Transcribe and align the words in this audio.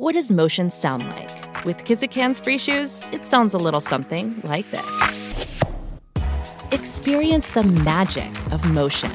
What 0.00 0.12
does 0.12 0.30
motion 0.30 0.70
sound 0.70 1.08
like? 1.08 1.64
With 1.64 1.82
Kizikans 1.82 2.40
free 2.40 2.56
shoes, 2.56 3.02
it 3.10 3.26
sounds 3.26 3.52
a 3.52 3.58
little 3.58 3.80
something 3.80 4.40
like 4.44 4.70
this. 4.70 5.48
Experience 6.70 7.50
the 7.50 7.64
magic 7.64 8.30
of 8.52 8.64
motion. 8.64 9.10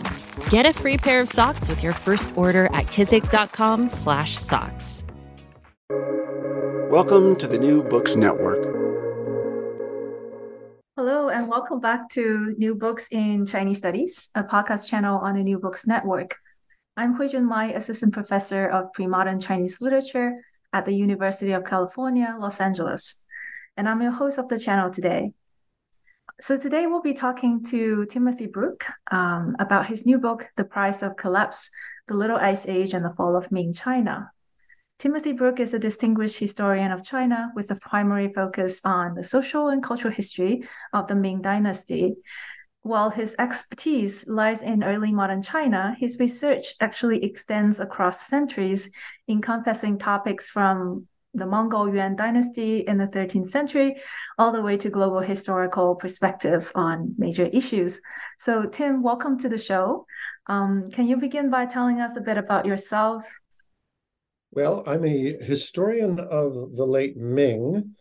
Get 0.50 0.66
a 0.66 0.74
free 0.74 0.98
pair 0.98 1.22
of 1.22 1.30
socks 1.30 1.70
with 1.70 1.82
your 1.82 1.94
first 1.94 2.36
order 2.36 2.66
at 2.74 2.88
kizik.com/socks. 2.88 5.06
Welcome 6.92 7.38
to 7.38 7.48
the 7.48 7.58
New 7.58 7.84
Books 7.84 8.18
Network. 8.18 8.60
Hello, 10.98 11.30
and 11.30 11.48
welcome 11.48 11.80
back 11.80 12.10
to 12.10 12.54
New 12.58 12.76
Books 12.76 13.08
in 13.10 13.46
Chinese 13.46 13.78
Studies, 13.78 14.30
a 14.36 14.44
podcast 14.44 14.90
channel 14.90 15.18
on 15.20 15.36
the 15.36 15.44
New 15.44 15.60
Books 15.60 15.88
Network. 15.88 16.40
I'm 16.98 17.18
Huijun 17.18 17.46
Mai, 17.46 17.72
Assistant 17.72 18.12
Professor 18.12 18.68
of 18.68 18.92
Pre-Modern 18.92 19.40
Chinese 19.40 19.80
Literature 19.80 20.44
at 20.74 20.86
the 20.86 20.96
University 20.96 21.52
of 21.52 21.64
California, 21.64 22.36
Los 22.40 22.60
Angeles. 22.60 23.24
And 23.78 23.88
I'm 23.88 24.02
your 24.02 24.12
host 24.12 24.40
of 24.40 24.50
the 24.50 24.60
channel 24.60 24.92
today. 24.92 25.32
So 26.42 26.58
today 26.58 26.88
we'll 26.88 27.02
be 27.02 27.14
talking 27.14 27.64
to 27.66 28.06
Timothy 28.08 28.48
Brook 28.48 28.86
um, 29.12 29.56
about 29.60 29.86
his 29.86 30.06
new 30.06 30.20
book, 30.20 30.50
The 30.58 30.66
Price 30.66 31.04
of 31.04 31.16
Collapse, 31.16 31.70
The 32.08 32.16
Little 32.16 32.38
Ice 32.38 32.68
Age 32.68 32.94
and 32.94 33.06
the 33.06 33.14
Fall 33.14 33.36
of 33.36 33.52
Ming 33.52 33.74
China. 33.74 34.32
Timothy 35.00 35.34
Brook 35.34 35.60
is 35.60 35.74
a 35.74 35.80
distinguished 35.80 36.40
historian 36.40 36.92
of 36.92 37.04
China 37.04 37.52
with 37.56 37.70
a 37.72 37.76
primary 37.76 38.32
focus 38.34 38.82
on 38.84 39.16
the 39.16 39.24
social 39.24 39.68
and 39.68 39.84
cultural 39.84 40.14
history 40.14 40.68
of 40.92 41.08
the 41.08 41.16
Ming 41.16 41.42
Dynasty, 41.42 42.16
while 42.84 43.10
his 43.10 43.34
expertise 43.40 44.28
lies 44.28 44.62
in 44.62 44.84
early 44.84 45.12
modern 45.12 45.42
China, 45.42 45.96
his 45.98 46.20
research 46.20 46.76
actually 46.82 47.24
extends 47.24 47.80
across 47.80 48.28
centuries, 48.28 48.92
encompassing 49.30 49.98
topics 49.98 50.50
from 50.50 51.08
the 51.34 51.46
Mongol 51.46 51.92
Yuan 51.92 52.18
dynasty 52.18 52.80
in 52.80 52.98
the 52.98 53.08
13th 53.08 53.48
century, 53.48 53.96
all 54.38 54.52
the 54.52 54.62
way 54.62 54.76
to 54.78 54.90
global 54.90 55.22
historical 55.22 55.96
perspectives 55.96 56.74
on 56.76 57.16
major 57.18 57.46
issues. 57.46 58.02
So, 58.38 58.66
Tim, 58.66 59.02
welcome 59.02 59.40
to 59.40 59.50
the 59.50 59.58
show. 59.58 60.06
Um, 60.48 60.84
can 60.92 61.08
you 61.08 61.16
begin 61.16 61.50
by 61.50 61.66
telling 61.66 62.02
us 62.02 62.18
a 62.18 62.22
bit 62.22 62.38
about 62.38 62.66
yourself? 62.66 63.26
Well, 64.52 64.84
I'm 64.86 65.06
a 65.06 65.38
historian 65.42 66.20
of 66.20 66.76
the 66.76 66.86
late 66.86 67.16
Ming, 67.16 67.96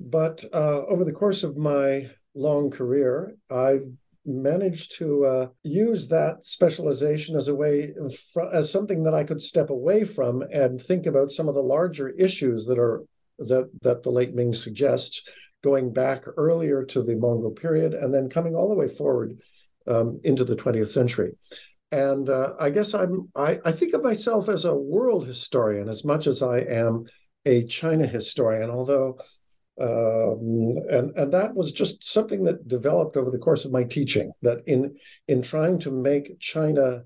but 0.00 0.42
uh, 0.52 0.86
over 0.86 1.04
the 1.04 1.12
course 1.12 1.44
of 1.44 1.58
my 1.58 2.08
long 2.34 2.70
career, 2.70 3.36
I've 3.50 3.86
managed 4.26 4.96
to 4.98 5.24
uh, 5.24 5.46
use 5.62 6.08
that 6.08 6.44
specialization 6.44 7.36
as 7.36 7.48
a 7.48 7.54
way 7.54 7.92
fr- 8.32 8.50
as 8.52 8.70
something 8.70 9.04
that 9.04 9.14
I 9.14 9.24
could 9.24 9.40
step 9.40 9.70
away 9.70 10.04
from 10.04 10.42
and 10.52 10.80
think 10.80 11.06
about 11.06 11.30
some 11.30 11.48
of 11.48 11.54
the 11.54 11.62
larger 11.62 12.10
issues 12.10 12.66
that 12.66 12.78
are 12.78 13.04
that 13.38 13.70
that 13.82 14.02
the 14.02 14.10
late 14.10 14.34
Ming 14.34 14.54
suggests, 14.54 15.28
going 15.62 15.92
back 15.92 16.24
earlier 16.36 16.84
to 16.84 17.02
the 17.02 17.16
Mongol 17.16 17.50
period 17.50 17.94
and 17.94 18.12
then 18.12 18.28
coming 18.28 18.54
all 18.54 18.68
the 18.68 18.74
way 18.74 18.88
forward 18.88 19.40
um, 19.86 20.20
into 20.22 20.44
the 20.44 20.56
20th 20.56 20.88
century. 20.88 21.32
And 21.90 22.28
uh, 22.28 22.54
I 22.60 22.70
guess 22.70 22.94
I'm 22.94 23.30
I, 23.36 23.58
I 23.64 23.72
think 23.72 23.94
of 23.94 24.02
myself 24.02 24.48
as 24.48 24.64
a 24.64 24.74
world 24.74 25.26
historian 25.26 25.88
as 25.88 26.04
much 26.04 26.26
as 26.26 26.42
I 26.42 26.58
am 26.58 27.04
a 27.46 27.64
China 27.64 28.06
historian, 28.06 28.70
although 28.70 29.18
um, 29.80 30.76
and 30.88 31.10
and 31.16 31.32
that 31.32 31.54
was 31.54 31.72
just 31.72 32.04
something 32.04 32.44
that 32.44 32.68
developed 32.68 33.16
over 33.16 33.30
the 33.30 33.38
course 33.38 33.64
of 33.64 33.72
my 33.72 33.82
teaching. 33.82 34.32
That 34.42 34.62
in 34.66 34.96
in 35.26 35.42
trying 35.42 35.80
to 35.80 35.90
make 35.90 36.38
China 36.38 37.04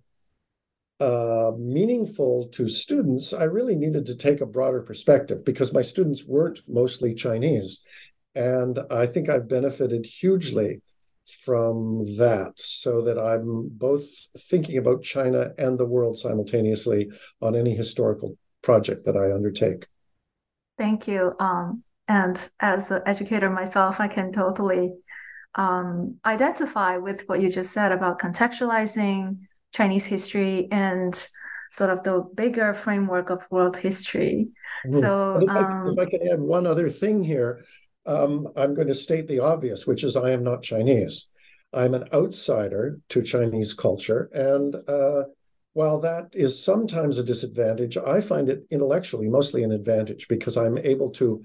uh, 1.01 1.53
meaningful 1.57 2.49
to 2.49 2.69
students, 2.69 3.33
I 3.33 3.45
really 3.45 3.77
needed 3.77 4.05
to 4.07 4.17
take 4.17 4.41
a 4.41 4.47
broader 4.47 4.83
perspective 4.83 5.45
because 5.45 5.73
my 5.73 5.83
students 5.83 6.27
weren't 6.27 6.61
mostly 6.69 7.15
Chinese, 7.15 7.83
and 8.35 8.79
I 8.91 9.07
think 9.07 9.31
I've 9.31 9.49
benefited 9.49 10.05
hugely 10.05 10.83
from 11.45 12.01
that, 12.17 12.53
so 12.57 13.01
that 13.03 13.19
I'm 13.19 13.69
both 13.69 14.05
thinking 14.37 14.77
about 14.77 15.03
China 15.03 15.53
and 15.57 15.79
the 15.79 15.87
world 15.87 16.19
simultaneously 16.19 17.11
on 17.41 17.57
any 17.57 17.75
historical 17.75 18.37
project 18.63 19.05
that 19.05 19.17
I 19.17 19.33
undertake. 19.33 19.87
Thank 20.77 21.09
you. 21.09 21.35
Um, 21.39 21.83
and 22.09 22.49
as 22.59 22.91
an 22.91 23.03
educator 23.07 23.51
myself, 23.51 24.01
I 24.01 24.09
can 24.09 24.33
totally 24.33 24.95
um, 25.55 26.17
identify 26.25 26.97
with 26.97 27.29
what 27.29 27.43
you 27.43 27.51
just 27.51 27.73
said 27.73 27.93
about 27.93 28.19
contextualizing 28.19 29.39
Chinese 29.75 30.07
history 30.07 30.69
and 30.73 31.29
sort 31.71 31.91
of 31.91 32.03
the 32.03 32.27
bigger 32.35 32.73
framework 32.73 33.29
of 33.29 33.47
world 33.51 33.77
history. 33.77 34.49
Mm-hmm. 34.87 35.01
So, 35.01 35.41
if, 35.43 35.51
um, 35.51 35.57
I, 35.57 35.91
if, 35.91 35.99
I, 35.99 36.07
can 36.07 36.29
add 36.29 36.41
one 36.41 36.67
other 36.67 36.89
thing 36.89 37.23
here, 37.23 37.65
um, 38.07 38.49
I'm 38.57 38.73
going 38.73 38.89
to 38.89 38.95
state 38.95 39.29
the 39.29 39.41
obvious, 39.41 39.87
which 39.87 40.03
is 40.03 40.17
I 40.17 40.31
am 40.31 40.43
not 40.43 40.63
Chinese. 40.63 41.29
I'm 41.75 41.93
an 41.93 42.09
outsider 42.15 43.01
to 43.11 43.23
Chinese 43.23 43.75
culture. 43.75 44.31
And 44.33 44.75
uh, 44.89 45.25
while 45.75 46.01
that 46.01 46.31
is 46.33 46.65
sometimes 46.65 47.19
a 47.19 47.25
disadvantage, 47.25 47.99
I 47.99 48.23
find 48.23 48.49
it 48.49 48.65
intellectually 48.71 49.29
mostly 49.29 49.63
an 49.63 49.73
advantage 49.73 50.27
because 50.29 50.57
I'm 50.57 50.79
able 50.79 51.11
to 51.13 51.43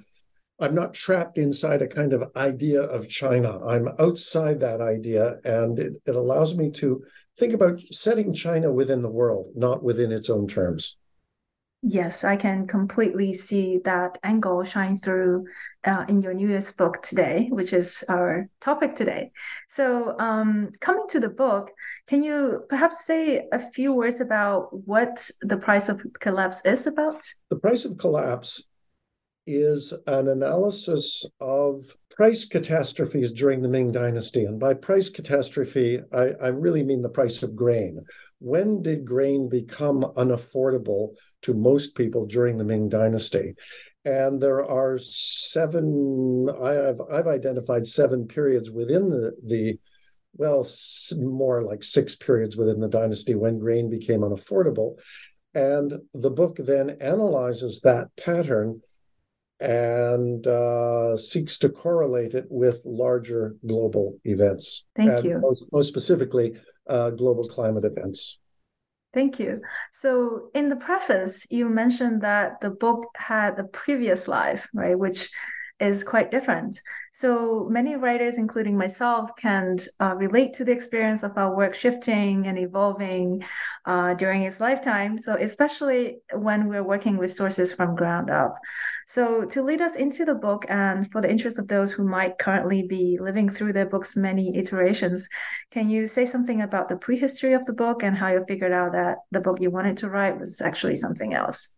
I'm 0.59 0.75
not 0.75 0.93
trapped 0.93 1.37
inside 1.37 1.81
a 1.81 1.87
kind 1.87 2.13
of 2.13 2.31
idea 2.35 2.81
of 2.83 3.09
China. 3.09 3.65
I'm 3.65 3.89
outside 3.99 4.59
that 4.59 4.81
idea, 4.81 5.37
and 5.43 5.79
it, 5.79 5.93
it 6.05 6.15
allows 6.15 6.55
me 6.55 6.69
to 6.71 7.03
think 7.37 7.53
about 7.53 7.81
setting 7.91 8.33
China 8.33 8.71
within 8.71 9.01
the 9.01 9.09
world, 9.09 9.47
not 9.55 9.83
within 9.83 10.11
its 10.11 10.29
own 10.29 10.47
terms. 10.47 10.97
Yes, 11.85 12.23
I 12.23 12.37
can 12.37 12.65
completely 12.65 13.33
see 13.33 13.79
that 13.83 14.17
angle 14.23 14.63
shine 14.63 14.95
through 14.95 15.47
uh, 15.83 16.05
in 16.07 16.21
your 16.21 16.33
newest 16.33 16.77
book 16.77 17.03
today, 17.03 17.49
which 17.51 17.73
is 17.73 18.05
our 18.07 18.47
topic 18.61 18.95
today. 18.95 19.31
So, 19.67 20.17
um, 20.17 20.69
coming 20.79 21.07
to 21.09 21.19
the 21.19 21.27
book, 21.27 21.71
can 22.07 22.23
you 22.23 22.63
perhaps 22.69 23.03
say 23.03 23.49
a 23.51 23.59
few 23.59 23.93
words 23.93 24.21
about 24.21 24.69
what 24.87 25.29
the 25.41 25.57
price 25.57 25.89
of 25.89 26.05
collapse 26.21 26.63
is 26.63 26.87
about? 26.87 27.21
The 27.49 27.57
price 27.57 27.83
of 27.83 27.97
collapse 27.97 28.69
is 29.45 29.93
an 30.07 30.27
analysis 30.27 31.25
of 31.39 31.81
price 32.09 32.45
catastrophes 32.45 33.33
during 33.33 33.61
the 33.61 33.69
Ming 33.69 33.91
Dynasty. 33.91 34.45
And 34.45 34.59
by 34.59 34.73
price 34.73 35.09
catastrophe, 35.09 35.99
I, 36.13 36.31
I, 36.41 36.47
really 36.49 36.83
mean 36.83 37.01
the 37.01 37.09
price 37.09 37.41
of 37.41 37.55
grain. 37.55 37.99
When 38.39 38.81
did 38.81 39.05
grain 39.05 39.49
become 39.49 40.03
unaffordable 40.15 41.15
to 41.41 41.53
most 41.53 41.95
people 41.95 42.25
during 42.25 42.57
the 42.57 42.63
Ming 42.63 42.87
Dynasty? 42.87 43.55
And 44.05 44.39
there 44.39 44.63
are 44.63 44.97
seven, 44.97 46.49
I 46.61 46.73
have, 46.73 47.01
I've 47.11 47.27
identified 47.27 47.87
seven 47.87 48.27
periods 48.27 48.69
within 48.69 49.09
the, 49.09 49.33
the 49.43 49.79
well, 50.35 50.67
more 51.17 51.61
like 51.61 51.83
six 51.83 52.15
periods 52.15 52.57
within 52.57 52.79
the 52.79 52.89
dynasty 52.89 53.35
when 53.35 53.59
grain 53.59 53.89
became 53.89 54.21
unaffordable. 54.21 54.99
And 55.53 55.93
the 56.13 56.31
book 56.31 56.57
then 56.57 56.97
analyzes 57.01 57.81
that 57.81 58.09
pattern 58.17 58.81
and 59.59 60.45
uh, 60.47 61.15
seeks 61.17 61.57
to 61.59 61.69
correlate 61.69 62.33
it 62.33 62.45
with 62.49 62.81
larger 62.85 63.55
global 63.65 64.19
events. 64.25 64.85
Thank 64.95 65.23
you. 65.23 65.39
Most, 65.39 65.65
most 65.71 65.87
specifically, 65.87 66.55
uh, 66.87 67.11
global 67.11 67.43
climate 67.43 67.85
events. 67.85 68.39
Thank 69.13 69.39
you. 69.39 69.61
So, 69.93 70.49
in 70.55 70.69
the 70.69 70.75
preface, 70.75 71.45
you 71.51 71.69
mentioned 71.69 72.21
that 72.21 72.61
the 72.61 72.71
book 72.71 73.05
had 73.15 73.59
a 73.59 73.63
previous 73.63 74.27
life, 74.27 74.67
right? 74.73 74.97
Which 74.97 75.29
is 75.83 76.03
quite 76.03 76.31
different. 76.31 76.79
So 77.11 77.67
many 77.69 77.95
writers, 77.95 78.37
including 78.37 78.77
myself, 78.77 79.35
can 79.35 79.77
uh, 79.99 80.15
relate 80.15 80.53
to 80.53 80.63
the 80.63 80.71
experience 80.71 81.23
of 81.23 81.37
our 81.37 81.53
work 81.55 81.75
shifting 81.75 82.47
and 82.47 82.57
evolving 82.57 83.43
uh, 83.85 84.13
during 84.13 84.43
its 84.43 84.61
lifetime. 84.61 85.17
So 85.17 85.35
especially 85.35 86.19
when 86.31 86.69
we're 86.69 86.83
working 86.83 87.17
with 87.17 87.33
sources 87.33 87.73
from 87.73 87.95
ground 87.95 88.29
up. 88.29 88.55
So 89.07 89.43
to 89.45 89.61
lead 89.61 89.81
us 89.81 89.97
into 89.97 90.23
the 90.23 90.35
book 90.35 90.65
and 90.69 91.11
for 91.11 91.19
the 91.21 91.29
interest 91.29 91.59
of 91.59 91.67
those 91.67 91.91
who 91.91 92.05
might 92.05 92.37
currently 92.37 92.87
be 92.87 93.19
living 93.21 93.49
through 93.49 93.73
the 93.73 93.85
book's 93.85 94.15
many 94.15 94.55
iterations, 94.57 95.27
can 95.71 95.89
you 95.89 96.07
say 96.07 96.25
something 96.25 96.61
about 96.61 96.87
the 96.87 96.95
prehistory 96.95 97.53
of 97.53 97.65
the 97.65 97.73
book 97.73 98.03
and 98.03 98.17
how 98.17 98.29
you 98.29 98.45
figured 98.47 98.71
out 98.71 98.93
that 98.93 99.17
the 99.31 99.41
book 99.41 99.59
you 99.59 99.69
wanted 99.69 99.97
to 99.97 100.09
write 100.09 100.39
was 100.39 100.61
actually 100.61 100.95
something 100.95 101.33
else? 101.33 101.73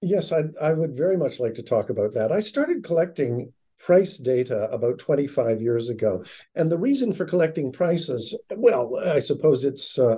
Yes, 0.00 0.32
I, 0.32 0.44
I 0.60 0.72
would 0.72 0.96
very 0.96 1.16
much 1.16 1.40
like 1.40 1.54
to 1.54 1.62
talk 1.62 1.90
about 1.90 2.14
that. 2.14 2.30
I 2.30 2.40
started 2.40 2.84
collecting 2.84 3.52
price 3.78 4.16
data 4.16 4.68
about 4.70 4.98
25 4.98 5.60
years 5.60 5.88
ago. 5.88 6.24
And 6.54 6.70
the 6.70 6.78
reason 6.78 7.12
for 7.12 7.24
collecting 7.24 7.72
prices, 7.72 8.38
well, 8.56 8.96
I 8.96 9.20
suppose 9.20 9.64
it's 9.64 9.98
uh, 9.98 10.16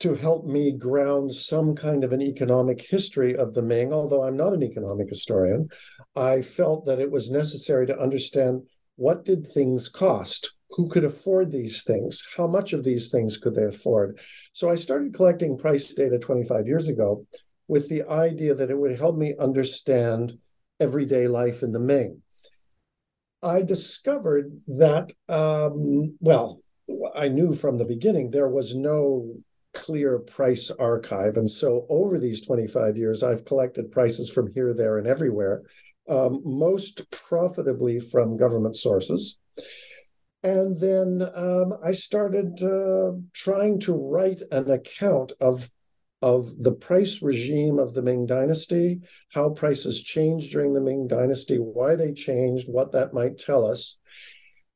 to 0.00 0.14
help 0.14 0.46
me 0.46 0.72
ground 0.72 1.34
some 1.34 1.74
kind 1.74 2.04
of 2.04 2.12
an 2.12 2.22
economic 2.22 2.80
history 2.80 3.34
of 3.34 3.54
the 3.54 3.62
Ming, 3.62 3.92
although 3.92 4.22
I'm 4.22 4.36
not 4.36 4.52
an 4.52 4.62
economic 4.62 5.08
historian. 5.08 5.68
I 6.16 6.42
felt 6.42 6.86
that 6.86 7.00
it 7.00 7.10
was 7.10 7.30
necessary 7.30 7.86
to 7.86 7.98
understand 7.98 8.62
what 8.96 9.24
did 9.24 9.46
things 9.46 9.88
cost? 9.88 10.54
Who 10.70 10.88
could 10.88 11.04
afford 11.04 11.50
these 11.50 11.82
things? 11.82 12.26
How 12.36 12.46
much 12.46 12.72
of 12.72 12.84
these 12.84 13.10
things 13.10 13.38
could 13.38 13.54
they 13.54 13.64
afford? 13.64 14.20
So 14.52 14.68
I 14.68 14.74
started 14.74 15.14
collecting 15.14 15.56
price 15.56 15.94
data 15.94 16.18
25 16.18 16.66
years 16.66 16.88
ago 16.88 17.26
with 17.68 17.88
the 17.88 18.02
idea 18.08 18.54
that 18.54 18.70
it 18.70 18.78
would 18.78 18.98
help 18.98 19.16
me 19.16 19.34
understand 19.38 20.38
everyday 20.80 21.28
life 21.28 21.62
in 21.62 21.72
the 21.72 21.78
Ming. 21.78 22.22
I 23.42 23.62
discovered 23.62 24.60
that, 24.66 25.12
um, 25.28 26.16
well, 26.20 26.60
I 27.14 27.28
knew 27.28 27.52
from 27.52 27.76
the 27.76 27.84
beginning 27.84 28.30
there 28.30 28.48
was 28.48 28.74
no 28.74 29.36
clear 29.74 30.18
price 30.18 30.70
archive. 30.70 31.36
And 31.36 31.48
so 31.48 31.86
over 31.88 32.18
these 32.18 32.44
25 32.44 32.96
years, 32.96 33.22
I've 33.22 33.44
collected 33.44 33.92
prices 33.92 34.30
from 34.30 34.52
here, 34.54 34.74
there, 34.74 34.98
and 34.98 35.06
everywhere, 35.06 35.62
um, 36.08 36.40
most 36.44 37.10
profitably 37.10 38.00
from 38.00 38.36
government 38.36 38.76
sources. 38.76 39.38
And 40.42 40.78
then 40.78 41.28
um, 41.34 41.74
I 41.84 41.92
started 41.92 42.62
uh, 42.62 43.12
trying 43.34 43.80
to 43.80 43.94
write 43.94 44.40
an 44.50 44.70
account 44.70 45.32
of 45.40 45.70
of 46.20 46.58
the 46.58 46.72
price 46.72 47.22
regime 47.22 47.78
of 47.78 47.94
the 47.94 48.02
Ming 48.02 48.26
Dynasty, 48.26 49.00
how 49.32 49.50
prices 49.50 50.02
changed 50.02 50.52
during 50.52 50.72
the 50.72 50.80
Ming 50.80 51.06
Dynasty, 51.06 51.56
why 51.56 51.94
they 51.94 52.12
changed, 52.12 52.66
what 52.68 52.92
that 52.92 53.14
might 53.14 53.38
tell 53.38 53.64
us. 53.64 53.98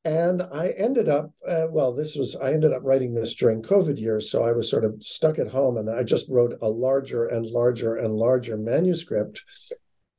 And 0.04 0.42
I 0.42 0.74
ended 0.76 1.08
up, 1.08 1.32
uh, 1.46 1.66
well, 1.70 1.92
this 1.92 2.16
was, 2.16 2.36
I 2.36 2.52
ended 2.52 2.72
up 2.72 2.82
writing 2.84 3.14
this 3.14 3.34
during 3.34 3.62
COVID 3.62 4.00
years. 4.00 4.30
So 4.30 4.42
I 4.42 4.52
was 4.52 4.68
sort 4.68 4.84
of 4.84 5.02
stuck 5.02 5.38
at 5.38 5.48
home 5.48 5.76
and 5.76 5.88
I 5.88 6.02
just 6.02 6.28
wrote 6.28 6.58
a 6.60 6.68
larger 6.68 7.26
and 7.26 7.46
larger 7.46 7.96
and 7.96 8.14
larger 8.14 8.56
manuscript 8.56 9.44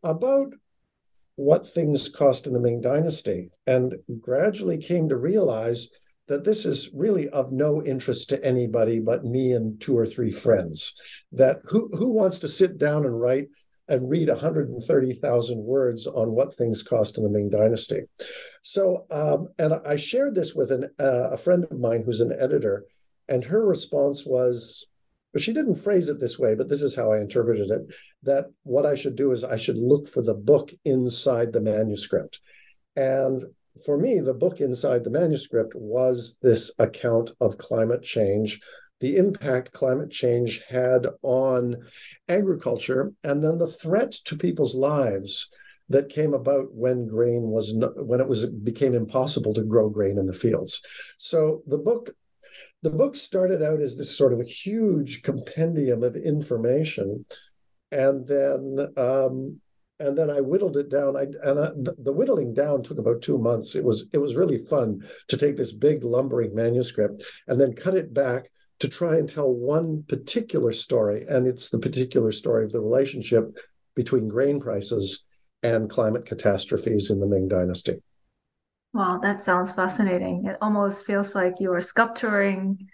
about 0.02 0.54
what 1.36 1.68
things 1.68 2.10
cost 2.10 2.48
in 2.48 2.54
the 2.54 2.60
Ming 2.60 2.80
Dynasty 2.80 3.50
and 3.66 3.96
gradually 4.20 4.78
came 4.78 5.10
to 5.10 5.18
realize 5.18 5.90
that 6.28 6.44
this 6.44 6.66
is 6.66 6.90
really 6.94 7.28
of 7.30 7.52
no 7.52 7.84
interest 7.84 8.30
to 8.30 8.46
anybody 8.46 9.00
but 9.00 9.25
me 9.25 9.54
and 9.54 9.80
two 9.81 9.98
or 9.98 10.06
three 10.06 10.31
friends. 10.31 10.94
That 11.31 11.62
who 11.66 11.90
who 11.96 12.14
wants 12.14 12.40
to 12.40 12.50
sit 12.50 12.78
down 12.78 13.06
and 13.06 13.20
write 13.20 13.48
and 13.90 14.10
read 14.10 14.30
130,000 14.30 15.58
words 15.58 16.08
on 16.08 16.31
what 16.31 16.54
things 16.54 16.84
cost 16.84 17.18
in 17.18 17.24
the 17.24 17.30
Ming 17.30 17.50
Dynasty. 17.50 18.02
So, 18.62 19.06
um, 19.12 19.50
and 19.60 19.74
I 19.86 19.98
shared 19.98 20.36
this 20.36 20.56
with 20.56 20.72
an, 20.72 20.90
uh, 21.00 21.31
a 21.31 21.38
friend 21.38 21.66
of 21.70 21.80
mine 21.80 22.04
who's 22.06 22.22
an 22.22 22.34
editor, 22.40 22.86
and 23.28 23.44
her 23.44 23.66
response 23.66 24.25
was, 24.25 24.88
she 25.38 25.52
didn't 25.52 25.75
phrase 25.75 26.10
it 26.10 26.20
this 26.20 26.40
way, 26.40 26.56
but 26.56 26.70
this 26.70 26.81
is 26.81 26.96
how 26.96 27.12
I 27.12 27.20
interpreted 27.20 27.72
it 27.72 27.94
that 28.22 28.46
what 28.64 28.86
I 28.86 28.96
should 28.96 29.16
do 29.16 29.31
is 29.31 29.44
I 29.44 29.58
should 29.58 29.78
look 29.78 30.08
for 30.08 30.22
the 30.22 30.36
book 30.36 30.72
inside 30.86 31.52
the 31.52 31.62
manuscript. 31.62 32.40
And 32.96 33.44
for 33.86 33.98
me, 33.98 34.20
the 34.20 34.34
book 34.34 34.62
inside 34.62 35.04
the 35.04 35.10
manuscript 35.10 35.74
was 35.75 36.38
this 36.42 36.72
account 36.80 37.31
of 37.42 37.58
climate 37.58 38.04
change, 38.04 38.62
the 39.00 39.18
impact 39.18 39.74
climate 39.74 40.12
change 40.12 40.64
had 40.70 41.08
on 41.24 41.78
agriculture, 42.30 43.12
and 43.24 43.44
then 43.44 43.58
the 43.58 43.68
threat 43.68 44.12
to 44.25 44.38
people's 44.38 44.75
lives 44.75 45.50
that 45.90 46.10
came 46.10 46.34
about 46.34 46.74
when 46.74 47.08
grain 47.08 47.44
was 47.44 47.74
not, 47.74 47.92
when 48.06 48.22
it 48.22 48.28
was 48.28 48.44
it 48.44 48.64
became 48.64 48.94
impossible 48.94 49.54
to 49.54 49.64
grow 49.64 49.90
grain 49.90 50.18
in 50.18 50.28
the 50.28 50.34
fields. 50.34 50.81
So 51.18 51.64
the 51.68 51.78
book 51.78 52.10
the 52.81 52.90
book 52.90 53.16
started 53.16 53.62
out 53.62 53.81
as 53.81 53.98
this 53.98 54.16
sort 54.16 54.34
of 54.34 54.40
a 54.40 54.46
huge 54.46 55.24
compendium 55.24 56.04
of 56.04 56.16
information, 56.16 57.25
and 57.92 58.28
then 58.28 58.88
um, 58.98 59.60
and 60.03 60.17
then 60.17 60.29
I 60.29 60.41
whittled 60.41 60.77
it 60.77 60.89
down. 60.89 61.15
I 61.15 61.23
and 61.23 61.59
I, 61.59 61.69
the, 61.75 61.95
the, 61.97 62.11
whittling 62.11 62.53
down 62.53 62.83
took 62.83 62.97
about 62.97 63.21
two 63.21 63.38
months. 63.38 63.75
It 63.75 63.83
was 63.83 64.07
it 64.13 64.17
was 64.17 64.35
really 64.35 64.57
fun 64.57 65.01
to 65.29 65.38
take 65.38 65.57
this 65.57 65.71
big 65.71 66.03
lumbering 66.03 66.53
manuscript 66.53 67.23
and 67.47 67.59
then 67.59 67.73
cut 67.73 67.95
it 67.95 68.13
back 68.13 68.50
to 68.79 68.89
try 68.89 69.15
and 69.15 69.29
tell 69.29 69.51
one 69.53 70.03
particular 70.07 70.73
story, 70.73 71.25
and 71.29 71.47
it's 71.47 71.69
the 71.69 71.79
particular 71.79 72.31
story 72.31 72.65
of 72.65 72.71
the 72.71 72.81
relationship 72.81 73.55
between 73.95 74.27
grain 74.27 74.59
prices 74.59 75.23
and 75.61 75.89
climate 75.89 76.25
catastrophes 76.25 77.09
in 77.09 77.19
the 77.19 77.27
Ming 77.27 77.47
Dynasty. 77.47 78.01
Wow, 78.94 79.19
that 79.23 79.41
sounds 79.41 79.71
fascinating. 79.71 80.45
It 80.45 80.57
almost 80.61 81.05
feels 81.05 81.33
like 81.33 81.55
you 81.59 81.71
are 81.73 81.81
sculpturing 81.81 82.89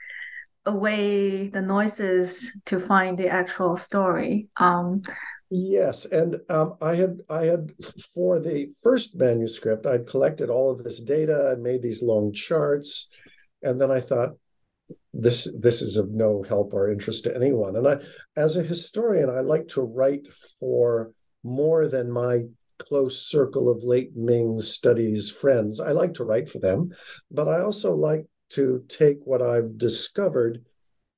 away 0.66 1.48
the 1.48 1.62
noises 1.62 2.62
to 2.68 2.80
find 2.80 3.18
the 3.18 3.28
actual 3.28 3.76
story. 3.76 4.48
Um, 4.58 5.02
Yes, 5.52 6.06
and 6.06 6.40
um, 6.50 6.76
I 6.80 6.94
had 6.96 7.24
I 7.28 7.46
had 7.46 7.74
for 8.14 8.40
the 8.40 8.70
first 8.84 9.16
manuscript, 9.16 9.88
I'd 9.88 10.06
collected 10.06 10.50
all 10.50 10.70
of 10.70 10.84
this 10.84 11.02
data 11.02 11.52
and 11.52 11.64
made 11.64 11.82
these 11.82 12.04
long 12.04 12.32
charts, 12.34 13.10
and 13.64 13.82
then 13.82 13.90
I 13.90 14.00
thought 14.00 14.36
this 15.12 15.48
this 15.60 15.82
is 15.82 15.98
of 15.98 16.12
no 16.12 16.44
help 16.44 16.74
or 16.74 16.92
interest 16.92 17.24
to 17.24 17.36
anyone. 17.36 17.76
And 17.76 17.88
I, 17.88 17.98
as 18.36 18.58
a 18.58 18.64
historian, 18.64 19.30
I 19.32 19.40
like 19.40 19.68
to 19.70 19.82
write 19.82 20.28
for 20.60 21.12
more 21.44 21.88
than 21.88 22.12
my 22.12 22.44
close 22.78 23.28
circle 23.28 23.70
of 23.70 23.84
late 23.84 24.16
Ming 24.16 24.62
studies 24.62 25.32
friends. 25.32 25.80
I 25.80 25.94
like 25.94 26.14
to 26.16 26.26
write 26.26 26.48
for 26.48 26.60
them, 26.60 26.92
but 27.32 27.48
I 27.48 27.62
also 27.62 27.96
like 27.96 28.28
to 28.50 28.84
take 28.88 29.18
what 29.24 29.42
I've 29.42 29.80
discovered 29.80 30.64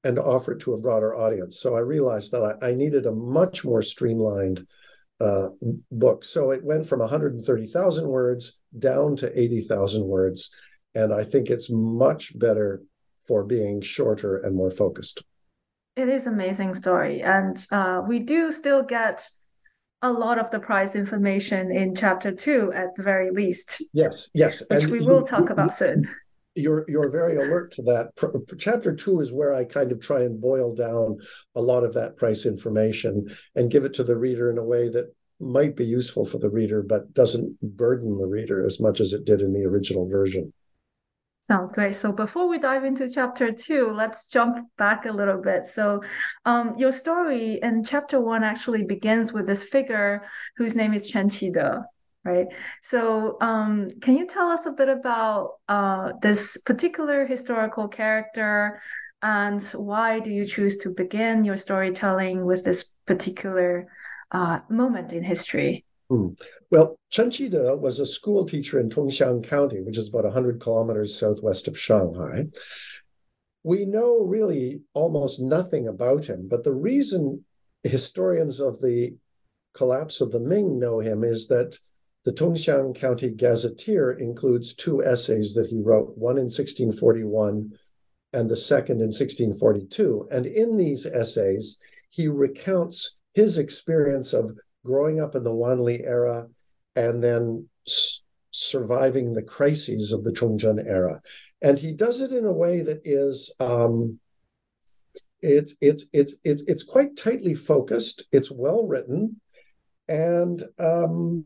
and 0.04 0.18
offer 0.18 0.54
it 0.54 0.60
to 0.62 0.74
a 0.74 0.80
broader 0.80 1.16
audience. 1.16 1.60
So 1.60 1.76
I 1.76 1.80
realized 1.80 2.32
that 2.32 2.58
I, 2.62 2.70
I 2.70 2.74
needed 2.74 3.06
a 3.06 3.12
much 3.12 3.64
more 3.64 3.82
streamlined 3.82 4.66
uh, 5.20 5.50
book. 5.92 6.24
So 6.24 6.52
it 6.52 6.64
went 6.64 6.88
from 6.88 7.00
130,000 7.00 8.08
words 8.08 8.60
down 8.78 9.16
to 9.18 9.40
80,000 9.40 10.04
words. 10.04 10.54
And 10.96 11.14
I 11.14 11.24
think 11.24 11.50
it's 11.50 11.70
much 11.70 12.38
better 12.38 12.82
for 13.28 13.44
being 13.44 13.82
shorter 13.82 14.38
and 14.38 14.56
more 14.56 14.72
focused. 14.72 15.24
It 15.96 16.10
is 16.10 16.26
amazing 16.26 16.74
story. 16.76 17.22
And 17.22 17.64
uh, 17.72 18.02
we 18.08 18.20
do 18.20 18.52
still 18.52 18.82
get 18.82 19.28
a 20.02 20.12
lot 20.12 20.40
of 20.40 20.50
the 20.50 20.60
price 20.60 20.96
information 20.96 21.72
in 21.72 21.94
chapter 21.94 22.32
two 22.32 22.74
at 22.74 22.96
the 22.96 23.04
very 23.04 23.30
least. 23.30 23.84
Yes, 23.94 24.30
yes. 24.34 24.64
Which 24.68 24.84
and 24.84 24.92
we 24.92 25.02
will 25.02 25.24
talk 25.24 25.52
about 25.52 25.76
soon 25.76 26.10
you're 26.56 26.86
you're 26.88 27.10
very 27.10 27.36
alert 27.36 27.72
to 27.72 27.84
that. 27.84 28.12
Chapter 28.60 28.96
two 28.96 29.20
is 29.22 29.32
where 29.32 29.54
I 29.54 29.64
kind 29.64 29.92
of 29.92 30.00
try 30.00 30.22
and 30.22 30.42
boil 30.42 30.76
down 30.76 31.18
a 31.56 31.62
lot 31.62 31.84
of 31.84 31.94
that 31.94 32.18
price 32.18 32.46
information 32.46 33.28
and 33.56 33.72
give 33.72 33.86
it 33.86 33.94
to 33.96 34.04
the 34.04 34.18
reader 34.18 34.50
in 34.50 34.58
a 34.58 34.64
way 34.64 34.90
that 34.90 35.14
might 35.40 35.76
be 35.76 35.86
useful 35.86 36.26
for 36.26 36.38
the 36.38 36.50
reader, 36.50 36.84
but 36.84 37.14
doesn't 37.14 37.60
burden 37.62 38.18
the 38.18 38.28
reader 38.28 38.66
as 38.66 38.80
much 38.80 39.00
as 39.00 39.14
it 39.14 39.26
did 39.26 39.42
in 39.42 39.54
the 39.54 39.66
original 39.66 40.08
version. 40.08 40.54
Sounds 41.40 41.72
great. 41.72 41.96
So 41.96 42.12
before 42.12 42.48
we 42.48 42.60
dive 42.60 42.86
into 42.86 43.10
chapter 43.10 43.52
two, 43.52 43.92
let's 43.92 44.28
jump 44.28 44.56
back 44.78 45.06
a 45.06 45.12
little 45.12 45.42
bit. 45.42 45.66
So, 45.66 46.02
um, 46.46 46.76
your 46.78 46.92
story 46.92 47.60
in 47.64 47.84
chapter 47.84 48.22
one 48.22 48.44
actually 48.44 48.84
begins 48.84 49.34
with 49.34 49.48
this 49.48 49.64
figure 49.64 50.24
whose 50.56 50.76
name 50.76 50.94
is 50.94 51.08
Chen 51.08 51.30
Qide, 51.30 51.84
right? 52.24 52.48
So, 52.82 53.38
um, 53.42 53.90
can 54.02 54.16
you 54.16 54.28
tell 54.28 54.50
us 54.50 54.66
a 54.66 54.72
bit 54.72 54.90
about 54.90 55.54
uh, 55.68 56.14
this 56.22 56.58
particular 56.58 57.26
historical 57.26 57.88
character 57.88 58.82
and 59.22 59.62
why 59.76 60.20
do 60.20 60.32
you 60.32 60.46
choose 60.46 60.80
to 60.80 60.90
begin 60.90 61.44
your 61.44 61.58
storytelling 61.58 62.44
with 62.46 62.64
this 62.64 62.92
particular 63.06 63.88
uh, 64.32 64.60
moment 64.70 65.14
in 65.14 65.24
history? 65.24 65.86
Hmm. 66.10 66.30
Well, 66.72 66.98
Chen 67.10 67.30
Qide 67.30 67.80
was 67.80 68.00
a 68.00 68.06
school 68.06 68.46
teacher 68.46 68.80
in 68.80 68.90
Tongxiang 68.90 69.48
County, 69.48 69.82
which 69.82 69.98
is 69.98 70.10
about 70.10 70.24
100 70.24 70.60
kilometers 70.60 71.18
southwest 71.18 71.68
of 71.68 71.78
Shanghai. 71.78 72.48
we 73.64 73.86
know 73.86 74.24
really 74.26 74.82
almost 74.94 75.40
nothing 75.40 75.88
about 75.88 76.26
him. 76.26 76.48
But 76.50 76.64
the 76.64 76.74
reason 76.74 77.46
historians 77.84 78.60
of 78.60 78.82
the 78.82 79.16
collapse 79.74 80.20
of 80.20 80.32
the 80.32 80.40
Ming 80.40 80.80
know 80.80 81.00
him 81.00 81.24
is 81.24 81.48
that 81.48 81.78
the 82.24 82.32
Tongxiang 82.32 82.96
County 82.96 83.32
Gazetteer 83.32 84.12
includes 84.12 84.76
two 84.76 85.04
essays 85.04 85.54
that 85.56 85.68
he 85.68 85.82
wrote, 85.82 86.18
one 86.18 86.38
in 86.38 86.46
1641 86.46 87.72
and 88.34 88.50
the 88.50 88.58
second 88.58 88.98
in 89.02 89.08
1642. 89.08 90.28
And 90.32 90.46
in 90.46 90.78
these 90.78 91.06
essays, 91.06 91.78
he 92.10 92.28
recounts 92.28 93.18
his 93.34 93.58
experience 93.58 94.34
of 94.34 94.52
growing 94.86 95.20
up 95.20 95.36
in 95.36 95.44
the 95.44 95.52
Wanli 95.52 96.06
era 96.06 96.48
and 96.96 97.24
then 97.24 97.68
s- 97.88 98.24
surviving 98.52 99.34
the 99.34 99.44
crises 99.44 100.12
of 100.12 100.24
the 100.24 100.32
Chongzhen 100.32 100.86
era. 100.86 101.22
And 101.62 101.80
he 101.80 101.92
does 101.92 102.22
it 102.22 102.32
in 102.32 102.46
a 102.46 102.54
way 102.54 102.82
that 102.82 103.02
is 103.04 103.54
um, 103.60 104.20
it's 105.42 105.76
it's 105.82 106.06
it's 106.14 106.36
it's 106.44 106.64
it's 106.64 106.84
quite 106.84 107.18
tightly 107.18 107.56
focused. 107.56 108.24
It's 108.32 108.52
well 108.52 108.86
written, 108.86 109.40
and 110.08 110.62
um, 110.80 111.46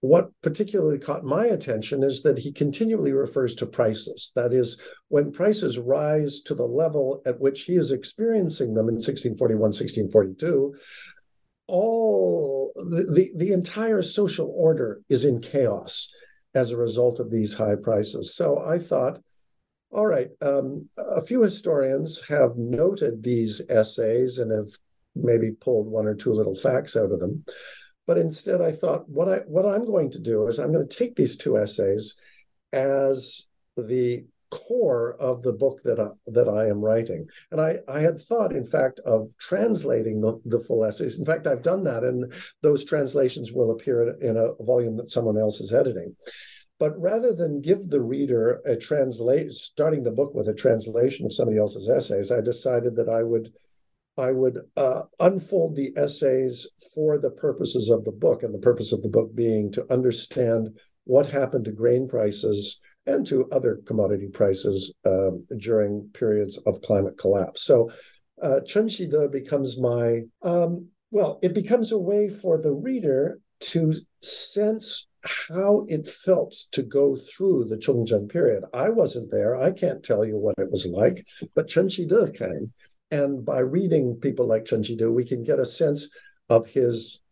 what 0.00 0.30
particularly 0.42 0.98
caught 0.98 1.24
my 1.24 1.46
attention 1.46 2.02
is 2.04 2.22
that 2.22 2.38
he 2.38 2.52
continually 2.52 3.12
refers 3.12 3.56
to 3.56 3.66
prices. 3.66 4.32
That 4.36 4.52
is, 4.52 4.80
when 5.08 5.32
prices 5.32 5.78
rise 5.78 6.40
to 6.42 6.54
the 6.54 6.66
level 6.66 7.20
at 7.26 7.40
which 7.40 7.62
he 7.62 7.74
is 7.74 7.90
experiencing 7.90 8.74
them 8.74 8.88
in 8.88 8.94
1641, 8.94 9.60
1642, 9.60 10.74
all 11.66 12.72
the, 12.76 13.12
the, 13.12 13.44
the 13.44 13.52
entire 13.52 14.02
social 14.02 14.52
order 14.56 15.02
is 15.08 15.24
in 15.24 15.40
chaos 15.40 16.14
as 16.54 16.70
a 16.70 16.76
result 16.76 17.18
of 17.18 17.30
these 17.30 17.54
high 17.54 17.76
prices. 17.76 18.34
So 18.34 18.64
I 18.64 18.78
thought, 18.78 19.20
all 19.90 20.06
right, 20.06 20.28
um, 20.40 20.88
a 20.96 21.20
few 21.20 21.42
historians 21.42 22.22
have 22.28 22.56
noted 22.56 23.22
these 23.22 23.60
essays 23.68 24.38
and 24.38 24.52
have 24.52 24.68
maybe 25.14 25.50
pulled 25.50 25.88
one 25.88 26.06
or 26.06 26.14
two 26.14 26.32
little 26.32 26.54
facts 26.54 26.96
out 26.96 27.10
of 27.10 27.20
them. 27.20 27.44
But 28.08 28.16
instead, 28.16 28.62
I 28.62 28.72
thought 28.72 29.06
what 29.06 29.28
I 29.28 29.38
what 29.40 29.66
I'm 29.66 29.84
going 29.84 30.10
to 30.12 30.18
do 30.18 30.46
is 30.46 30.58
I'm 30.58 30.72
going 30.72 30.88
to 30.88 30.96
take 30.96 31.14
these 31.14 31.36
two 31.36 31.58
essays 31.58 32.16
as 32.72 33.46
the 33.76 34.24
core 34.50 35.14
of 35.20 35.42
the 35.42 35.52
book 35.52 35.82
that 35.84 36.00
I, 36.00 36.08
that 36.26 36.48
I 36.48 36.68
am 36.68 36.80
writing. 36.80 37.28
And 37.52 37.60
I, 37.60 37.80
I 37.86 38.00
had 38.00 38.18
thought, 38.18 38.54
in 38.54 38.64
fact, 38.64 38.98
of 39.00 39.30
translating 39.38 40.22
the, 40.22 40.40
the 40.46 40.58
full 40.58 40.86
essays. 40.86 41.18
In 41.18 41.26
fact, 41.26 41.46
I've 41.46 41.62
done 41.62 41.84
that, 41.84 42.02
and 42.02 42.32
those 42.62 42.86
translations 42.86 43.52
will 43.52 43.72
appear 43.72 44.08
in, 44.08 44.30
in 44.30 44.36
a 44.38 44.54
volume 44.64 44.96
that 44.96 45.10
someone 45.10 45.36
else 45.36 45.60
is 45.60 45.74
editing. 45.74 46.16
But 46.78 46.98
rather 46.98 47.34
than 47.34 47.60
give 47.60 47.90
the 47.90 48.00
reader 48.00 48.62
a 48.64 48.74
translate, 48.74 49.52
starting 49.52 50.02
the 50.02 50.12
book 50.12 50.32
with 50.34 50.48
a 50.48 50.54
translation 50.54 51.26
of 51.26 51.34
somebody 51.34 51.58
else's 51.58 51.90
essays, 51.90 52.32
I 52.32 52.40
decided 52.40 52.96
that 52.96 53.10
I 53.10 53.22
would 53.22 53.52
I 54.18 54.32
would 54.32 54.58
uh, 54.76 55.02
unfold 55.20 55.76
the 55.76 55.92
essays 55.96 56.66
for 56.94 57.18
the 57.18 57.30
purposes 57.30 57.88
of 57.88 58.04
the 58.04 58.12
book, 58.12 58.42
and 58.42 58.52
the 58.52 58.58
purpose 58.58 58.92
of 58.92 59.02
the 59.02 59.08
book 59.08 59.34
being 59.34 59.70
to 59.72 59.90
understand 59.92 60.70
what 61.04 61.26
happened 61.26 61.64
to 61.66 61.72
grain 61.72 62.08
prices 62.08 62.80
and 63.06 63.26
to 63.26 63.48
other 63.50 63.80
commodity 63.86 64.28
prices 64.28 64.94
uh, 65.06 65.30
during 65.58 66.10
periods 66.12 66.58
of 66.66 66.82
climate 66.82 67.16
collapse. 67.16 67.62
So, 67.62 67.90
uh, 68.42 68.60
Qide 68.66 69.32
becomes 69.32 69.80
my, 69.80 70.22
um, 70.42 70.88
well, 71.10 71.38
it 71.42 71.54
becomes 71.54 71.92
a 71.92 71.98
way 71.98 72.28
for 72.28 72.60
the 72.60 72.72
reader 72.72 73.40
to 73.60 73.94
sense 74.20 75.08
how 75.48 75.84
it 75.88 76.06
felt 76.06 76.54
to 76.72 76.82
go 76.82 77.16
through 77.16 77.64
the 77.64 77.76
Chongzhen 77.76 78.28
period. 78.28 78.64
I 78.72 78.90
wasn't 78.90 79.30
there. 79.30 79.56
I 79.56 79.72
can't 79.72 80.04
tell 80.04 80.24
you 80.24 80.36
what 80.36 80.54
it 80.58 80.70
was 80.70 80.86
like, 80.86 81.26
but 81.54 81.68
Chen 81.68 81.88
Qide 81.88 82.36
can. 82.36 82.72
And 83.10 83.44
by 83.44 83.60
reading 83.60 84.16
people 84.20 84.46
like 84.46 84.66
Chen 84.66 84.82
Qide, 84.82 85.12
we 85.12 85.24
can 85.24 85.42
get 85.42 85.58
a 85.58 85.66
sense 85.66 86.08
of 86.48 86.66
his 86.66 87.22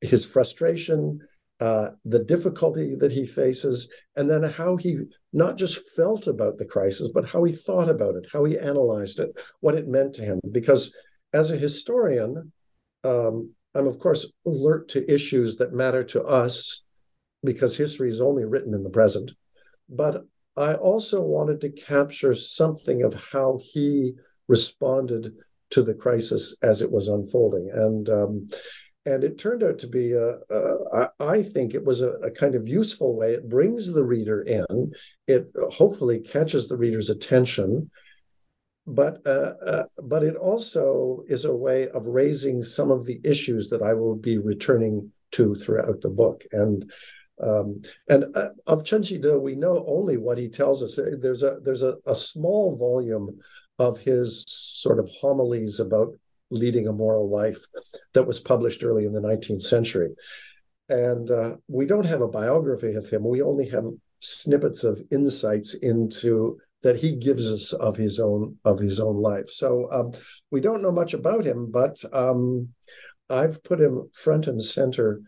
his 0.00 0.24
frustration, 0.24 1.20
uh, 1.60 1.90
the 2.04 2.24
difficulty 2.24 2.96
that 2.96 3.12
he 3.12 3.24
faces, 3.24 3.88
and 4.16 4.28
then 4.28 4.42
how 4.42 4.76
he 4.76 4.98
not 5.32 5.56
just 5.56 5.94
felt 5.94 6.26
about 6.26 6.58
the 6.58 6.64
crisis, 6.64 7.10
but 7.14 7.28
how 7.28 7.44
he 7.44 7.52
thought 7.52 7.88
about 7.88 8.16
it, 8.16 8.26
how 8.32 8.44
he 8.44 8.58
analyzed 8.58 9.20
it, 9.20 9.30
what 9.60 9.76
it 9.76 9.86
meant 9.86 10.12
to 10.14 10.22
him. 10.22 10.40
Because 10.50 10.92
as 11.32 11.50
a 11.50 11.56
historian, 11.56 12.52
um, 13.04 13.52
I'm 13.74 13.86
of 13.86 13.98
course 13.98 14.30
alert 14.46 14.88
to 14.90 15.12
issues 15.12 15.56
that 15.56 15.72
matter 15.72 16.02
to 16.04 16.22
us 16.24 16.84
because 17.44 17.76
history 17.76 18.10
is 18.10 18.20
only 18.20 18.44
written 18.44 18.74
in 18.74 18.82
the 18.82 18.90
present. 18.90 19.32
But 19.88 20.24
I 20.56 20.74
also 20.74 21.22
wanted 21.22 21.60
to 21.62 21.70
capture 21.70 22.34
something 22.34 23.02
of 23.02 23.14
how 23.32 23.58
he 23.62 24.14
responded 24.48 25.34
to 25.70 25.82
the 25.82 25.94
crisis 25.94 26.54
as 26.62 26.82
it 26.82 26.90
was 26.90 27.08
unfolding. 27.08 27.70
And 27.72 28.08
um, 28.08 28.48
and 29.04 29.24
it 29.24 29.38
turned 29.38 29.62
out 29.64 29.78
to 29.78 29.88
be 29.88 30.12
a, 30.12 30.36
a 30.50 31.10
I 31.18 31.42
think 31.42 31.74
it 31.74 31.84
was 31.84 32.02
a, 32.02 32.12
a, 32.18 32.30
kind 32.30 32.54
of 32.54 32.68
useful 32.68 33.16
way. 33.16 33.32
It 33.32 33.48
brings 33.48 33.92
the 33.92 34.04
reader 34.04 34.42
in. 34.42 34.92
It 35.26 35.50
hopefully 35.72 36.20
catches 36.20 36.68
the 36.68 36.76
reader's 36.76 37.10
attention, 37.10 37.90
but 38.86 39.18
uh, 39.26 39.54
uh, 39.66 39.84
but 40.04 40.22
it 40.22 40.36
also 40.36 41.22
is 41.26 41.44
a 41.44 41.56
way 41.56 41.88
of 41.88 42.06
raising 42.06 42.62
some 42.62 42.92
of 42.92 43.04
the 43.04 43.20
issues 43.24 43.70
that 43.70 43.82
I 43.82 43.94
will 43.94 44.14
be 44.14 44.38
returning 44.38 45.10
to 45.32 45.54
throughout 45.54 46.00
the 46.00 46.10
book. 46.10 46.44
And 46.52 46.90
um, 47.42 47.82
and 48.08 48.24
uh, 48.36 48.50
of 48.68 48.84
Chen 48.84 49.02
Qide, 49.02 49.40
we 49.40 49.56
know 49.56 49.84
only 49.88 50.16
what 50.16 50.38
he 50.38 50.48
tells 50.48 50.80
us. 50.80 50.98
There's 51.20 51.42
a 51.42 51.58
there's 51.60 51.82
a, 51.82 51.96
a 52.06 52.14
small 52.14 52.76
volume 52.76 53.40
of 53.82 53.98
his 53.98 54.44
sort 54.48 55.00
of 55.00 55.10
homilies 55.20 55.80
about 55.80 56.14
leading 56.50 56.86
a 56.86 56.92
moral 56.92 57.28
life 57.28 57.58
that 58.14 58.26
was 58.26 58.38
published 58.38 58.84
early 58.84 59.04
in 59.04 59.12
the 59.12 59.20
19th 59.20 59.62
century. 59.62 60.10
And 60.88 61.28
uh, 61.30 61.56
we 61.66 61.84
don't 61.84 62.06
have 62.06 62.20
a 62.20 62.28
biography 62.28 62.94
of 62.94 63.10
him. 63.10 63.24
We 63.24 63.42
only 63.42 63.68
have 63.70 63.84
snippets 64.20 64.84
of 64.84 65.02
insights 65.10 65.74
into 65.74 66.58
that 66.84 66.96
he 66.96 67.16
gives 67.16 67.50
us 67.50 67.72
of 67.72 67.96
his 67.96 68.20
own 68.20 68.56
of 68.64 68.78
his 68.78 69.00
own 69.00 69.16
life. 69.16 69.48
So 69.48 69.88
um, 69.90 70.12
we 70.52 70.60
don't 70.60 70.82
know 70.82 70.92
much 70.92 71.12
about 71.14 71.44
him, 71.44 71.70
but 71.70 71.96
um, 72.12 72.68
I've 73.28 73.64
put 73.64 73.80
him 73.80 74.08
front 74.12 74.46
and 74.46 74.62
center 74.62 75.22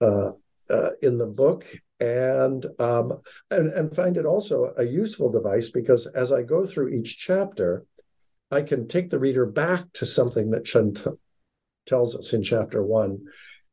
uh, 0.00 0.32
uh, 0.70 0.90
in 1.02 1.18
the 1.18 1.26
book, 1.26 1.64
and, 2.00 2.64
um, 2.78 3.20
and 3.50 3.72
and 3.72 3.94
find 3.94 4.16
it 4.16 4.26
also 4.26 4.72
a 4.76 4.84
useful 4.84 5.30
device 5.30 5.70
because 5.70 6.06
as 6.06 6.32
I 6.32 6.42
go 6.42 6.64
through 6.64 6.88
each 6.88 7.18
chapter, 7.18 7.84
I 8.50 8.62
can 8.62 8.86
take 8.88 9.10
the 9.10 9.18
reader 9.18 9.46
back 9.46 9.84
to 9.94 10.06
something 10.06 10.50
that 10.50 10.64
Chen 10.64 10.94
t- 10.94 11.10
tells 11.86 12.16
us 12.16 12.32
in 12.32 12.42
chapter 12.42 12.82
one, 12.82 13.18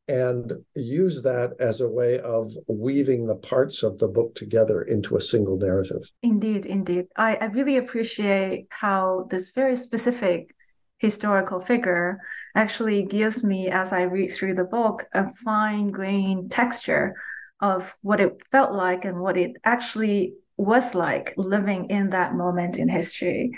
and 0.08 0.52
use 0.74 1.22
that 1.22 1.52
as 1.60 1.80
a 1.80 1.88
way 1.88 2.18
of 2.20 2.52
weaving 2.68 3.26
the 3.26 3.36
parts 3.36 3.82
of 3.82 3.98
the 3.98 4.08
book 4.08 4.34
together 4.34 4.82
into 4.82 5.16
a 5.16 5.20
single 5.20 5.56
narrative. 5.56 6.02
Indeed, 6.22 6.66
indeed, 6.66 7.06
I, 7.16 7.36
I 7.36 7.44
really 7.46 7.76
appreciate 7.76 8.66
how 8.70 9.26
this 9.30 9.50
very 9.50 9.76
specific 9.76 10.54
historical 10.98 11.60
figure 11.60 12.18
actually 12.54 13.02
gives 13.04 13.44
me, 13.44 13.68
as 13.68 13.92
I 13.92 14.02
read 14.02 14.28
through 14.28 14.54
the 14.54 14.64
book, 14.64 15.06
a 15.12 15.30
fine 15.32 15.90
grained 15.90 16.50
texture 16.50 17.14
of 17.60 17.96
what 18.02 18.20
it 18.20 18.42
felt 18.50 18.72
like 18.72 19.04
and 19.04 19.20
what 19.20 19.36
it 19.36 19.52
actually 19.64 20.34
was 20.56 20.94
like 20.94 21.34
living 21.36 21.90
in 21.90 22.10
that 22.10 22.34
moment 22.34 22.76
in 22.76 22.88
history. 22.88 23.52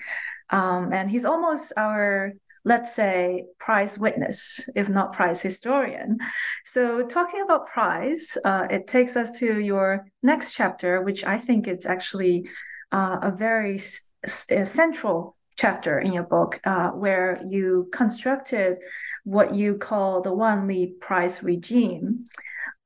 Um, 0.50 0.92
and 0.92 1.10
he's 1.10 1.24
almost 1.24 1.72
our, 1.76 2.32
let's 2.64 2.94
say, 2.94 3.46
prize 3.58 3.98
witness, 3.98 4.68
if 4.74 4.88
not 4.88 5.12
prize 5.12 5.42
historian. 5.42 6.18
So, 6.64 7.06
talking 7.06 7.42
about 7.42 7.66
prize, 7.66 8.36
uh, 8.44 8.66
it 8.70 8.86
takes 8.86 9.16
us 9.16 9.38
to 9.38 9.60
your 9.60 10.06
next 10.22 10.54
chapter, 10.54 11.02
which 11.02 11.24
I 11.24 11.38
think 11.38 11.68
it's 11.68 11.86
actually 11.86 12.48
uh, 12.90 13.18
a 13.22 13.30
very 13.30 13.80
central 14.26 15.36
chapter 15.56 15.98
in 15.98 16.12
your 16.12 16.22
book, 16.22 16.60
uh, 16.64 16.90
where 16.90 17.40
you 17.46 17.88
constructed 17.92 18.78
what 19.24 19.54
you 19.54 19.76
call 19.76 20.22
the 20.22 20.30
Wanli 20.30 20.98
prize 21.00 21.42
regime 21.42 22.24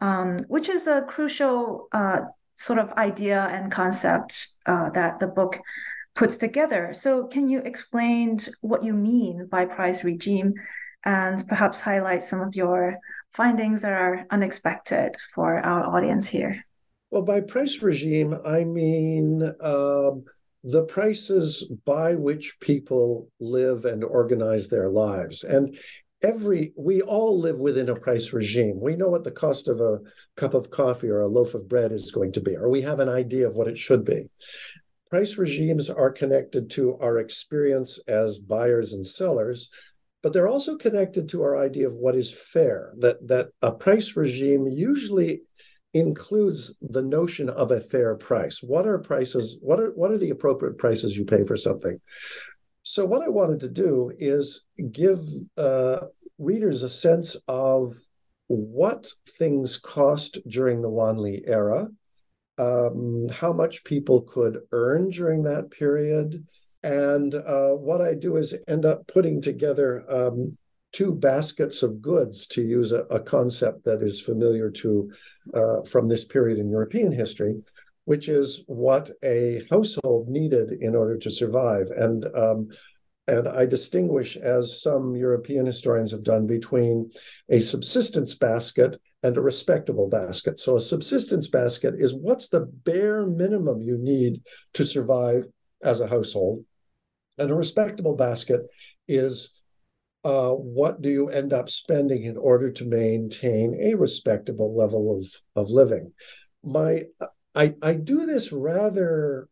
um, 0.03 0.39
which 0.49 0.69
is 0.69 0.87
a 0.89 1.03
crucial 1.03 1.89
uh, 1.93 2.23
sort 2.57 2.81
of 2.81 2.93
idea 2.95 3.47
and 3.53 3.71
concept 3.71 4.49
uh, 4.67 4.91
that 4.91 5.21
the 5.21 5.29
book 5.29 5.61
puts 6.15 6.37
together. 6.37 6.93
So, 6.93 7.29
can 7.29 7.49
you 7.49 7.61
explain 7.61 8.41
what 8.61 8.83
you 8.83 8.93
mean 8.93 9.47
by 9.47 9.65
price 9.65 10.03
regime 10.03 10.55
and 11.05 11.47
perhaps 11.49 11.81
highlight 11.81 12.25
some 12.25 12.41
of 12.41 12.57
your 12.57 12.99
findings 13.33 13.83
that 13.83 13.93
are 13.93 14.27
unexpected 14.31 15.17
for 15.35 15.61
our 15.61 15.87
audience 15.87 16.29
here? 16.29 16.65
Well, 17.11 17.23
by 17.23 17.41
price 17.41 17.81
regime, 17.81 18.37
I 18.45 18.65
mean 18.65 19.43
um, 19.61 20.25
the 20.65 20.85
prices 20.89 21.71
by 21.85 22.17
which 22.17 22.59
people 22.61 23.29
live 23.39 23.85
and 23.85 24.03
organize 24.03 24.69
their 24.69 24.89
lives. 24.89 25.45
And 25.45 25.77
every 26.23 26.73
we 26.77 27.03
all 27.03 27.39
live 27.39 27.59
within 27.59 27.89
a 27.89 27.95
price 27.95 28.33
regime 28.33 28.79
we 28.81 28.97
know 28.97 29.09
what 29.09 29.25
the 29.25 29.31
cost 29.31 29.69
of 29.69 29.81
a 29.81 29.99
cup 30.37 30.55
of 30.55 30.71
coffee 30.71 31.09
or 31.09 31.21
a 31.21 31.29
loaf 31.29 31.55
of 31.55 31.69
bread 31.69 31.93
is 31.93 32.13
going 32.13 32.33
to 32.33 32.41
be 32.41 32.57
or 32.57 32.69
we 32.69 32.81
have 32.81 33.01
an 33.01 33.09
idea 33.09 33.47
of 33.47 33.57
what 33.57 33.69
it 33.69 33.77
should 33.77 34.05
be 34.05 34.29
price 35.13 35.37
regimes 35.37 35.91
are 35.91 36.11
connected 36.11 36.71
to 36.71 36.97
our 36.97 37.19
experience 37.19 37.99
as 38.09 38.39
buyers 38.39 38.95
and 38.95 39.05
sellers, 39.05 39.69
but 40.23 40.33
they're 40.33 40.49
also 40.49 40.75
connected 40.79 41.29
to 41.29 41.43
our 41.43 41.59
idea 41.59 41.87
of 41.87 41.93
what 41.97 42.17
is 42.17 42.33
fair. 42.33 42.95
That 42.97 43.29
that 43.29 43.51
a 43.61 43.73
price 43.73 44.17
regime 44.17 44.67
usually 44.67 45.43
includes 45.93 46.75
the 46.81 47.03
notion 47.03 47.51
of 47.51 47.71
a 47.71 47.81
fair 47.81 48.15
price. 48.15 48.63
What 48.63 48.87
are 48.87 48.99
prices? 48.99 49.59
What 49.61 49.81
are 49.81 49.91
what 49.91 50.13
are 50.13 50.19
the 50.19 50.31
appropriate 50.31 50.79
prices 50.79 51.15
you 51.15 51.27
pay 51.27 51.45
for 51.45 51.59
something? 51.59 52.01
So 52.83 53.05
what 53.07 53.23
I 53.23 53.29
wanted 53.29 53.61
to 53.61 53.69
do 53.69 54.13
is 54.19 54.65
give 54.91 55.21
uh, 55.57 56.07
readers 56.39 56.83
a 56.83 56.89
sense 56.89 57.37
of 57.47 57.95
what 58.49 59.09
things 59.39 59.79
cost 59.79 60.39
during 60.49 60.83
the 60.83 60.91
Wanli 60.91 61.43
era, 61.47 61.87
um, 62.59 63.29
how 63.31 63.53
much 63.53 63.85
people 63.85 64.23
could 64.23 64.59
earn 64.73 65.11
during 65.11 65.45
that 65.45 65.71
period. 65.71 66.45
And 66.83 67.35
uh, 67.35 67.71
what 67.71 68.01
I 68.01 68.15
do 68.15 68.37
is 68.37 68.55
end 68.67 68.85
up 68.85 69.07
putting 69.07 69.41
together 69.41 70.05
um, 70.09 70.59
two 70.93 71.15
baskets 71.15 71.83
of 71.83 72.03
goods, 72.03 72.47
to 72.49 72.63
use 72.63 72.93
a, 72.93 73.05
a 73.05 73.21
concept 73.21 73.85
that 73.85 74.03
is 74.03 74.21
familiar 74.21 74.71
to 74.71 75.11
uh, 75.55 75.83
from 75.83 76.09
this 76.09 76.25
period 76.25 76.59
in 76.59 76.69
European 76.69 77.13
history, 77.13 77.63
which 78.05 78.29
is 78.29 78.65
what 78.67 79.11
a 79.23 79.63
household 79.71 80.29
needed 80.29 80.73
in 80.81 80.95
order 80.95 81.17
to 81.19 81.31
survive. 81.31 81.89
And 81.91 82.25
um, 82.35 82.69
and 83.29 83.47
I 83.47 83.67
distinguish, 83.67 84.37
as 84.37 84.83
some 84.83 85.15
European 85.15 85.65
historians 85.65 86.11
have 86.11 86.25
done, 86.25 86.47
between 86.47 87.13
a 87.49 87.61
subsistence 87.61 88.35
basket 88.35 88.99
and 89.23 89.37
a 89.37 89.41
respectable 89.41 90.09
basket. 90.09 90.59
So, 90.59 90.77
a 90.77 90.81
subsistence 90.81 91.47
basket 91.47 91.95
is 91.97 92.15
what's 92.15 92.49
the 92.49 92.67
bare 92.85 93.25
minimum 93.25 93.81
you 93.81 93.97
need 93.97 94.43
to 94.75 94.85
survive 94.85 95.45
as 95.85 96.01
a 96.01 96.09
household. 96.09 96.65
And 97.39 97.51
a 97.51 97.55
respectable 97.55 98.17
basket 98.17 98.63
is 99.07 99.53
uh, 100.25 100.53
what 100.53 101.01
do 101.01 101.09
you 101.09 101.29
end 101.29 101.53
up 101.53 101.69
spending 101.69 102.23
in 102.23 102.37
order 102.37 102.71
to 102.71 102.85
maintain 102.85 103.79
a 103.81 103.95
respectable 103.95 104.77
level 104.77 105.17
of, 105.17 105.27
of 105.61 105.71
living? 105.71 106.13
My 106.65 107.03
I, 107.55 107.75
I 107.83 107.95
do 107.95 108.27
this 108.27 108.53
rather 108.53 109.49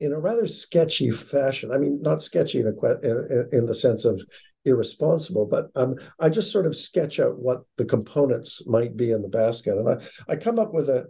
in 0.00 0.12
a 0.12 0.18
rather 0.18 0.46
sketchy 0.46 1.10
fashion. 1.10 1.72
I 1.72 1.78
mean, 1.78 2.02
not 2.02 2.22
sketchy 2.22 2.60
in, 2.60 2.66
a, 2.66 3.00
in, 3.00 3.48
in 3.52 3.66
the 3.66 3.74
sense 3.74 4.04
of 4.04 4.20
irresponsible, 4.64 5.46
but 5.46 5.70
um, 5.74 5.94
I 6.18 6.28
just 6.28 6.52
sort 6.52 6.66
of 6.66 6.76
sketch 6.76 7.18
out 7.20 7.38
what 7.38 7.62
the 7.76 7.84
components 7.84 8.66
might 8.66 8.96
be 8.96 9.12
in 9.12 9.22
the 9.22 9.28
basket, 9.28 9.78
and 9.78 9.88
I, 9.88 10.32
I 10.32 10.36
come 10.36 10.58
up 10.58 10.74
with 10.74 10.88
a 10.88 11.06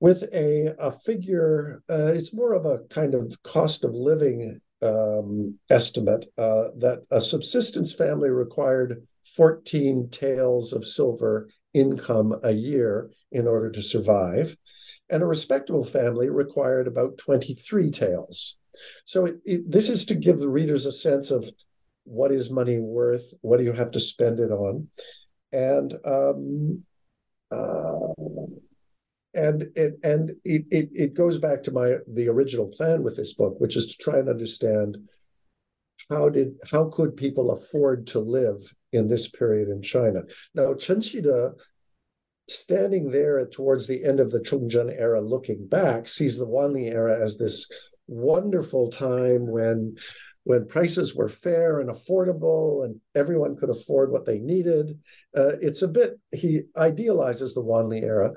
with 0.00 0.24
a 0.32 0.74
a 0.78 0.90
figure. 0.90 1.82
Uh, 1.88 2.12
it's 2.14 2.34
more 2.34 2.54
of 2.54 2.64
a 2.64 2.80
kind 2.88 3.14
of 3.14 3.40
cost 3.42 3.84
of 3.84 3.94
living 3.94 4.60
um, 4.82 5.58
estimate 5.68 6.26
uh, 6.38 6.68
that 6.78 7.04
a 7.10 7.20
subsistence 7.20 7.94
family 7.94 8.30
required 8.30 9.06
14 9.36 10.08
taels 10.10 10.72
of 10.72 10.86
silver 10.86 11.48
income 11.74 12.34
a 12.42 12.52
year 12.52 13.10
in 13.30 13.46
order 13.46 13.70
to 13.70 13.82
survive 13.82 14.56
and 15.10 15.22
a 15.22 15.26
respectable 15.26 15.84
family 15.84 16.30
required 16.30 16.86
about 16.86 17.18
23 17.18 17.90
taels. 17.90 18.58
So 19.04 19.26
it, 19.26 19.36
it, 19.44 19.70
this 19.70 19.88
is 19.88 20.06
to 20.06 20.14
give 20.14 20.38
the 20.38 20.48
readers 20.48 20.86
a 20.86 20.92
sense 20.92 21.30
of 21.30 21.48
what 22.04 22.32
is 22.32 22.50
money 22.50 22.78
worth, 22.78 23.24
what 23.40 23.58
do 23.58 23.64
you 23.64 23.72
have 23.72 23.90
to 23.92 24.00
spend 24.00 24.40
it 24.40 24.50
on, 24.50 24.88
and 25.52 25.94
um, 26.04 26.84
uh, 27.50 28.12
and 29.34 29.62
it 29.76 29.98
and 30.02 30.30
it, 30.44 30.64
it 30.70 30.88
it 30.92 31.14
goes 31.14 31.38
back 31.38 31.62
to 31.64 31.72
my 31.72 31.96
the 32.12 32.28
original 32.28 32.68
plan 32.68 33.02
with 33.02 33.16
this 33.16 33.34
book, 33.34 33.54
which 33.58 33.76
is 33.76 33.88
to 33.88 34.02
try 34.02 34.18
and 34.18 34.28
understand 34.28 34.98
how 36.10 36.28
did 36.28 36.54
how 36.70 36.86
could 36.86 37.16
people 37.16 37.50
afford 37.52 38.06
to 38.08 38.20
live 38.20 38.74
in 38.92 39.06
this 39.06 39.28
period 39.28 39.68
in 39.68 39.82
China. 39.82 40.22
Now 40.54 40.74
Chen 40.74 40.98
Qide 40.98 41.52
standing 42.50 43.10
there 43.10 43.44
towards 43.46 43.86
the 43.86 44.04
end 44.04 44.20
of 44.20 44.30
the 44.30 44.40
Chongzhen 44.40 44.94
era, 44.96 45.20
looking 45.20 45.66
back, 45.66 46.08
sees 46.08 46.38
the 46.38 46.46
Wanli 46.46 46.90
era 46.90 47.18
as 47.18 47.38
this 47.38 47.70
wonderful 48.06 48.90
time 48.90 49.46
when 49.46 49.96
when 50.44 50.66
prices 50.66 51.14
were 51.14 51.28
fair 51.28 51.80
and 51.80 51.90
affordable 51.90 52.84
and 52.84 52.98
everyone 53.14 53.56
could 53.56 53.70
afford 53.70 54.10
what 54.10 54.24
they 54.24 54.38
needed. 54.38 54.98
Uh, 55.36 55.52
it's 55.60 55.82
a 55.82 55.88
bit, 55.88 56.18
he 56.32 56.62
idealizes 56.76 57.54
the 57.54 57.62
Wanli 57.62 58.02
era. 58.02 58.32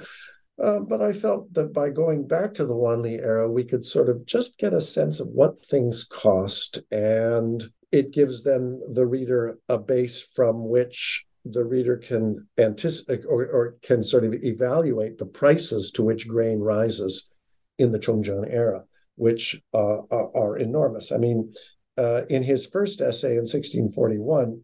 Uh, 0.62 0.82
but 0.82 1.02
I 1.02 1.14
felt 1.14 1.52
that 1.54 1.74
by 1.74 1.90
going 1.90 2.28
back 2.28 2.54
to 2.56 2.66
the 2.66 2.76
Wanli 2.76 3.20
era, 3.20 3.50
we 3.50 3.64
could 3.64 3.84
sort 3.84 4.10
of 4.10 4.26
just 4.26 4.60
get 4.60 4.74
a 4.74 4.82
sense 4.82 5.20
of 5.20 5.28
what 5.30 5.60
things 5.60 6.04
cost. 6.04 6.80
And 6.92 7.64
it 7.92 8.12
gives 8.12 8.44
then 8.44 8.82
the 8.94 9.08
reader 9.08 9.58
a 9.70 9.80
base 9.80 10.22
from 10.22 10.68
which 10.68 11.26
the 11.46 11.64
reader 11.64 11.98
can 11.98 12.48
anticipate 12.58 13.26
or, 13.26 13.46
or 13.46 13.76
can 13.82 14.02
sort 14.02 14.24
of 14.24 14.34
evaluate 14.34 15.18
the 15.18 15.26
prices 15.26 15.92
to 15.92 16.04
which 16.04 16.28
grain 16.28 16.60
rises 16.60 17.32
in 17.78 17.92
the 17.92 18.00
Chongzhen 18.00 18.48
era, 18.50 18.84
which 19.16 19.62
uh, 19.74 20.02
are, 20.10 20.36
are, 20.36 20.58
enormous. 20.58 21.12
I 21.12 21.18
mean, 21.18 21.54
uh, 21.98 22.22
in 22.30 22.44
his 22.44 22.68
first 22.68 23.02
essay 23.02 23.32
in 23.32 23.46
1641, 23.46 24.64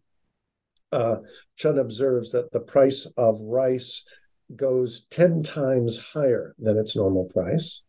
uh, 0.92 1.16
Chen 1.56 1.78
observes 1.78 2.32
that 2.32 2.50
the 2.52 2.60
price 2.60 3.06
of 3.16 3.40
rice 3.40 4.04
goes 4.56 5.06
10 5.10 5.42
times 5.42 5.98
higher 5.98 6.54
than 6.58 6.78
its 6.78 6.96
normal 6.96 7.26
price. 7.26 7.82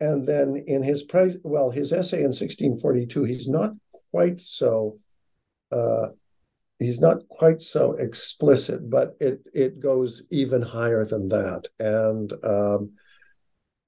And 0.00 0.26
then 0.26 0.56
in 0.66 0.82
his 0.82 1.02
price, 1.02 1.36
well, 1.42 1.70
his 1.70 1.92
essay 1.92 2.18
in 2.18 2.32
1642, 2.32 3.24
he's 3.24 3.48
not 3.48 3.72
quite 4.10 4.40
so 4.40 4.98
uh, 5.72 6.08
he's 6.84 7.00
not 7.00 7.26
quite 7.28 7.62
so 7.62 7.92
explicit, 7.92 8.90
but 8.90 9.16
it 9.20 9.40
it 9.52 9.80
goes 9.80 10.26
even 10.30 10.62
higher 10.62 11.04
than 11.04 11.28
that. 11.28 11.66
And 11.78 12.32
um, 12.44 12.92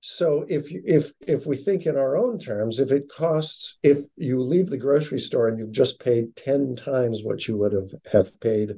so 0.01 0.47
if 0.49 0.67
if 0.71 1.13
if 1.27 1.47
we 1.47 1.57
think 1.57 1.87
in 1.87 1.97
our 1.97 2.17
own 2.17 2.39
terms, 2.39 2.79
if 2.79 2.93
it 2.93 3.09
costs, 3.09 3.79
if 3.83 3.99
you 4.17 4.41
leave 4.41 4.69
the 4.69 4.79
grocery 4.79 5.19
store 5.19 5.49
and 5.49 5.59
you've 5.59 5.73
just 5.73 5.99
paid 5.99 6.37
ten 6.37 6.77
times 6.77 7.25
what 7.25 7.49
you 7.49 7.57
would 7.57 7.73
have 7.73 7.91
have 8.13 8.41
paid 8.41 8.77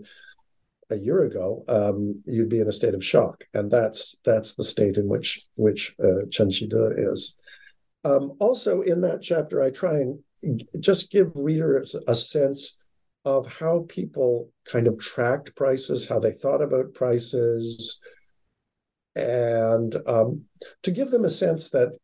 a 0.90 0.96
year 0.96 1.24
ago, 1.24 1.64
um, 1.68 2.22
you'd 2.24 2.48
be 2.48 2.60
in 2.60 2.68
a 2.68 2.72
state 2.72 2.94
of 2.94 3.04
shock, 3.04 3.44
and 3.52 3.70
that's 3.70 4.16
that's 4.24 4.54
the 4.54 4.64
state 4.64 4.96
in 4.96 5.06
which 5.06 5.46
which 5.56 5.94
uh, 6.02 6.24
Chen 6.30 6.48
Qide 6.48 7.12
is. 7.12 7.36
Um, 8.04 8.32
also, 8.38 8.80
in 8.80 9.02
that 9.02 9.20
chapter, 9.20 9.60
I 9.60 9.70
try 9.70 9.96
and 9.96 10.18
just 10.80 11.10
give 11.10 11.30
readers 11.34 11.94
a 12.06 12.16
sense 12.16 12.77
of 13.28 13.58
how 13.58 13.84
people 13.88 14.50
kind 14.64 14.86
of 14.86 14.98
tracked 14.98 15.54
prices, 15.54 16.08
how 16.08 16.18
they 16.18 16.32
thought 16.32 16.62
about 16.62 16.94
prices, 16.94 18.00
and 19.14 19.94
um, 20.06 20.44
to 20.82 20.90
give 20.90 21.10
them 21.10 21.26
a 21.26 21.30
sense 21.30 21.68
that 21.70 21.94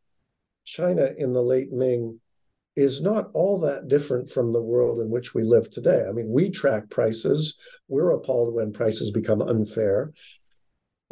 China 0.67 1.09
in 1.17 1.33
the 1.33 1.43
late 1.43 1.73
Ming 1.73 2.21
is 2.77 3.03
not 3.03 3.31
all 3.33 3.59
that 3.61 3.89
different 3.89 4.29
from 4.29 4.53
the 4.53 4.61
world 4.61 5.01
in 5.01 5.09
which 5.09 5.33
we 5.33 5.43
live 5.45 5.71
today. 5.71 6.05
I 6.07 6.13
mean, 6.13 6.29
we 6.29 6.51
track 6.51 6.91
prices. 6.91 7.57
We're 7.89 8.11
appalled 8.11 8.53
when 8.53 8.73
prices 8.73 9.11
become 9.11 9.41
unfair. 9.41 10.13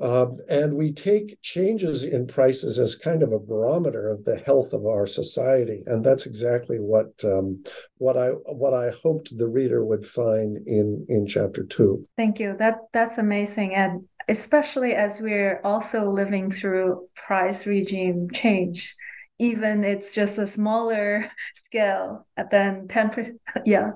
Um, 0.00 0.38
and 0.48 0.74
we 0.74 0.92
take 0.92 1.40
changes 1.42 2.02
in 2.02 2.26
prices 2.26 2.78
as 2.78 2.96
kind 2.96 3.22
of 3.22 3.32
a 3.32 3.38
barometer 3.38 4.08
of 4.08 4.24
the 4.24 4.36
health 4.36 4.72
of 4.72 4.86
our 4.86 5.06
society, 5.06 5.82
and 5.86 6.04
that's 6.04 6.26
exactly 6.26 6.78
what 6.78 7.12
um, 7.24 7.62
what 7.98 8.16
I 8.16 8.28
what 8.30 8.72
I 8.72 8.90
hoped 9.02 9.36
the 9.36 9.48
reader 9.48 9.84
would 9.84 10.04
find 10.04 10.56
in 10.66 11.06
in 11.08 11.26
chapter 11.26 11.64
two. 11.64 12.06
Thank 12.16 12.40
you. 12.40 12.56
That 12.56 12.78
that's 12.92 13.18
amazing, 13.18 13.74
and 13.74 14.08
especially 14.28 14.94
as 14.94 15.20
we're 15.20 15.60
also 15.62 16.10
living 16.10 16.50
through 16.50 17.06
price 17.14 17.66
regime 17.66 18.28
change, 18.32 18.96
even 19.38 19.84
it's 19.84 20.14
just 20.14 20.38
a 20.38 20.46
smaller 20.46 21.30
scale 21.54 22.26
than 22.50 22.88
ten 22.88 23.10
percent. 23.10 23.40
Yeah, 23.66 23.90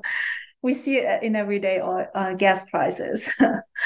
we 0.61 0.74
see 0.74 0.98
it 0.98 1.22
in 1.22 1.37
everyday 1.37 1.80
uh, 1.80 2.35
gas 2.35 2.68
prices. 2.68 3.32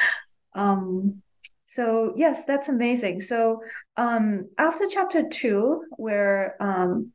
um, 0.54 1.22
so 1.70 2.12
yes, 2.16 2.46
that's 2.46 2.68
amazing. 2.68 3.20
So 3.20 3.62
um, 3.96 4.48
after 4.59 4.87
chapter 4.90 5.28
two, 5.28 5.85
where 5.98 6.56
um, 6.59 7.12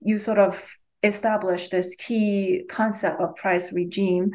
you 0.00 0.18
sort 0.18 0.38
of 0.38 0.66
establish 1.02 1.68
this 1.68 1.94
key 1.94 2.62
concept 2.70 3.20
of 3.20 3.36
price 3.36 3.70
regime, 3.70 4.30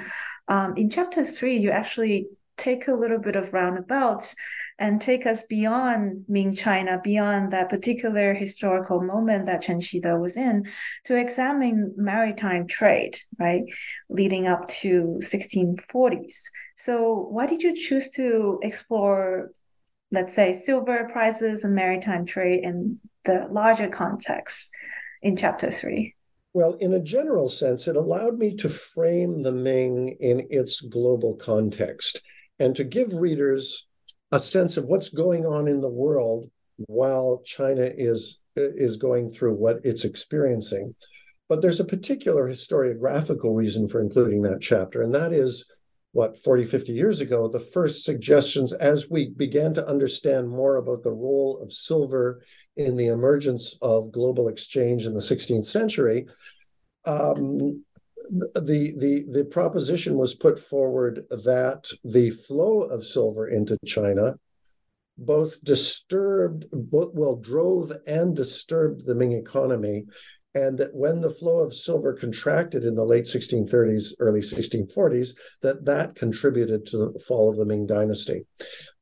um, 0.48 0.76
in 0.78 0.92
chapter 0.92 1.26
three, 1.26 1.58
you 1.58 1.72
actually 1.72 2.28
take 2.56 2.88
a 2.88 2.94
little 2.94 3.18
bit 3.18 3.36
of 3.36 3.52
roundabouts 3.52 4.36
and 4.78 5.02
take 5.02 5.26
us 5.26 5.44
beyond 5.48 6.24
Ming 6.28 6.54
China, 6.54 7.02
beyond 7.04 7.52
that 7.52 7.70
particular 7.70 8.36
historical 8.36 9.02
moment 9.02 9.48
that 9.48 9.64
Chen 9.64 9.82
Qide 9.82 10.22
was 10.22 10.38
in, 10.38 10.68
to 11.06 11.16
examine 11.16 11.96
maritime 11.98 12.68
trade, 12.68 13.18
right, 13.40 13.64
leading 14.08 14.46
up 14.46 14.68
to 14.68 15.20
1640s. 15.24 16.44
So 16.76 17.28
why 17.32 17.48
did 17.48 17.64
you 17.64 17.76
choose 17.76 18.12
to 18.12 18.60
explore 18.62 19.50
let's 20.14 20.36
say 20.36 20.54
silver 20.54 21.10
prices 21.12 21.64
and 21.64 21.74
maritime 21.74 22.26
trade 22.26 22.64
in 22.64 23.00
the 23.26 23.48
larger 23.50 23.90
context 23.90 24.70
in 25.24 25.36
chapter 25.36 25.72
three? 25.72 26.14
Well, 26.54 26.74
in 26.76 26.94
a 26.94 27.00
general 27.00 27.50
sense, 27.50 27.88
it 27.88 27.96
allowed 27.96 28.38
me 28.38 28.56
to 28.58 28.70
frame 28.70 29.42
the 29.42 29.52
Ming 29.52 30.10
in 30.20 30.46
its 30.52 30.82
global 30.82 31.34
context 31.36 32.22
and 32.60 32.76
to 32.76 32.84
give 32.84 33.12
readers 33.16 33.88
a 34.32 34.40
sense 34.40 34.78
of 34.78 34.86
what's 34.86 35.10
going 35.10 35.48
on 35.48 35.68
in 35.68 35.82
the 35.82 35.90
world 35.90 36.50
while 36.78 37.42
China 37.44 37.82
is 37.84 38.40
is 38.56 38.98
going 38.98 39.32
through 39.32 39.56
what 39.56 39.80
it's 39.84 40.06
experiencing. 40.06 40.94
But 41.50 41.64
there's 41.64 41.80
a 41.80 41.86
particular 41.86 42.48
historiographical 42.48 43.56
reason 43.56 43.88
for 43.88 44.00
including 44.00 44.44
that 44.44 44.62
chapter, 44.62 45.02
and 45.02 45.14
that 45.16 45.34
is 45.34 45.66
what 46.14 46.42
40 46.42 46.64
50 46.66 46.94
years 46.94 47.22
ago 47.22 47.48
the 47.48 47.60
first 47.60 48.06
suggestions 48.06 48.72
as 48.72 49.10
we 49.10 49.30
began 49.30 49.74
to 49.74 49.88
understand 49.88 50.50
more 50.50 50.78
about 50.78 51.04
the 51.04 51.12
role 51.12 51.60
of 51.62 51.74
silver 51.74 52.42
in 52.78 52.96
the 52.96 53.08
emergence 53.08 53.78
of 53.82 54.12
global 54.12 54.48
exchange 54.48 55.06
in 55.06 55.14
the 55.14 55.20
16th 55.20 55.66
century 55.66 56.26
um, 57.06 57.84
the 58.32 58.94
the 58.98 59.26
the 59.30 59.46
proposition 59.46 60.18
was 60.18 60.34
put 60.34 60.58
forward 60.58 61.26
that 61.30 61.90
the 62.04 62.30
flow 62.30 62.84
of 62.84 63.06
silver 63.06 63.48
into 63.48 63.78
China 63.86 64.36
both 65.18 65.62
disturbed 65.64 66.66
both 66.72 67.14
well 67.14 67.36
drove 67.36 67.92
and 68.08 68.36
disturbed 68.36 69.06
the 69.06 69.16
Ming 69.16 69.34
economy 69.34 70.06
and 70.56 70.78
that 70.78 70.94
when 70.94 71.20
the 71.20 71.30
flow 71.30 71.60
of 71.60 71.74
silver 71.74 72.14
contracted 72.14 72.86
in 72.86 72.96
the 72.96 73.04
late 73.04 73.24
1630s 73.24 74.14
early 74.20 74.42
1640s 74.42 75.36
that 75.62 75.86
that 75.86 76.16
contributed 76.16 76.86
to 76.86 76.98
the 76.98 77.20
fall 77.20 77.50
of 77.50 77.58
the 77.58 77.66
Ming 77.66 77.86
dynasty 77.86 78.46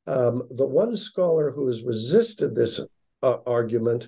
um, 0.07 0.41
the 0.49 0.67
one 0.67 0.95
scholar 0.95 1.51
who 1.51 1.67
has 1.67 1.83
resisted 1.83 2.55
this 2.55 2.79
uh, 3.21 3.37
argument 3.45 4.07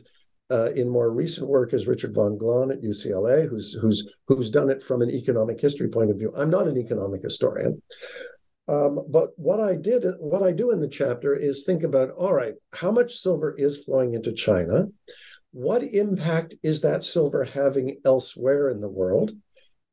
uh, 0.51 0.71
in 0.75 0.89
more 0.89 1.11
recent 1.11 1.47
work 1.47 1.73
is 1.73 1.87
Richard 1.87 2.13
von 2.13 2.37
Glahn 2.37 2.71
at 2.71 2.81
UCLA, 2.81 3.47
who's 3.47 3.73
who's 3.73 4.11
who's 4.27 4.51
done 4.51 4.69
it 4.69 4.83
from 4.83 5.01
an 5.01 5.09
economic 5.09 5.59
history 5.59 5.87
point 5.87 6.11
of 6.11 6.19
view. 6.19 6.33
I'm 6.35 6.49
not 6.49 6.67
an 6.67 6.77
economic 6.77 7.23
historian, 7.23 7.81
um, 8.67 8.99
but 9.09 9.29
what 9.37 9.59
I 9.59 9.75
did, 9.75 10.05
what 10.19 10.43
I 10.43 10.51
do 10.51 10.71
in 10.71 10.79
the 10.79 10.87
chapter 10.87 11.33
is 11.33 11.63
think 11.63 11.83
about: 11.83 12.09
all 12.11 12.33
right, 12.33 12.53
how 12.73 12.91
much 12.91 13.15
silver 13.15 13.55
is 13.57 13.83
flowing 13.83 14.13
into 14.13 14.33
China? 14.33 14.87
What 15.53 15.83
impact 15.83 16.55
is 16.63 16.81
that 16.81 17.03
silver 17.03 17.43
having 17.43 17.99
elsewhere 18.05 18.69
in 18.69 18.79
the 18.79 18.89
world? 18.89 19.31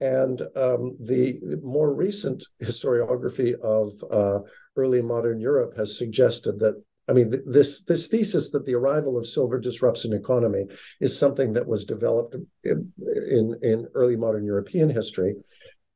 And 0.00 0.40
um, 0.56 0.96
the, 0.98 1.38
more 1.62 1.94
recent 1.94 2.42
historiography 2.62 3.54
of 3.60 3.92
uh, 4.10 4.40
early 4.74 5.02
modern 5.02 5.38
Europe 5.38 5.76
has 5.76 5.96
suggested 5.96 6.58
that 6.60 6.82
I 7.08 7.12
mean, 7.12 7.34
this 7.44 7.82
this 7.84 8.06
thesis 8.06 8.50
that 8.50 8.64
the 8.66 8.76
arrival 8.76 9.18
of 9.18 9.26
silver 9.26 9.58
disrupts 9.58 10.04
an 10.04 10.12
economy 10.12 10.66
is 11.00 11.18
something 11.18 11.52
that 11.54 11.66
was 11.66 11.84
developed 11.84 12.36
in, 12.62 12.92
in, 13.28 13.56
in 13.62 13.88
early 13.94 14.16
modern 14.16 14.44
European 14.44 14.88
history, 14.88 15.34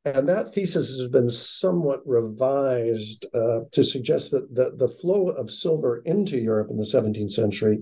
and 0.03 0.27
that 0.27 0.53
thesis 0.53 0.97
has 0.99 1.07
been 1.07 1.29
somewhat 1.29 2.01
revised 2.05 3.27
uh, 3.33 3.61
to 3.71 3.83
suggest 3.83 4.31
that 4.31 4.53
the, 4.53 4.75
the 4.75 4.89
flow 4.89 5.29
of 5.29 5.49
silver 5.49 6.01
into 6.05 6.37
Europe 6.37 6.69
in 6.69 6.77
the 6.77 6.83
17th 6.83 7.31
century 7.31 7.79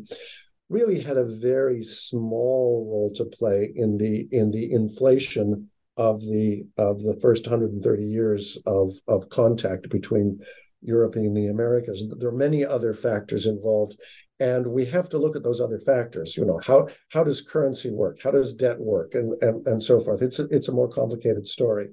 really 0.69 0.99
had 0.99 1.17
a 1.17 1.26
very 1.26 1.84
small 1.84 2.88
role 2.89 3.12
to 3.15 3.26
play 3.26 3.71
in 3.76 3.97
the 3.97 4.28
in 4.32 4.52
the 4.52 4.71
inflation 4.71 5.69
of 5.97 6.21
the 6.21 6.65
of 6.78 7.02
the 7.04 7.17
first 7.21 7.45
130 7.45 8.04
years 8.04 8.58
of 8.65 8.91
of 9.08 9.30
contact 9.30 9.89
between 9.89 10.39
Europe 10.82 11.15
and 11.15 11.36
the 11.36 11.47
Americas. 11.47 12.08
There 12.17 12.30
are 12.30 12.34
many 12.34 12.65
other 12.65 12.93
factors 12.93 13.45
involved, 13.45 13.99
and 14.39 14.67
we 14.67 14.86
have 14.86 15.10
to 15.10 15.17
look 15.17 15.36
at 15.36 15.43
those 15.43 15.62
other 15.62 15.80
factors. 15.80 16.36
You 16.36 16.45
know, 16.45 16.60
how 16.65 16.88
how 17.10 17.23
does 17.23 17.41
currency 17.41 17.91
work? 17.91 18.19
How 18.21 18.32
does 18.32 18.56
debt 18.56 18.80
work, 18.80 19.15
and 19.15 19.34
and, 19.41 19.65
and 19.67 19.82
so 19.82 19.99
forth. 19.99 20.21
It's 20.21 20.39
a, 20.39 20.45
it's 20.45 20.67
a 20.67 20.73
more 20.73 20.89
complicated 20.89 21.47
story. 21.47 21.89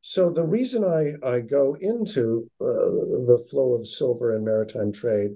So 0.00 0.30
the 0.30 0.44
reason 0.44 0.84
I 0.84 1.14
I 1.26 1.40
go 1.40 1.74
into 1.80 2.50
uh, 2.60 2.64
the 2.64 3.46
flow 3.50 3.74
of 3.74 3.86
silver 3.86 4.34
and 4.34 4.44
maritime 4.44 4.92
trade 4.92 5.30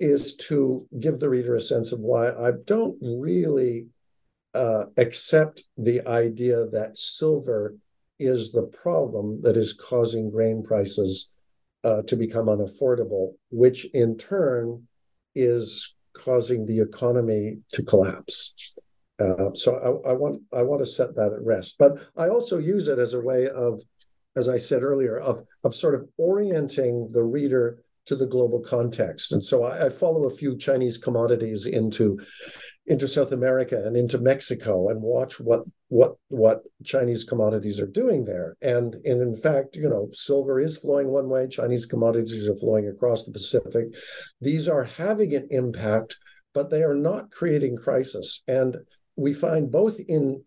is 0.00 0.34
to 0.36 0.86
give 0.98 1.20
the 1.20 1.28
reader 1.28 1.54
a 1.54 1.60
sense 1.60 1.92
of 1.92 2.00
why 2.00 2.30
I 2.30 2.52
don't 2.64 2.96
really 3.02 3.86
uh, 4.54 4.86
accept 4.96 5.62
the 5.76 6.06
idea 6.08 6.66
that 6.68 6.96
silver 6.96 7.76
is 8.18 8.50
the 8.50 8.64
problem 8.64 9.40
that 9.42 9.56
is 9.56 9.72
causing 9.72 10.30
grain 10.30 10.62
prices 10.62 11.30
uh, 11.84 12.02
to 12.02 12.16
become 12.16 12.46
unaffordable, 12.46 13.34
which 13.50 13.86
in 13.94 14.16
turn 14.16 14.86
is 15.34 15.94
causing 16.14 16.66
the 16.66 16.80
economy 16.80 17.58
to 17.72 17.82
collapse. 17.82 18.74
Uh, 19.18 19.50
so 19.54 20.02
I, 20.04 20.10
I, 20.10 20.12
want 20.14 20.42
I 20.52 20.62
want 20.62 20.80
to 20.80 20.86
set 20.86 21.14
that 21.16 21.32
at 21.32 21.44
rest, 21.44 21.76
but 21.78 21.98
I 22.16 22.28
also 22.28 22.58
use 22.58 22.88
it 22.88 22.98
as 22.98 23.14
a 23.14 23.20
way 23.20 23.48
of, 23.48 23.80
as 24.34 24.48
I 24.48 24.56
said 24.56 24.82
earlier, 24.82 25.18
of 25.18 25.42
of 25.62 25.74
sort 25.74 25.94
of 25.94 26.08
orienting 26.16 27.10
the 27.12 27.22
reader 27.22 27.82
to 28.06 28.16
the 28.16 28.26
global 28.26 28.60
context. 28.60 29.32
And 29.32 29.42
so 29.42 29.64
I, 29.64 29.86
I 29.86 29.88
follow 29.88 30.24
a 30.26 30.34
few 30.34 30.56
Chinese 30.56 30.98
commodities 30.98 31.66
into 31.66 32.18
into 32.86 33.06
South 33.06 33.30
America 33.30 33.80
and 33.84 33.96
into 33.96 34.18
Mexico 34.18 34.88
and 34.88 35.00
watch 35.00 35.38
what 35.38 35.62
what 35.88 36.16
what 36.28 36.62
Chinese 36.84 37.24
commodities 37.24 37.80
are 37.80 37.86
doing 37.86 38.24
there. 38.24 38.56
And, 38.62 38.94
and 39.04 39.20
in 39.20 39.36
fact, 39.36 39.76
you 39.76 39.88
know, 39.88 40.08
silver 40.12 40.60
is 40.60 40.78
flowing 40.78 41.08
one 41.08 41.28
way, 41.28 41.46
Chinese 41.46 41.86
commodities 41.86 42.48
are 42.48 42.56
flowing 42.56 42.88
across 42.88 43.24
the 43.24 43.32
Pacific. 43.32 43.88
These 44.40 44.68
are 44.68 44.84
having 44.84 45.34
an 45.34 45.48
impact, 45.50 46.16
but 46.54 46.70
they 46.70 46.82
are 46.82 46.94
not 46.94 47.30
creating 47.30 47.76
crisis. 47.76 48.42
And 48.48 48.76
we 49.16 49.34
find 49.34 49.70
both 49.70 50.00
in 50.00 50.42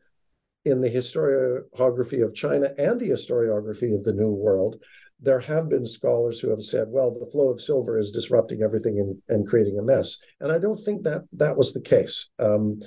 in 0.65 0.81
the 0.81 0.89
historiography 0.89 2.23
of 2.23 2.33
China 2.33 2.73
and 2.77 2.99
the 2.99 3.09
historiography 3.09 3.93
of 3.93 4.03
the 4.03 4.13
New 4.13 4.31
World 4.31 4.77
there 5.23 5.39
have 5.39 5.69
been 5.69 5.86
scholars 5.86 6.39
who 6.39 6.49
have 6.49 6.62
said, 6.62 6.88
well, 6.89 7.09
the 7.12 7.31
flow 7.31 7.49
of 7.49 7.62
silver 7.62 7.97
is 7.97 8.12
disrupting 8.12 8.62
everything 8.62 8.99
and, 8.99 9.21
and 9.29 9.47
creating 9.47 9.79
a 9.79 9.81
mess. 9.81 10.19
And 10.41 10.51
I 10.51 10.59
don't 10.59 10.83
think 10.83 11.03
that 11.03 11.23
that 11.33 11.57
was 11.57 11.73
the 11.73 11.81
case. 11.81 12.29
Um, 12.39 12.81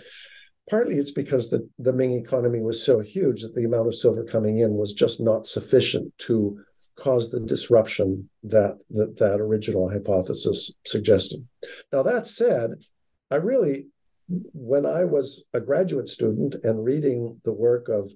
partly 0.68 0.96
it's 0.96 1.12
because 1.12 1.49
the, 1.49 1.68
the 1.79 1.92
Ming 1.92 2.12
economy 2.12 2.61
was 2.61 2.85
so 2.85 3.01
huge 3.01 3.40
that 3.42 3.55
the 3.55 3.64
amount 3.64 3.88
of 3.88 3.94
silver 3.94 4.25
coming 4.25 4.59
in 4.59 4.75
was 4.75 4.92
just 4.92 5.20
not 5.20 5.46
sufficient 5.46 6.12
to 6.18 6.59
cause 6.96 7.31
the 7.31 7.40
disruption 7.40 8.29
that 8.42 8.83
that, 8.90 9.16
that 9.18 9.40
original 9.40 9.88
hypothesis 9.88 10.72
suggested. 10.85 11.46
Now, 11.92 12.03
that 12.03 12.27
said, 12.27 12.83
I 13.31 13.37
really, 13.37 13.87
when 14.53 14.85
I 14.87 15.05
was 15.05 15.44
a 15.55 15.61
graduate 15.61 16.09
student 16.09 16.57
and 16.64 16.85
reading 16.85 17.40
the 17.44 17.53
work 17.53 17.88
of 17.88 18.12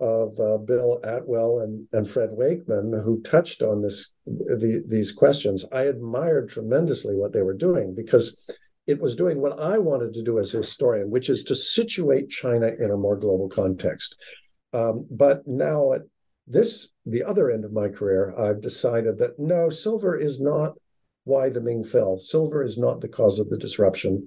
of 0.00 0.38
uh, 0.40 0.58
Bill 0.58 0.98
Atwell 1.04 1.60
and, 1.60 1.86
and 1.92 2.08
Fred 2.08 2.30
Wakeman, 2.32 2.92
who 3.04 3.22
touched 3.22 3.62
on 3.62 3.82
this 3.82 4.12
the, 4.24 4.82
these 4.88 5.12
questions. 5.12 5.64
I 5.72 5.82
admired 5.82 6.48
tremendously 6.48 7.16
what 7.16 7.32
they 7.32 7.42
were 7.42 7.56
doing 7.56 7.94
because 7.94 8.36
it 8.86 9.00
was 9.00 9.14
doing 9.14 9.40
what 9.40 9.60
I 9.60 9.78
wanted 9.78 10.14
to 10.14 10.22
do 10.22 10.38
as 10.38 10.54
a 10.54 10.58
historian, 10.58 11.10
which 11.10 11.28
is 11.28 11.44
to 11.44 11.54
situate 11.54 12.28
China 12.28 12.68
in 12.78 12.90
a 12.90 12.96
more 12.96 13.16
global 13.16 13.48
context. 13.48 14.16
Um, 14.72 15.06
but 15.10 15.46
now 15.46 15.92
at 15.92 16.02
this, 16.46 16.92
the 17.06 17.22
other 17.22 17.50
end 17.50 17.64
of 17.64 17.72
my 17.72 17.88
career, 17.88 18.34
I've 18.36 18.60
decided 18.60 19.18
that 19.18 19.38
no, 19.38 19.70
silver 19.70 20.16
is 20.16 20.40
not 20.40 20.74
why 21.24 21.50
the 21.50 21.60
Ming 21.60 21.84
fell. 21.84 22.18
Silver 22.18 22.62
is 22.62 22.78
not 22.78 23.00
the 23.00 23.08
cause 23.08 23.38
of 23.38 23.50
the 23.50 23.58
disruption. 23.58 24.26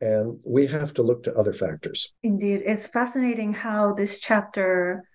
And 0.00 0.40
we 0.46 0.66
have 0.66 0.92
to 0.94 1.02
look 1.02 1.22
to 1.24 1.34
other 1.34 1.52
factors. 1.52 2.12
Indeed. 2.22 2.62
It's 2.66 2.86
fascinating 2.86 3.52
how 3.54 3.94
this 3.94 4.20
chapter 4.20 5.08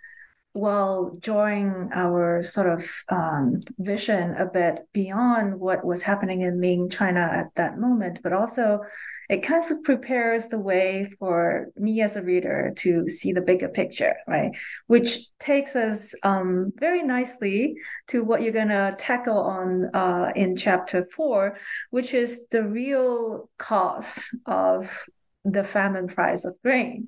while 0.53 1.15
drawing 1.19 1.89
our 1.93 2.41
sort 2.43 2.67
of 2.67 2.89
um, 3.09 3.61
vision 3.77 4.33
a 4.35 4.47
bit 4.47 4.79
beyond 4.93 5.59
what 5.59 5.85
was 5.85 6.01
happening 6.01 6.41
in 6.41 6.59
Ming 6.59 6.89
China 6.89 7.19
at 7.19 7.53
that 7.55 7.77
moment, 7.77 8.19
but 8.23 8.33
also 8.33 8.81
it 9.29 9.43
kind 9.43 9.63
of 9.69 9.83
prepares 9.83 10.47
the 10.47 10.57
way 10.57 11.07
for 11.19 11.67
me 11.75 12.01
as 12.01 12.15
a 12.15 12.23
reader 12.23 12.73
to 12.77 13.07
see 13.07 13.31
the 13.31 13.41
bigger 13.41 13.69
picture, 13.69 14.15
right? 14.27 14.51
Which 14.87 15.19
takes 15.39 15.75
us 15.75 16.15
um, 16.23 16.71
very 16.77 17.03
nicely 17.03 17.75
to 18.07 18.23
what 18.23 18.41
you're 18.41 18.51
going 18.51 18.69
to 18.69 18.95
tackle 18.97 19.37
on 19.37 19.91
uh, 19.93 20.31
in 20.35 20.55
chapter 20.55 21.03
four, 21.03 21.57
which 21.91 22.15
is 22.15 22.47
the 22.49 22.63
real 22.63 23.49
cause 23.59 24.35
of 24.47 25.05
the 25.45 25.63
famine 25.63 26.07
price 26.07 26.43
of 26.43 26.55
grain. 26.63 27.07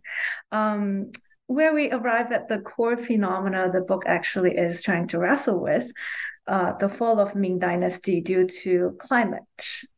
Um, 0.52 1.12
where 1.52 1.74
we 1.74 1.92
arrive 1.92 2.32
at 2.32 2.48
the 2.48 2.60
core 2.60 2.98
phenomena 2.98 3.70
the 3.72 3.82
book 3.82 4.04
actually 4.06 4.56
is 4.56 4.82
trying 4.82 5.08
to 5.08 5.20
wrestle 5.20 5.62
with 5.62 5.92
uh, 6.48 6.74
the 6.78 6.90
fall 6.90 7.20
of 7.20 7.36
Ming 7.36 7.60
Dynasty 7.60 8.20
due 8.20 8.48
to 8.64 8.96
climate 9.00 9.44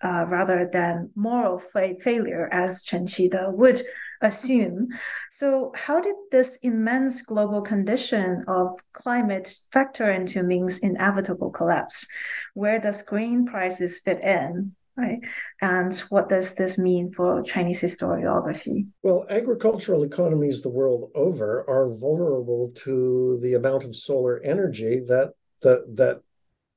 uh, 0.04 0.26
rather 0.28 0.70
than 0.72 1.10
moral 1.16 1.58
fa- 1.58 1.96
failure, 2.00 2.50
as 2.52 2.84
Chen 2.84 3.08
Qide 3.08 3.54
would 3.54 3.82
assume. 4.22 4.90
So, 5.32 5.72
how 5.76 6.02
did 6.02 6.16
this 6.32 6.58
immense 6.62 7.22
global 7.22 7.62
condition 7.62 8.44
of 8.48 8.80
climate 8.92 9.56
factor 9.72 10.12
into 10.12 10.44
Ming's 10.44 10.80
inevitable 10.80 11.50
collapse? 11.50 12.08
Where 12.54 12.80
does 12.80 13.04
grain 13.04 13.46
prices 13.46 14.00
fit 14.00 14.24
in? 14.24 14.76
Right? 14.96 15.20
And 15.62 15.94
what 16.10 16.30
does 16.30 16.56
this 16.56 16.78
mean 16.78 17.12
for 17.12 17.42
Chinese 17.44 17.82
historiography? 17.82 18.88
Well, 19.02 19.26
agricultural 19.30 20.04
economies 20.04 20.62
the 20.62 20.70
world 20.70 21.12
over 21.16 21.68
are 21.68 21.94
vulnerable 21.94 22.72
to 22.84 23.40
the 23.42 23.56
amount 23.56 23.84
of 23.84 23.96
solar 23.96 24.40
energy 24.44 25.00
that 25.08 25.34
that 25.62 25.96
that 25.96 26.22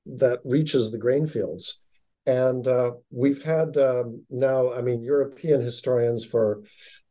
that 0.06 0.40
reaches 0.44 0.90
the 0.90 0.98
grain 0.98 1.26
fields. 1.26 1.80
And 2.26 2.66
uh, 2.66 2.92
we've 3.10 3.42
had 3.42 3.76
um, 3.76 4.24
now, 4.30 4.72
I 4.72 4.82
mean, 4.82 5.02
European 5.02 5.60
historians 5.60 6.24
for 6.24 6.62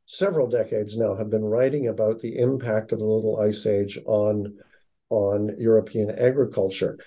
several 0.05 0.47
decades 0.47 0.97
now 0.97 1.15
have 1.15 1.29
been 1.29 1.43
writing 1.43 1.87
about 1.87 2.19
the 2.19 2.37
impact 2.37 2.91
of 2.91 2.99
the 2.99 3.05
Little 3.05 3.39
Ice 3.39 3.65
Age 3.65 3.97
on 4.05 4.57
on 5.09 5.55
European 5.59 6.09
agriculture. 6.09 6.97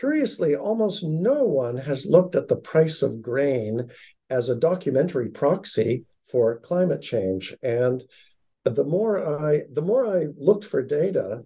Curiously, 0.00 0.56
almost 0.56 1.04
no 1.04 1.44
one 1.44 1.76
has 1.76 2.06
looked 2.06 2.34
at 2.34 2.48
the 2.48 2.56
price 2.56 3.02
of 3.02 3.22
grain 3.22 3.88
as 4.28 4.48
a 4.48 4.56
documentary 4.56 5.28
proxy 5.28 6.04
for 6.24 6.58
climate 6.60 7.00
change. 7.00 7.54
And 7.62 8.02
the 8.64 8.84
more 8.84 9.24
I 9.24 9.62
the 9.72 9.82
more 9.82 10.06
I 10.06 10.26
looked 10.36 10.64
for 10.64 10.82
data, 10.82 11.44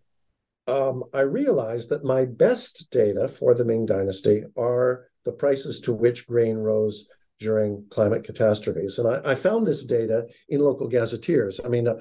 um, 0.66 1.04
I 1.12 1.20
realized 1.20 1.90
that 1.90 2.04
my 2.04 2.24
best 2.24 2.90
data 2.90 3.28
for 3.28 3.54
the 3.54 3.64
Ming 3.64 3.86
Dynasty 3.86 4.44
are 4.56 5.08
the 5.24 5.32
prices 5.32 5.80
to 5.80 5.92
which 5.92 6.26
grain 6.26 6.56
rose 6.56 7.06
during 7.38 7.84
climate 7.90 8.24
catastrophes. 8.24 8.98
And 8.98 9.08
I, 9.08 9.32
I 9.32 9.34
found 9.34 9.66
this 9.66 9.84
data 9.84 10.26
in 10.48 10.60
local 10.60 10.88
gazetteers. 10.88 11.60
I 11.64 11.68
mean, 11.68 11.86
uh, 11.86 12.00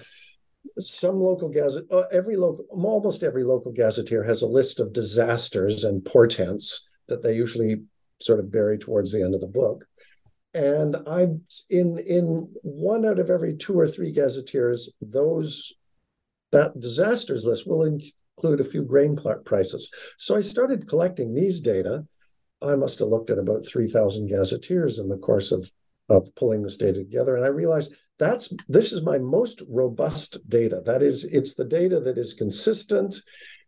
some 0.80 1.20
local 1.20 1.50
gazette, 1.50 1.84
uh, 1.92 2.04
every 2.12 2.36
local, 2.36 2.66
almost 2.70 3.24
every 3.24 3.44
local 3.44 3.72
gazetteer 3.72 4.24
has 4.24 4.42
a 4.42 4.48
list 4.48 4.80
of 4.80 4.94
disasters 4.94 5.84
and 5.84 6.04
portents 6.06 6.88
that 7.08 7.24
they 7.24 7.34
usually 7.34 7.84
sort 8.20 8.40
of 8.40 8.52
bury 8.52 8.78
towards 8.78 9.12
the 9.12 9.24
end 9.24 9.36
of 9.36 9.42
the 9.42 9.48
book. 9.48 9.86
And 10.54 10.96
I, 11.08 11.28
in 11.70 12.00
in 12.00 12.50
one 12.64 13.06
out 13.06 13.20
of 13.20 13.30
every 13.30 13.56
two 13.56 13.80
or 13.80 13.88
three 13.88 14.12
gazetteers, 14.12 14.92
those 15.02 15.74
that 16.52 16.80
disasters 16.80 17.46
list 17.46 17.68
will 17.68 17.84
include 17.84 18.62
a 18.62 18.64
few 18.64 18.84
grain 18.84 19.20
prices. 19.46 19.92
So 20.18 20.36
I 20.36 20.42
started 20.42 20.88
collecting 20.88 21.34
these 21.34 21.62
data. 21.62 22.06
I 22.62 22.76
must 22.76 23.00
have 23.00 23.10
looked 23.10 23.30
at 23.30 23.38
about 23.38 23.66
three 23.66 23.88
thousand 23.88 24.30
gazetteers 24.30 24.98
in 25.00 25.10
the 25.10 25.18
course 25.18 25.52
of 25.52 25.72
of 26.10 26.34
pulling 26.36 26.64
this 26.64 26.78
data 26.78 27.00
together, 27.00 27.36
and 27.36 27.46
I 27.46 27.50
realized 27.50 27.94
that's 28.20 28.54
this 28.68 28.92
is 28.92 29.02
my 29.04 29.18
most 29.18 29.62
robust 29.70 30.38
data. 30.50 30.82
That 30.86 31.02
is, 31.02 31.24
it's 31.26 31.56
the 31.56 31.66
data 31.66 32.00
that 32.02 32.18
is 32.18 32.34
consistent, 32.34 33.16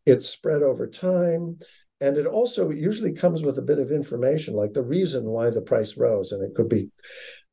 it's 0.06 0.28
spread 0.28 0.64
over 0.64 0.88
time, 0.88 1.60
and 2.02 2.18
it 2.18 2.26
also 2.26 2.72
usually 2.72 3.14
comes 3.14 3.44
with 3.44 3.58
a 3.58 3.64
bit 3.64 3.80
of 3.80 3.92
information, 3.92 4.54
like 4.54 4.74
the 4.74 4.84
reason 4.84 5.26
why 5.26 5.50
the 5.50 5.62
price 5.62 5.98
rose, 5.98 6.32
and 6.32 6.44
it 6.44 6.56
could 6.56 6.70
be 6.70 6.90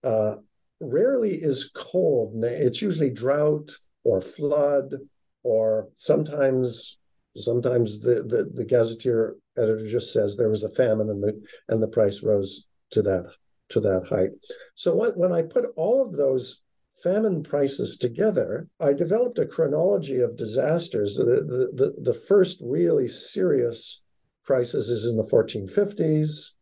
uh, 0.05 0.37
rarely 0.81 1.35
is 1.35 1.71
cold. 1.75 2.33
It's 2.45 2.83
usually 2.83 3.11
drought 3.11 3.73
or 4.05 4.21
flood, 4.21 4.95
or 5.43 5.89
sometimes 5.95 6.99
sometimes 7.37 8.01
the, 8.01 8.23
the 8.23 8.51
the 8.55 8.65
gazetteer 8.65 9.37
editor 9.59 9.87
just 9.87 10.13
says 10.13 10.37
there 10.37 10.49
was 10.49 10.65
a 10.65 10.71
famine 10.71 11.11
and 11.11 11.23
the 11.23 11.43
and 11.69 11.83
the 11.83 11.89
price 11.89 12.23
rose 12.23 12.67
to 12.91 13.03
that 13.03 13.27
to 13.69 13.81
that 13.81 14.07
height. 14.09 14.31
So 14.75 14.95
when, 14.95 15.11
when 15.13 15.33
I 15.33 15.43
put 15.43 15.67
all 15.77 16.07
of 16.07 16.17
those 16.17 16.63
famine 17.07 17.43
prices 17.45 17.97
together, 17.97 18.67
I 18.81 18.93
developed 18.93 19.39
a 19.39 19.47
chronology 19.47 20.19
of 20.19 20.37
disasters. 20.37 21.15
The, 21.15 21.25
the, 21.25 21.71
the, 21.73 22.11
the 22.11 22.15
first 22.15 22.59
really 22.61 23.07
serious 23.07 24.03
crisis 24.45 24.89
is 24.89 25.05
in 25.07 25.17
the 25.17 25.23
1450s. 25.23 26.55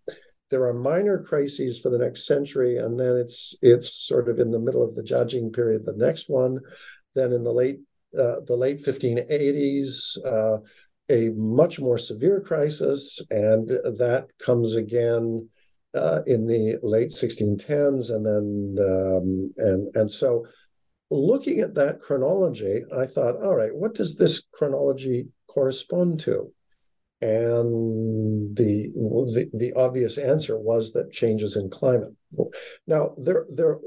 There 0.51 0.65
are 0.65 0.75
minor 0.75 1.23
crises 1.23 1.81
for 1.81 1.89
the 1.89 1.99
next 1.99 2.27
century, 2.27 2.77
and 2.77 3.01
then 3.01 3.17
it's 3.17 3.57
it's 3.63 4.07
sort 4.07 4.29
of 4.29 4.39
in 4.39 4.51
the 4.51 4.61
middle 4.61 4.83
of 4.83 4.95
the 4.95 5.03
Jiajing 5.03 5.53
period. 5.55 5.87
The 5.87 5.97
next 5.97 6.29
one, 6.29 6.61
then 7.15 7.33
in 7.33 7.43
the 7.43 7.53
late 7.53 7.81
uh, 8.17 8.41
the 8.47 8.55
late 8.55 8.85
1580s, 8.85 10.19
uh, 10.25 10.59
a 11.09 11.31
much 11.31 11.81
more 11.81 11.99
severe 11.99 12.41
crisis, 12.41 13.21
and 13.31 13.69
that 13.69 14.27
comes 14.39 14.77
again 14.77 15.49
uh, 15.95 16.21
in 16.27 16.47
the 16.47 16.79
late 16.83 17.11
1610s, 17.11 18.11
and 18.11 18.25
then 18.27 18.85
um, 18.85 19.51
and 19.57 19.97
and 19.97 20.11
so 20.11 20.47
looking 21.11 21.61
at 21.61 21.75
that 21.75 22.01
chronology, 22.01 22.83
I 22.97 23.07
thought, 23.07 23.43
all 23.43 23.57
right, 23.57 23.75
what 23.75 23.95
does 23.95 24.17
this 24.17 24.43
chronology 24.53 25.29
correspond 25.49 26.21
to? 26.21 26.53
And 27.21 28.57
the, 28.57 28.89
the 28.95 29.51
the 29.55 29.73
obvious 29.75 30.19
answer 30.19 30.59
was 30.59 30.93
that 30.93 31.13
changes 31.13 31.57
in 31.57 31.71
climate. 31.71 32.13
Now, 32.87 33.15
there 33.17 33.47
there 33.49 33.79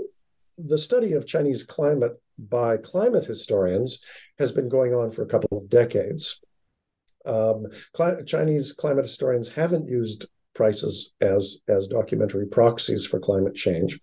the 0.57 0.77
study 0.77 1.13
of 1.13 1.27
Chinese 1.27 1.63
climate 1.63 2.19
by 2.39 2.77
climate 2.77 3.25
historians 3.25 3.99
has 4.39 4.51
been 4.51 4.69
going 4.69 4.93
on 4.93 5.11
for 5.11 5.21
a 5.21 5.27
couple 5.27 5.57
of 5.57 5.69
decades. 5.69 6.41
Um, 7.25 7.67
Chinese 8.25 8.73
climate 8.73 9.05
historians 9.05 9.49
haven't 9.53 9.87
used 9.87 10.25
prices 10.57 11.13
as 11.21 11.59
as 11.69 11.87
documentary 11.87 12.47
proxies 12.47 13.05
for 13.05 13.19
climate 13.19 13.55
change. 13.55 13.99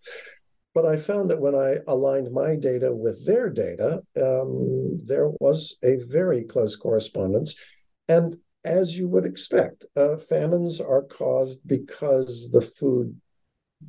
But 0.75 0.87
I 0.87 0.97
found 0.97 1.31
that 1.31 1.41
when 1.41 1.55
I 1.55 1.77
aligned 1.87 2.33
my 2.33 2.57
data 2.57 2.93
with 2.93 3.27
their 3.27 3.51
data, 3.51 4.03
um, 4.17 5.01
there 5.05 5.31
was 5.41 5.77
a 5.85 5.97
very 6.09 6.45
close 6.45 6.75
correspondence. 6.77 7.55
And 8.09 8.37
as 8.65 8.97
you 8.99 9.07
would 9.09 9.27
expect, 9.27 9.85
uh, 9.97 10.17
famines 10.17 10.81
are 10.81 11.03
caused 11.03 11.61
because 11.67 12.51
the 12.51 12.63
food 12.63 13.21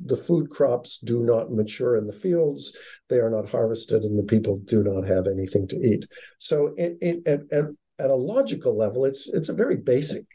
the 0.04 0.16
food 0.16 0.50
crops 0.50 0.98
do 0.98 1.22
not 1.22 1.50
mature 1.50 1.96
in 1.96 2.06
the 2.06 2.12
fields 2.12 2.76
they 3.08 3.16
are 3.16 3.30
not 3.30 3.48
harvested 3.48 4.02
and 4.02 4.18
the 4.18 4.22
people 4.34 4.58
do 4.58 4.82
not 4.82 5.06
have 5.06 5.26
anything 5.26 5.66
to 5.66 5.76
eat 5.76 6.04
so 6.36 6.74
it, 6.76 6.98
it, 7.00 7.26
at, 7.26 7.40
at, 7.50 7.64
at 7.98 8.10
a 8.10 8.14
logical 8.14 8.76
level 8.76 9.06
it's 9.06 9.26
it's 9.28 9.48
a 9.48 9.54
very 9.54 9.76
basic 9.76 10.26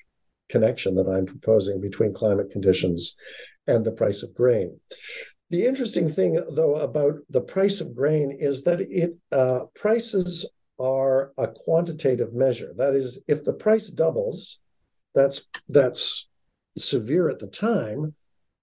connection 0.52 0.96
that 0.96 1.08
I'm 1.08 1.26
proposing 1.26 1.82
between 1.82 2.14
climate 2.14 2.50
conditions 2.52 3.16
and 3.68 3.86
the 3.86 3.92
price 3.92 4.24
of 4.24 4.36
grain. 4.36 4.80
The 5.50 5.66
interesting 5.66 6.10
thing, 6.10 6.42
though, 6.52 6.76
about 6.76 7.16
the 7.30 7.42
price 7.42 7.82
of 7.82 7.96
grain 7.96 8.32
is 8.32 8.64
that 8.64 8.80
it 8.82 9.18
uh, 9.32 9.66
prices 9.76 10.50
are 10.80 11.32
a 11.38 11.48
quantitative 11.48 12.34
measure. 12.34 12.72
That 12.76 12.94
is, 12.96 13.22
if 13.28 13.44
the 13.44 13.54
price 13.54 13.88
doubles, 13.90 14.62
that's 15.14 15.48
that's 15.68 16.30
severe 16.78 17.30
at 17.30 17.40
the 17.40 17.48
time, 17.48 18.16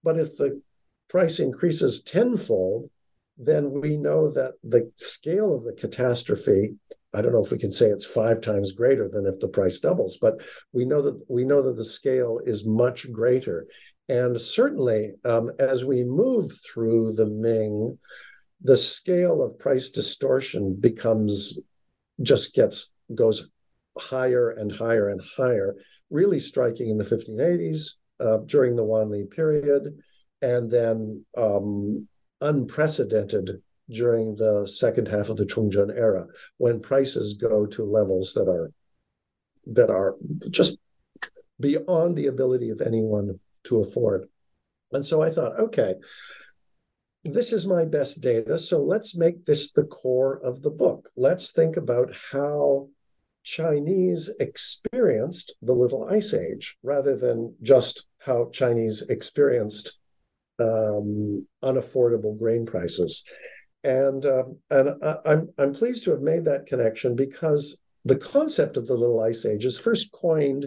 but 0.03 0.19
if 0.19 0.37
the 0.37 0.63
price 1.11 1.39
increases 1.39 2.03
tenfold, 2.03 2.91
then 3.37 3.81
we 3.81 3.97
know 3.97 4.31
that 4.31 4.55
the 4.65 4.91
scale 4.97 5.55
of 5.55 5.65
the 5.65 5.73
catastrophe 5.73 6.77
I 7.15 7.23
don't 7.23 7.33
know 7.33 7.45
if 7.45 7.51
we 7.51 7.59
can 7.59 7.73
say 7.73 7.87
it's 7.87 8.05
five 8.05 8.41
times 8.41 8.73
greater 8.73 9.09
than 9.09 9.27
if 9.27 9.41
the 9.41 9.49
price 9.49 9.81
doubles, 9.81 10.19
but 10.21 10.43
we 10.73 10.85
know 10.85 11.03
that 11.03 11.21
we 11.29 11.45
know 11.45 11.63
that 11.63 11.77
the 11.77 11.85
scale 11.85 12.41
is 12.45 12.67
much 12.67 13.11
greater. 13.11 13.67
And 14.09 14.41
certainly, 14.41 15.15
um, 15.25 15.51
as 15.59 15.85
we 15.85 16.05
move 16.05 16.53
through 16.67 17.13
the 17.13 17.27
Ming, 17.27 17.99
the 18.63 18.77
scale 18.77 19.43
of 19.43 19.59
price 19.59 19.91
distortion 19.91 20.77
becomes 20.79 21.59
just 22.21 22.55
gets 22.55 22.93
goes 23.15 23.51
higher 23.97 24.51
and 24.51 24.71
higher 24.71 25.09
and 25.09 25.21
higher, 25.37 25.77
really 26.11 26.41
striking 26.41 26.91
in 26.91 26.99
the 26.99 27.05
1580s 27.05 27.95
uh, 28.21 28.39
during 28.47 28.77
the 28.77 28.85
Wanli 28.85 29.31
period, 29.31 29.99
and 30.43 30.71
then 30.71 31.25
um, 31.37 32.07
unprecedented 32.41 33.63
during 33.91 34.37
the 34.37 34.67
second 34.67 35.09
half 35.09 35.29
of 35.29 35.37
the 35.37 35.47
Chongzhen 35.47 35.97
era, 35.97 36.27
when 36.59 36.81
prices 36.81 37.35
go 37.35 37.67
to 37.67 37.85
levels 37.85 38.35
that 38.35 38.49
are 38.49 38.71
that 39.67 39.91
are 39.91 40.17
just 40.51 40.79
beyond 41.61 42.17
the 42.17 42.27
ability 42.27 42.71
of 42.71 42.81
anyone 42.81 43.39
to 43.65 43.81
afford. 43.81 44.29
And 44.93 45.05
so 45.05 45.23
I 45.23 45.31
thought, 45.31 45.59
okay, 45.59 45.95
this 47.25 47.53
is 47.53 47.67
my 47.67 47.85
best 47.85 48.23
data. 48.23 48.59
So 48.59 48.83
let's 48.83 49.17
make 49.17 49.45
this 49.45 49.73
the 49.73 49.85
core 49.85 50.39
of 50.39 50.63
the 50.63 50.71
book. 50.71 51.11
Let's 51.17 51.51
think 51.51 51.77
about 51.77 52.11
how 52.33 52.89
Chinese 53.43 54.31
experienced 54.41 55.55
the 55.63 55.75
Little 55.75 56.09
Ice 56.09 56.33
Age 56.33 56.77
rather 56.83 57.17
than 57.17 57.55
just 57.63 58.07
how 58.19 58.51
Chinese 58.53 59.03
experienced 59.03 59.99
um, 60.59 61.47
unaffordable 61.63 62.39
grain 62.39 62.67
prices. 62.67 63.25
And 63.89 64.27
uh, 64.27 64.45
and 64.71 65.03
I, 65.03 65.17
I'm 65.25 65.49
I'm 65.57 65.73
pleased 65.73 66.05
to 66.05 66.11
have 66.11 66.21
made 66.21 66.45
that 66.45 66.67
connection 66.67 67.17
because 67.17 67.81
the 68.05 68.17
concept 68.17 68.77
of 68.77 68.87
the 68.87 68.95
Little 68.95 69.21
Ice 69.23 69.47
Age 69.47 69.65
is 69.65 69.79
first 69.79 70.13
coined 70.13 70.67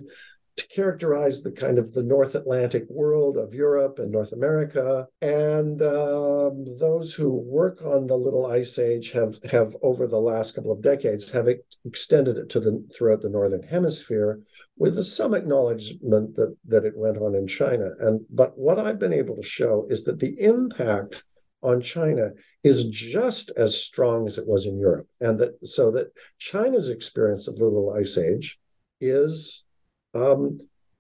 to 0.57 0.67
characterize 0.67 1.41
the 1.41 1.51
kind 1.51 1.77
of 1.77 1.93
the 1.93 2.01
North 2.01 2.33
Atlantic 2.33 2.85
world 2.89 3.37
of 3.37 3.53
Europe 3.53 3.99
and 3.99 4.11
North 4.11 4.31
America. 4.33 5.07
And 5.21 5.81
um, 5.81 6.65
those 6.79 7.13
who 7.13 7.29
work 7.29 7.81
on 7.83 8.07
the 8.07 8.17
Little 8.17 8.47
Ice 8.47 8.79
Age 8.79 9.11
have 9.11 9.35
have 9.51 9.75
over 9.83 10.07
the 10.07 10.19
last 10.19 10.55
couple 10.55 10.71
of 10.71 10.81
decades 10.81 11.31
have 11.31 11.47
extended 11.85 12.37
it 12.37 12.49
to 12.49 12.59
the 12.59 12.83
throughout 12.91 13.21
the 13.21 13.29
Northern 13.29 13.63
Hemisphere, 13.63 14.41
with 14.77 15.01
some 15.03 15.35
acknowledgement 15.35 16.35
that 16.37 16.55
that 16.65 16.85
it 16.85 16.97
went 16.97 17.17
on 17.17 17.35
in 17.35 17.45
China. 17.45 17.91
And 17.99 18.21
but 18.31 18.57
what 18.57 18.79
I've 18.79 18.99
been 18.99 19.13
able 19.13 19.35
to 19.35 19.43
show 19.43 19.85
is 19.91 20.05
that 20.05 20.19
the 20.19 20.39
impact 20.41 21.23
on 21.61 21.81
China 21.81 22.31
is 22.63 22.85
just 22.85 23.51
as 23.57 23.79
strong 23.79 24.27
as 24.27 24.37
it 24.37 24.47
was 24.47 24.65
in 24.65 24.79
Europe, 24.79 25.07
and 25.19 25.39
that 25.39 25.65
so 25.65 25.91
that 25.91 26.11
China's 26.37 26.89
experience 26.89 27.47
of 27.47 27.57
the 27.57 27.65
Little 27.65 27.93
Ice 27.93 28.17
Age 28.17 28.59
is 28.99 29.63
um, 30.13 30.59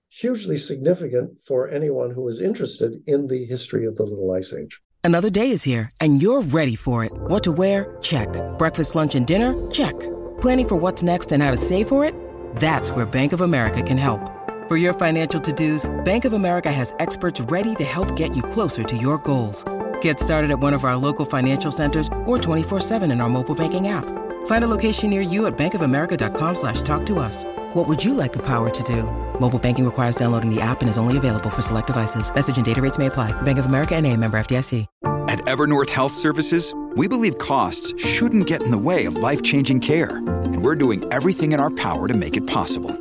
hugely 0.09 0.57
significant 0.57 1.37
for 1.39 1.69
anyone 1.69 2.11
who 2.11 2.27
is 2.27 2.41
interested 2.41 3.01
in 3.07 3.27
the 3.27 3.45
history 3.45 3.85
of 3.85 3.95
the 3.95 4.03
Little 4.03 4.31
Ice 4.31 4.53
Age. 4.53 4.81
Another 5.03 5.29
day 5.29 5.49
is 5.49 5.63
here, 5.63 5.89
and 5.99 6.21
you're 6.21 6.41
ready 6.41 6.75
for 6.75 7.03
it. 7.03 7.11
What 7.13 7.43
to 7.43 7.51
wear? 7.51 7.97
Check. 8.01 8.29
Breakfast, 8.57 8.95
lunch, 8.95 9.15
and 9.15 9.25
dinner? 9.25 9.71
Check. 9.71 9.99
Planning 10.41 10.67
for 10.67 10.75
what's 10.75 11.01
next 11.01 11.31
and 11.31 11.41
how 11.41 11.51
to 11.51 11.57
save 11.57 11.87
for 11.87 12.05
it? 12.05 12.13
That's 12.57 12.91
where 12.91 13.05
Bank 13.05 13.33
of 13.33 13.41
America 13.41 13.81
can 13.81 13.97
help. 13.97 14.21
For 14.67 14.77
your 14.77 14.93
financial 14.93 15.41
to-dos, 15.41 15.89
Bank 16.05 16.25
of 16.25 16.33
America 16.33 16.71
has 16.71 16.93
experts 16.99 17.41
ready 17.41 17.73
to 17.75 17.83
help 17.83 18.15
get 18.15 18.35
you 18.35 18.43
closer 18.43 18.83
to 18.83 18.95
your 18.97 19.17
goals. 19.17 19.65
Get 20.01 20.19
started 20.19 20.51
at 20.51 20.59
one 20.59 20.73
of 20.73 20.83
our 20.83 20.95
local 20.95 21.25
financial 21.25 21.71
centers 21.71 22.07
or 22.25 22.37
24-7 22.37 23.11
in 23.11 23.21
our 23.21 23.29
mobile 23.29 23.55
banking 23.55 23.87
app. 23.87 24.05
Find 24.45 24.63
a 24.63 24.67
location 24.67 25.09
near 25.09 25.21
you 25.21 25.47
at 25.47 25.57
bankofamerica.com 25.57 26.55
slash 26.55 26.81
talk 26.83 27.05
to 27.07 27.19
us. 27.19 27.45
What 27.73 27.87
would 27.87 28.03
you 28.03 28.13
like 28.13 28.33
the 28.33 28.45
power 28.45 28.69
to 28.69 28.83
do? 28.83 29.03
Mobile 29.39 29.59
banking 29.59 29.85
requires 29.85 30.15
downloading 30.15 30.53
the 30.53 30.61
app 30.61 30.81
and 30.81 30.89
is 30.89 30.97
only 30.97 31.17
available 31.17 31.49
for 31.49 31.61
select 31.61 31.87
devices. 31.87 32.33
Message 32.33 32.57
and 32.57 32.65
data 32.65 32.81
rates 32.81 32.97
may 32.97 33.07
apply. 33.07 33.39
Bank 33.41 33.59
of 33.59 33.65
America 33.65 33.95
and 33.95 34.05
a 34.05 34.15
member 34.15 34.39
FDIC. 34.39 34.85
At 35.27 35.39
Evernorth 35.39 35.89
Health 35.89 36.11
Services, 36.11 36.75
we 36.95 37.07
believe 37.07 37.37
costs 37.37 37.93
shouldn't 38.05 38.47
get 38.47 38.63
in 38.63 38.71
the 38.71 38.77
way 38.77 39.05
of 39.05 39.15
life-changing 39.15 39.79
care. 39.79 40.17
And 40.17 40.61
we're 40.61 40.75
doing 40.75 41.05
everything 41.13 41.53
in 41.53 41.59
our 41.61 41.69
power 41.69 42.07
to 42.07 42.13
make 42.13 42.35
it 42.35 42.45
possible. 42.47 42.91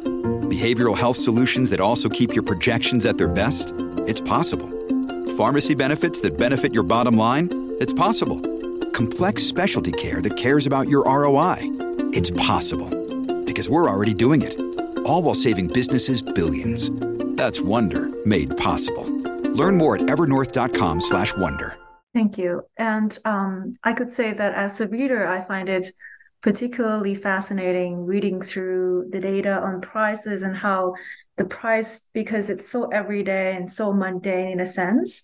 Behavioral 0.48 0.96
health 0.96 1.16
solutions 1.16 1.70
that 1.70 1.80
also 1.80 2.08
keep 2.08 2.32
your 2.32 2.44
projections 2.44 3.04
at 3.04 3.18
their 3.18 3.26
best? 3.26 3.74
It's 4.06 4.20
possible. 4.20 4.79
Pharmacy 5.40 5.74
benefits 5.74 6.20
that 6.20 6.36
benefit 6.36 6.74
your 6.74 6.82
bottom 6.82 7.16
line? 7.16 7.48
It's 7.80 7.94
possible 7.94 8.42
complex 8.90 9.42
specialty 9.42 9.90
care 9.90 10.20
that 10.20 10.36
cares 10.36 10.66
about 10.66 10.86
your 10.86 11.02
ROI. 11.04 11.56
It's 12.12 12.30
possible 12.32 12.90
because 13.44 13.70
we're 13.70 13.88
already 13.88 14.12
doing 14.12 14.42
it. 14.42 14.54
All 15.06 15.22
while 15.22 15.34
saving 15.34 15.68
businesses 15.68 16.20
billions. 16.20 16.90
That's 17.38 17.58
Wonder 17.58 18.10
made 18.26 18.54
possible. 18.58 19.04
Learn 19.54 19.78
more 19.78 19.94
at 19.94 20.02
evernorth.com/wonder. 20.02 21.78
Thank 22.12 22.36
you. 22.36 22.62
And 22.76 23.18
um, 23.24 23.72
I 23.82 23.94
could 23.94 24.10
say 24.10 24.34
that 24.34 24.52
as 24.52 24.78
a 24.82 24.88
reader, 24.88 25.26
I 25.26 25.40
find 25.40 25.70
it 25.70 25.86
particularly 26.42 27.14
fascinating 27.14 28.04
reading 28.06 28.40
through 28.40 29.06
the 29.10 29.20
data 29.20 29.60
on 29.60 29.80
prices 29.80 30.42
and 30.42 30.56
how 30.56 30.94
the 31.36 31.44
price, 31.44 32.08
because 32.12 32.50
it's 32.50 32.68
so 32.68 32.86
everyday 32.88 33.56
and 33.56 33.68
so 33.68 33.92
mundane 33.92 34.52
in 34.52 34.60
a 34.60 34.66
sense, 34.66 35.22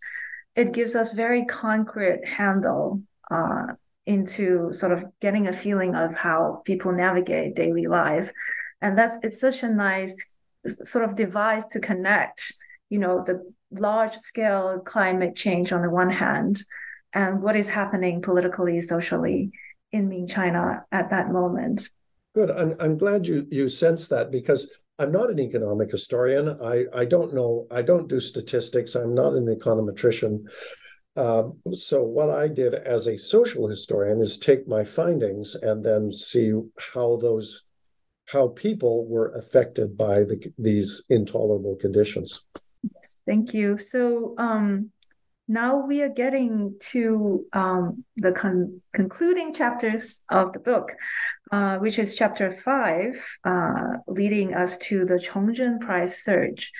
it 0.55 0.72
gives 0.72 0.94
us 0.94 1.12
very 1.12 1.44
concrete 1.44 2.26
handle 2.26 3.02
uh, 3.31 3.66
into 4.05 4.72
sort 4.72 4.92
of 4.92 5.05
getting 5.20 5.48
a 5.48 5.52
feeling 5.52 5.94
of 5.94 6.14
how 6.14 6.62
people 6.64 6.92
navigate 6.92 7.57
daily 7.57 7.87
life. 7.87 8.31
And 8.81 8.96
that's 8.96 9.18
it's 9.22 9.40
such 9.40 9.62
a 9.62 9.68
nice 9.68 10.35
sort 10.66 11.05
of 11.05 11.16
device 11.16 11.66
to 11.68 11.81
connect 11.81 12.52
you 12.88 12.98
know 12.98 13.22
the 13.24 13.52
large 13.70 14.14
scale 14.14 14.81
climate 14.81 15.35
change 15.35 15.72
on 15.72 15.83
the 15.83 15.90
one 15.90 16.11
hand 16.11 16.62
and 17.12 17.42
what 17.42 17.57
is 17.57 17.68
happening 17.68 18.22
politically 18.22 18.81
socially 18.81 19.50
in 19.96 20.09
Ming 20.09 20.28
China 20.28 20.85
at 20.92 21.11
that 21.11 21.32
moment. 21.32 21.90
Good. 22.35 22.50
I'm, 22.50 22.74
I'm 22.78 22.96
glad 22.98 23.26
you 23.26 23.46
you 23.50 23.68
sense 23.68 24.09
that 24.09 24.30
because 24.30 24.78
i'm 24.98 25.11
not 25.11 25.30
an 25.30 25.40
economic 25.40 25.90
historian. 25.90 26.56
I 26.62 26.85
i 26.92 27.04
don't 27.04 27.35
know 27.35 27.66
i 27.70 27.82
don't 27.82 28.09
do 28.09 28.20
statistics. 28.20 28.94
I'm 28.94 29.14
not 29.14 29.32
an 29.32 29.46
econometrician. 29.46 30.46
Um, 31.16 31.54
so 31.72 32.02
what 32.02 32.28
I 32.28 32.46
did 32.46 32.74
as 32.74 33.06
a 33.06 33.16
social 33.16 33.66
historian 33.66 34.20
is 34.20 34.37
take 34.37 34.68
my 34.68 34.85
findings 34.85 35.54
and 35.54 35.82
then 35.82 36.12
see 36.12 36.52
how 36.92 37.16
those 37.16 37.64
how 38.26 38.48
people 38.48 39.06
were 39.06 39.30
affected 39.32 39.96
by 39.96 40.24
the, 40.24 40.52
these 40.59 41.04
intolerable 41.09 41.76
conditions. 41.76 42.44
Yes, 42.82 43.20
thank 43.24 43.54
you. 43.54 43.78
So 43.78 44.35
um, 44.37 44.90
now 45.48 45.87
we 45.87 46.02
are 46.02 46.09
getting 46.09 46.76
to 46.90 47.44
um, 47.52 48.04
the 48.16 48.32
con- 48.32 48.80
concluding 48.92 49.52
chapters 49.52 50.24
of 50.30 50.52
the 50.52 50.61
book, 50.61 50.92
uh, 51.52 51.78
which 51.78 51.98
is 51.98 52.16
chapter 52.16 52.50
five, 52.50 53.14
uh, 53.44 53.98
leading 54.09 54.54
us 54.54 54.78
to 54.78 55.04
the 55.04 55.14
Chongzhen 55.14 55.80
price 55.80 56.24
surge. 56.24 56.72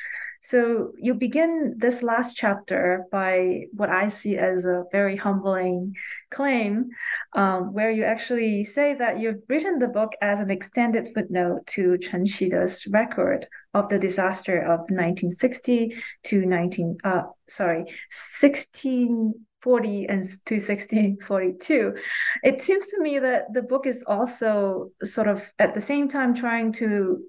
So 0.43 0.93
you 0.97 1.15
begin 1.15 1.75
this 1.77 2.05
last 2.05 2.37
chapter 2.37 3.05
by 3.11 3.65
what 3.73 3.91
I 3.91 4.09
see 4.09 4.37
as 4.37 4.65
a 4.65 4.85
very 4.93 5.17
humbling 5.17 5.95
claim, 6.31 6.91
um, 7.35 7.73
where 7.73 7.91
you 7.91 8.05
actually 8.05 8.63
say 8.63 8.95
that 8.95 9.19
you've 9.19 9.43
written 9.49 9.81
the 9.81 9.89
book 9.89 10.13
as 10.21 10.39
an 10.39 10.51
extended 10.51 11.09
footnote 11.13 11.67
to 11.69 11.99
Chen 11.99 12.25
Qide's 12.25 12.87
record 12.93 13.49
of 13.77 13.89
the 13.91 13.99
disaster 13.99 14.59
of 14.59 14.81
1960 14.89 15.97
to 16.25 16.47
19, 16.47 16.97
uh, 17.05 17.25
sorry, 17.49 17.81
1640 17.81 20.07
and 20.07 20.25
to 20.47 20.55
1642. 20.55 21.95
It 22.43 22.63
seems 22.63 22.87
to 22.89 23.01
me 23.01 23.19
that 23.19 23.53
the 23.53 23.63
book 23.63 23.87
is 23.87 24.03
also 24.07 24.93
sort 25.03 25.29
of 25.29 25.53
at 25.59 25.75
the 25.75 25.81
same 25.81 26.09
time 26.09 26.35
trying 26.35 26.73
to 26.75 27.23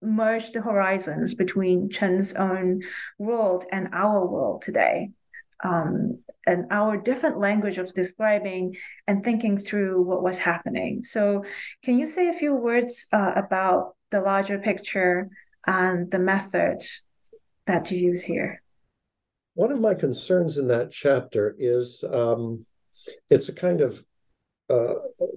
merge 0.00 0.52
the 0.52 0.62
horizons 0.62 1.34
between 1.34 1.90
Chen's 1.90 2.32
own 2.32 2.80
world 3.18 3.66
and 3.70 3.88
our 3.92 4.26
world 4.26 4.62
today. 4.62 5.10
Um, 5.62 6.20
and 6.46 6.64
our 6.70 6.96
different 6.96 7.38
language 7.38 7.76
of 7.76 7.92
describing 7.92 8.74
and 9.06 9.22
thinking 9.22 9.58
through 9.58 10.02
what 10.02 10.22
was 10.22 10.38
happening. 10.38 11.04
So, 11.04 11.44
can 11.84 11.98
you 11.98 12.06
say 12.06 12.30
a 12.30 12.32
few 12.32 12.54
words 12.54 13.04
uh, 13.12 13.32
about 13.36 13.94
the 14.10 14.22
larger 14.22 14.58
picture 14.58 15.28
and 15.66 16.10
the 16.10 16.18
method 16.18 16.82
that 17.66 17.90
you 17.90 17.98
use 17.98 18.22
here? 18.22 18.62
One 19.54 19.72
of 19.72 19.80
my 19.80 19.94
concerns 19.94 20.58
in 20.58 20.68
that 20.68 20.90
chapter 20.90 21.54
is 21.58 22.04
um, 22.10 22.64
it's 23.28 23.48
a 23.48 23.54
kind 23.54 23.80
of 23.80 24.04
uh, 24.70 24.94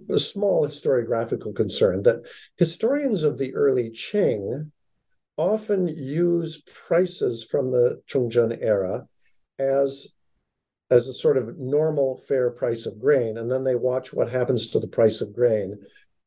a 0.10 0.20
small 0.20 0.68
historiographical 0.68 1.56
concern 1.56 2.04
that 2.04 2.26
historians 2.58 3.24
of 3.24 3.38
the 3.38 3.54
early 3.56 3.90
Qing 3.90 4.72
often 5.38 5.88
use 5.88 6.62
prices 6.62 7.44
from 7.44 7.72
the 7.72 8.02
Chongzhen 8.08 8.58
era 8.62 9.08
as 9.58 10.14
as 10.92 11.08
a 11.08 11.14
sort 11.14 11.38
of 11.38 11.58
normal 11.58 12.18
fair 12.18 12.52
price 12.52 12.86
of 12.86 13.00
grain, 13.00 13.38
and 13.38 13.50
then 13.50 13.64
they 13.64 13.76
watch 13.76 14.14
what 14.14 14.30
happens 14.30 14.70
to 14.70 14.80
the 14.80 14.88
price 14.88 15.22
of 15.22 15.34
grain 15.34 15.76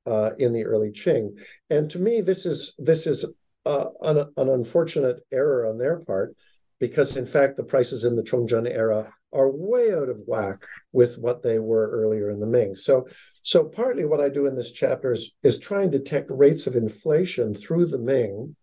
uh, 0.06 0.30
in 0.38 0.52
the 0.52 0.64
early 0.64 0.90
Qing. 0.90 1.38
And 1.70 1.88
to 1.90 2.00
me, 2.00 2.20
this 2.20 2.44
is 2.46 2.74
this 2.78 3.06
is 3.06 3.24
an, 3.66 4.18
an 4.36 4.48
unfortunate 4.48 5.20
error 5.32 5.66
on 5.66 5.78
their 5.78 5.98
part, 5.98 6.36
because 6.78 7.16
in 7.16 7.26
fact 7.26 7.56
the 7.56 7.64
prices 7.64 8.04
in 8.04 8.16
the 8.16 8.22
Chongzhen 8.22 8.70
era 8.70 9.12
are 9.32 9.50
way 9.50 9.92
out 9.92 10.08
of 10.08 10.22
whack 10.26 10.64
with 10.92 11.18
what 11.18 11.42
they 11.42 11.58
were 11.58 11.90
earlier 11.90 12.30
in 12.30 12.40
the 12.40 12.46
Ming. 12.46 12.74
So, 12.74 13.06
so 13.42 13.64
partly 13.64 14.04
what 14.04 14.20
I 14.20 14.28
do 14.28 14.46
in 14.46 14.54
this 14.54 14.72
chapter 14.72 15.12
is, 15.12 15.34
is 15.42 15.58
try 15.58 15.82
and 15.82 15.92
detect 15.92 16.30
rates 16.30 16.66
of 16.66 16.74
inflation 16.74 17.54
through 17.54 17.86
the 17.86 17.98
Ming 17.98 18.56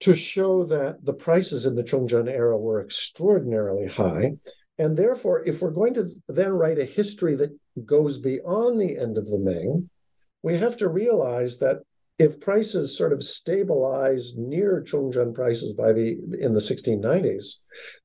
to 0.00 0.16
show 0.16 0.64
that 0.64 1.04
the 1.04 1.14
prices 1.14 1.64
in 1.64 1.76
the 1.76 1.84
Chongzhen 1.84 2.28
era 2.28 2.58
were 2.58 2.82
extraordinarily 2.82 3.86
high. 3.86 4.32
And 4.78 4.96
therefore, 4.96 5.44
if 5.44 5.62
we're 5.62 5.70
going 5.70 5.94
to 5.94 6.08
then 6.28 6.52
write 6.52 6.78
a 6.78 6.84
history 6.84 7.36
that 7.36 7.56
goes 7.84 8.18
beyond 8.18 8.80
the 8.80 8.98
end 8.98 9.16
of 9.16 9.26
the 9.26 9.38
Ming, 9.38 9.90
we 10.42 10.56
have 10.56 10.76
to 10.78 10.88
realize 10.88 11.58
that 11.58 11.82
if 12.22 12.38
prices 12.40 12.96
sort 12.96 13.12
of 13.12 13.24
stabilize 13.24 14.36
near 14.36 14.80
Chongzhen 14.86 15.34
prices 15.34 15.74
by 15.74 15.92
the 15.92 16.10
in 16.40 16.52
the 16.52 16.60
1690s, 16.60 17.56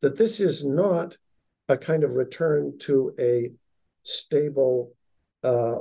that 0.02 0.18
this 0.18 0.40
is 0.40 0.66
not 0.66 1.16
a 1.70 1.78
kind 1.78 2.04
of 2.04 2.16
return 2.16 2.74
to 2.80 3.14
a 3.20 3.52
stable 4.02 4.94
uh, 5.44 5.80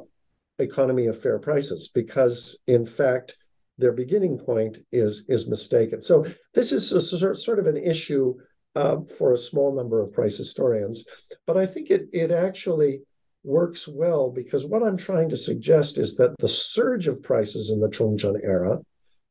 economy 0.59 1.07
of 1.07 1.21
fair 1.21 1.39
prices 1.39 1.89
because 1.95 2.59
in 2.67 2.85
fact 2.85 3.37
their 3.79 3.93
beginning 3.93 4.39
point 4.39 4.79
is 4.93 5.25
is 5.29 5.49
mistaken. 5.49 6.03
So 6.03 6.27
this 6.53 6.73
is 6.73 6.93
a, 6.93 7.35
sort 7.35 7.59
of 7.59 7.67
an 7.67 7.79
issue 7.79 8.35
uh, 8.75 8.99
for 9.17 9.33
a 9.33 9.39
small 9.39 9.75
number 9.75 10.03
of 10.03 10.13
price 10.13 10.37
historians 10.37 11.07
but 11.47 11.57
i 11.57 11.65
think 11.65 11.89
it 11.91 12.03
it 12.13 12.31
actually 12.31 13.01
works 13.47 13.87
well 13.87 14.31
because 14.31 14.67
what 14.67 14.83
i'm 14.83 14.97
trying 14.97 15.29
to 15.29 15.37
suggest 15.37 15.97
is 15.99 16.17
that 16.17 16.35
the 16.39 16.49
surge 16.49 17.07
of 17.07 17.23
prices 17.23 17.71
in 17.71 17.81
the 17.81 17.89
chongzhen 17.89 18.35
era 18.43 18.79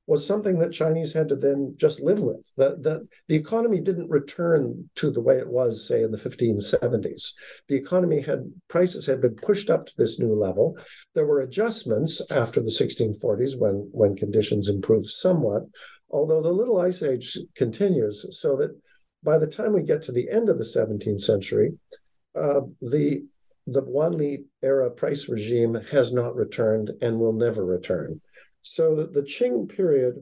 was 0.08 0.26
something 0.26 0.60
that 0.60 0.72
Chinese 0.72 1.14
had 1.14 1.28
to 1.30 1.36
then 1.36 1.74
just 1.78 2.00
live 2.00 2.22
with. 2.22 2.52
The, 2.58 2.78
the, 2.80 3.08
the 3.28 3.36
economy 3.36 3.80
didn't 3.80 4.10
return 4.10 4.88
to 4.96 5.10
the 5.10 5.22
way 5.22 5.38
it 5.38 5.48
was, 5.48 5.88
say, 5.88 6.04
in 6.04 6.12
the 6.12 6.18
1570s. 6.18 7.34
The 7.68 7.76
economy 7.76 8.22
had, 8.22 8.52
prices 8.68 9.08
had 9.08 9.22
been 9.22 9.36
pushed 9.36 9.70
up 9.70 9.88
to 9.88 9.94
this 9.98 10.20
new 10.20 10.36
level. 10.36 10.78
There 11.16 11.26
were 11.26 11.42
adjustments 11.42 12.22
after 12.32 12.62
the 12.62 12.70
1640s 12.70 13.60
when, 13.60 13.90
when 13.92 14.16
conditions 14.16 14.70
improved 14.70 15.08
somewhat, 15.08 15.64
although 16.12 16.42
the 16.42 16.54
Little 16.54 16.80
Ice 16.80 17.02
Age 17.02 17.38
continues, 17.56 18.26
so 18.40 18.56
that 18.58 18.80
by 19.24 19.40
the 19.40 19.48
time 19.48 19.74
we 19.74 19.82
get 19.82 20.04
to 20.04 20.12
the 20.12 20.30
end 20.30 20.50
of 20.50 20.60
the 20.60 20.64
17th 20.64 21.20
century, 21.20 21.74
uh, 22.36 22.62
the 22.80 23.26
the 23.68 23.82
Wanli 23.82 24.46
era 24.62 24.92
price 24.92 25.28
regime 25.28 25.76
has 25.92 26.14
not 26.14 26.36
returned 26.36 26.92
and 27.02 27.20
will 27.20 27.34
never 27.34 27.66
return. 27.66 28.22
So 28.62 28.96
the, 28.96 29.08
the 29.08 29.22
Qing 29.22 29.68
period, 29.70 30.16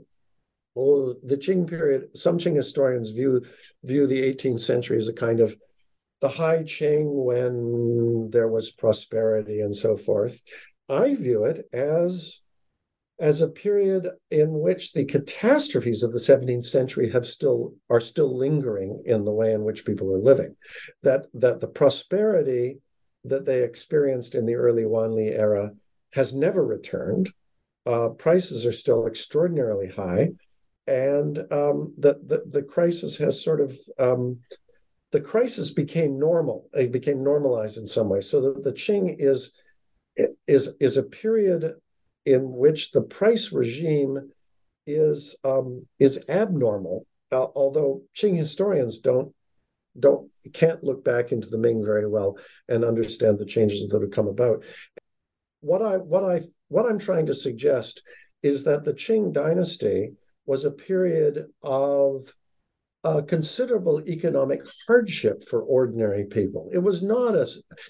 well, 0.76 1.16
the 1.24 1.38
Qing 1.38 1.68
period, 1.68 2.16
some 2.16 2.38
Qing 2.38 2.56
historians 2.56 3.12
view 3.12 3.44
view 3.84 4.08
the 4.08 4.22
18th 4.34 4.62
century 4.62 4.98
as 4.98 5.08
a 5.08 5.14
kind 5.14 5.40
of 5.40 5.56
the 6.22 6.30
high 6.30 6.64
Qing 6.64 7.26
when 7.26 8.30
there 8.32 8.48
was 8.48 8.72
prosperity 8.72 9.60
and 9.60 9.76
so 9.76 9.98
forth. 9.98 10.42
I 10.90 11.16
view 11.16 11.44
it 11.46 11.68
as 11.74 12.42
as 13.20 13.42
a 13.42 13.48
period 13.48 14.10
in 14.32 14.60
which 14.60 14.94
the 14.94 15.06
catastrophes 15.06 16.02
of 16.02 16.12
the 16.12 16.20
17th 16.20 16.64
century 16.64 17.10
have 17.12 17.28
still 17.28 17.74
are 17.90 18.00
still 18.00 18.36
lingering 18.36 19.04
in 19.06 19.24
the 19.24 19.32
way 19.32 19.54
in 19.54 19.64
which 19.64 19.86
people 19.86 20.12
are 20.14 20.20
living 20.20 20.56
that 21.04 21.28
that 21.34 21.60
the 21.60 21.68
prosperity 21.68 22.80
that 23.26 23.46
they 23.46 23.64
experienced 23.64 24.36
in 24.36 24.46
the 24.46 24.56
early 24.56 24.84
Wanli 24.84 25.32
era 25.32 25.72
has 26.12 26.34
never 26.34 26.66
returned 26.66 27.32
uh, 27.86 28.10
prices 28.10 28.66
are 28.66 28.72
still 28.72 29.08
extraordinarily 29.08 29.88
high, 29.88 30.30
and 30.88 31.40
um, 31.52 31.94
the, 31.98 32.20
the, 32.26 32.44
the 32.50 32.64
crisis 32.64 33.18
has 33.18 33.44
sort 33.44 33.62
of 33.62 33.78
um, 34.00 34.40
the 35.12 35.22
crisis 35.22 35.72
became 35.72 36.18
normal. 36.18 36.70
It 36.74 36.92
became 36.92 37.24
normalized 37.24 37.78
in 37.78 37.86
some 37.86 38.10
way. 38.10 38.22
So 38.22 38.42
the, 38.42 38.62
the 38.62 38.74
Qing 38.74 39.16
is 39.20 39.54
is 40.48 40.76
is 40.80 40.98
a 40.98 41.04
period 41.04 41.74
in 42.26 42.52
which 42.52 42.92
the 42.92 43.02
price 43.02 43.52
regime 43.52 44.32
is 44.88 45.36
um, 45.44 45.86
is 46.00 46.24
abnormal. 46.30 47.06
Uh, 47.32 47.48
although 47.56 48.02
Qing 48.16 48.38
historians 48.38 49.00
don't 49.00 49.34
don't 50.00 50.30
can't 50.54 50.84
look 50.84 51.04
back 51.04 51.32
into 51.32 51.48
the 51.48 51.58
Ming 51.58 51.84
very 51.86 52.08
well 52.08 52.38
and 52.68 52.84
understand 52.84 53.40
the 53.40 53.46
changes 53.46 53.88
that 53.90 54.02
have 54.02 54.12
come 54.12 54.28
about. 54.28 54.64
What 55.62 55.82
I 55.82 55.98
what 55.98 56.24
I 56.24 56.42
what 56.68 56.86
I'm 56.86 57.00
trying 57.00 57.28
to 57.28 57.36
suggest 57.36 58.02
is 58.42 58.64
that 58.66 58.84
the 58.84 58.94
Qing 58.94 59.32
dynasty 59.32 60.14
was 60.46 60.66
a 60.66 60.72
period 60.72 61.46
of 61.62 62.22
uh, 63.04 63.22
considerable 63.22 64.02
economic 64.08 64.62
hardship 64.88 65.44
for 65.48 65.62
ordinary 65.62 66.26
people. 66.26 66.70
It 66.74 66.80
was 66.80 67.04
not 67.04 67.36
a, 67.36 67.48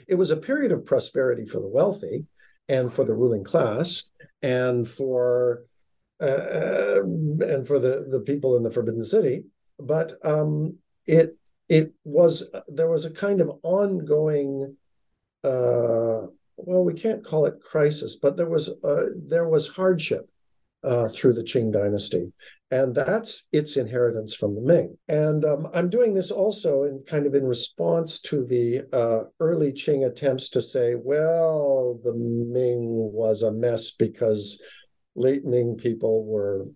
it 0.08 0.16
was 0.16 0.32
a 0.32 0.38
period 0.38 0.72
of 0.72 0.86
prosperity 0.86 1.46
for 1.46 1.60
the 1.60 1.68
wealthy 1.68 2.26
and 2.68 2.92
for 2.92 3.04
the 3.04 3.14
ruling 3.14 3.44
class 3.44 4.10
and 4.42 4.88
for 4.88 5.64
uh, 6.22 6.26
uh 6.26 7.02
and 7.04 7.68
for 7.68 7.80
the 7.80 8.06
the 8.10 8.24
people 8.26 8.56
in 8.56 8.64
the 8.64 8.72
Forbidden 8.72 9.04
City, 9.04 9.44
but 9.80 10.14
um, 10.24 10.78
it 11.06 11.38
it 11.74 11.92
was 12.04 12.56
there 12.68 12.90
was 12.90 13.04
a 13.06 13.10
kind 13.26 13.42
of 13.42 13.50
ongoing 13.64 14.78
uh, 15.44 16.28
well, 16.56 16.84
we 16.86 16.94
can't 16.94 17.26
call 17.26 17.46
it 17.46 17.60
crisis, 17.62 18.16
but 18.16 18.38
there 18.38 18.50
was 18.50 18.70
uh, 18.84 19.06
there 19.28 19.50
was 19.50 19.68
hardship 19.68 20.30
uh, 20.84 21.10
through 21.10 21.34
the 21.34 21.44
Qing 21.44 21.74
dynasty, 21.74 22.32
and 22.70 22.94
that's 22.94 23.48
its 23.52 23.76
inheritance 23.76 24.36
from 24.36 24.54
the 24.54 24.62
Ming. 24.62 24.96
And 25.10 25.44
um, 25.46 25.68
I'm 25.74 25.90
doing 25.90 26.14
this 26.14 26.30
also 26.30 26.84
in 26.84 27.04
kind 27.08 27.26
of 27.26 27.34
in 27.34 27.44
response 27.44 28.22
to 28.22 28.46
the 28.46 28.84
uh, 28.94 29.24
early 29.40 29.72
Qing 29.72 30.06
attempts 30.06 30.50
to 30.52 30.62
say, 30.62 30.94
well, 30.96 32.00
the 32.04 32.14
Ming 32.14 32.86
was 32.86 33.42
a 33.42 33.52
mess 33.52 33.92
because 33.92 34.62
late 35.16 35.44
Ming 35.44 35.76
people 35.76 36.24
were 36.24 36.68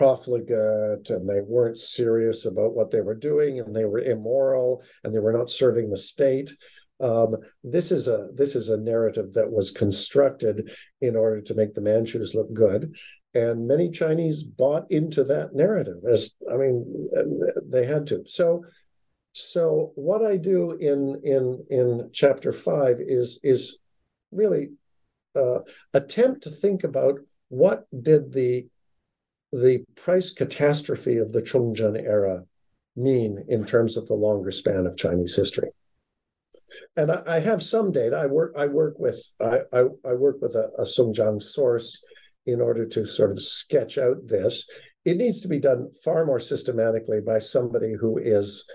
profligate 0.00 1.10
and 1.10 1.28
they 1.28 1.42
weren't 1.42 1.76
serious 1.76 2.46
about 2.46 2.74
what 2.74 2.90
they 2.90 3.02
were 3.02 3.14
doing 3.14 3.60
and 3.60 3.76
they 3.76 3.84
were 3.84 3.98
immoral 3.98 4.82
and 5.04 5.14
they 5.14 5.18
were 5.18 5.30
not 5.32 5.50
serving 5.50 5.90
the 5.90 5.98
state 5.98 6.50
um, 7.00 7.36
this 7.64 7.90
is 7.90 8.08
a 8.08 8.28
this 8.34 8.54
is 8.54 8.68
a 8.68 8.76
narrative 8.76 9.32
that 9.32 9.50
was 9.50 9.70
constructed 9.70 10.70
in 11.00 11.16
order 11.16 11.40
to 11.40 11.54
make 11.54 11.72
the 11.74 11.80
Manchus 11.80 12.34
look 12.34 12.52
good, 12.52 12.94
and 13.34 13.66
many 13.66 13.90
Chinese 13.90 14.42
bought 14.42 14.84
into 14.90 15.24
that 15.24 15.54
narrative. 15.54 15.96
As 16.06 16.34
I 16.52 16.56
mean, 16.56 17.08
they 17.66 17.86
had 17.86 18.06
to. 18.08 18.22
So, 18.26 18.64
so 19.32 19.92
what 19.94 20.22
I 20.22 20.36
do 20.36 20.72
in 20.72 21.18
in 21.24 21.64
in 21.70 22.10
chapter 22.12 22.52
five 22.52 22.98
is 23.00 23.40
is 23.42 23.78
really 24.30 24.68
uh, 25.34 25.60
attempt 25.94 26.42
to 26.42 26.50
think 26.50 26.84
about 26.84 27.18
what 27.48 27.86
did 28.02 28.32
the 28.32 28.66
the 29.52 29.84
price 29.96 30.30
catastrophe 30.30 31.18
of 31.18 31.32
the 31.32 31.42
Chongzhen 31.42 32.00
era 32.00 32.44
mean 32.96 33.44
in 33.48 33.64
terms 33.64 33.96
of 33.96 34.06
the 34.06 34.14
longer 34.14 34.50
span 34.50 34.86
of 34.86 34.96
Chinese 34.96 35.34
history 35.36 35.70
and 36.96 37.10
I, 37.10 37.22
I, 37.26 37.40
have 37.40 37.62
some 37.62 37.92
data. 37.92 38.16
I 38.16 38.26
work 38.26 38.54
I 38.56 38.66
work 38.66 38.98
with 38.98 39.20
I 39.40 39.60
I, 39.72 39.80
I 40.04 40.14
work 40.14 40.40
with 40.40 40.54
a, 40.54 40.70
a 40.78 40.84
Songjiang 40.84 41.42
source 41.42 42.02
in 42.46 42.60
order 42.60 42.86
to 42.86 43.06
sort 43.06 43.30
of 43.30 43.42
sketch 43.42 43.98
out 43.98 44.16
this. 44.26 44.68
It 45.04 45.16
needs 45.16 45.40
to 45.40 45.48
be 45.48 45.58
done 45.58 45.90
far 46.04 46.24
more 46.24 46.40
systematically 46.40 47.20
by 47.20 47.38
somebody 47.38 47.94
who 47.94 48.18
is 48.18 48.66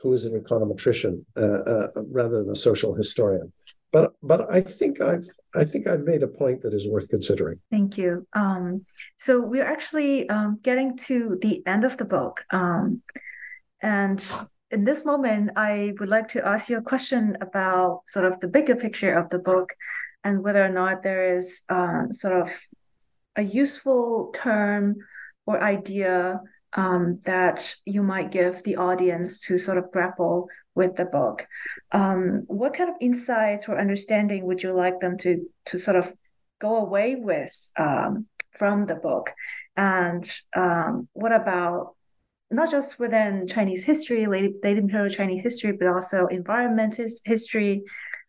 who 0.00 0.12
is 0.12 0.24
an 0.24 0.40
econometrician 0.40 1.24
uh, 1.36 1.40
uh, 1.40 1.88
rather 2.10 2.38
than 2.38 2.50
a 2.50 2.56
social 2.56 2.94
historian. 2.94 3.52
But 3.92 4.14
but 4.22 4.50
I 4.50 4.62
think 4.62 5.00
I've 5.00 5.26
I 5.54 5.64
think 5.64 5.86
I've 5.86 6.04
made 6.04 6.22
a 6.22 6.28
point 6.28 6.62
that 6.62 6.72
is 6.72 6.88
worth 6.88 7.08
considering. 7.08 7.60
Thank 7.70 7.98
you. 7.98 8.26
Um, 8.32 8.86
so 9.18 9.40
we're 9.40 9.66
actually 9.66 10.28
um, 10.28 10.58
getting 10.62 10.96
to 11.08 11.38
the 11.40 11.62
end 11.66 11.84
of 11.84 11.98
the 11.98 12.06
book, 12.06 12.44
um, 12.50 13.02
and 13.82 14.24
in 14.70 14.84
this 14.84 15.04
moment, 15.04 15.50
I 15.54 15.92
would 16.00 16.08
like 16.08 16.28
to 16.28 16.46
ask 16.46 16.70
you 16.70 16.78
a 16.78 16.82
question 16.82 17.36
about 17.42 18.02
sort 18.06 18.24
of 18.24 18.40
the 18.40 18.48
bigger 18.48 18.74
picture 18.74 19.12
of 19.12 19.28
the 19.28 19.38
book 19.38 19.74
and 20.24 20.42
whether 20.42 20.64
or 20.64 20.70
not 20.70 21.02
there 21.02 21.36
is 21.36 21.62
um, 21.68 22.10
sort 22.12 22.40
of 22.40 22.50
a 23.36 23.42
useful 23.42 24.32
term 24.34 24.96
or 25.44 25.62
idea 25.62 26.40
um, 26.74 27.20
that 27.24 27.74
you 27.84 28.02
might 28.02 28.30
give 28.30 28.62
the 28.62 28.76
audience 28.76 29.40
to 29.40 29.58
sort 29.58 29.76
of 29.76 29.90
grapple 29.92 30.48
with 30.74 30.96
the 30.96 31.04
book. 31.04 31.46
Um, 31.92 32.44
what 32.46 32.74
kind 32.74 32.90
of 32.90 32.96
insights 33.00 33.68
or 33.68 33.78
understanding 33.78 34.44
would 34.46 34.62
you 34.62 34.72
like 34.72 35.00
them 35.00 35.18
to 35.18 35.46
to 35.66 35.78
sort 35.78 35.96
of 35.96 36.12
go 36.60 36.76
away 36.76 37.16
with 37.16 37.52
um, 37.78 38.26
from 38.52 38.86
the 38.86 38.94
book? 38.94 39.30
And 39.76 40.28
um, 40.56 41.08
what 41.12 41.32
about 41.32 41.94
not 42.50 42.70
just 42.70 42.98
within 42.98 43.46
Chinese 43.48 43.84
history, 43.84 44.26
late, 44.26 44.56
late 44.62 44.78
imperial 44.78 45.08
Chinese 45.08 45.42
history, 45.42 45.72
but 45.72 45.88
also 45.88 46.26
environment 46.26 47.00
history 47.24 47.82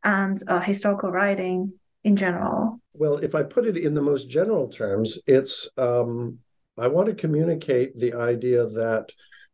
and 0.04 0.42
uh, 0.48 0.62
historical 0.62 1.12
writing 1.12 1.74
in 2.04 2.16
general? 2.16 2.80
Well, 2.94 3.18
if 3.18 3.36
I 3.36 3.44
put 3.44 3.66
it 3.66 3.78
in 3.78 3.94
the 3.94 4.02
most 4.02 4.30
general 4.30 4.68
terms, 4.68 5.20
it's 5.28 5.70
um, 5.78 6.40
I 6.78 6.88
want 6.88 7.08
to 7.10 7.16
communicate 7.16 7.98
the 7.98 8.14
idea 8.14 8.66
that 8.66 9.10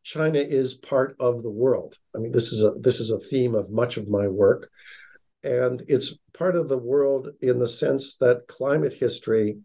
China 0.10 0.40
is 0.40 0.74
part 0.74 1.16
of 1.20 1.44
the 1.44 1.52
world. 1.52 1.96
I 2.16 2.20
mean, 2.20 2.32
this 2.32 2.52
is 2.52 2.64
a 2.64 2.72
this 2.80 3.00
is 3.00 3.12
a 3.12 3.20
theme 3.20 3.54
of 3.54 3.70
much 3.70 3.98
of 3.98 4.10
my 4.10 4.28
work, 4.28 4.72
and 5.44 5.84
it's 5.88 6.18
part 6.34 6.56
of 6.56 6.68
the 6.68 6.80
world 6.80 7.30
in 7.42 7.60
the 7.60 7.68
sense 7.68 8.18
that 8.18 8.48
climate 8.48 8.94
history, 8.94 9.60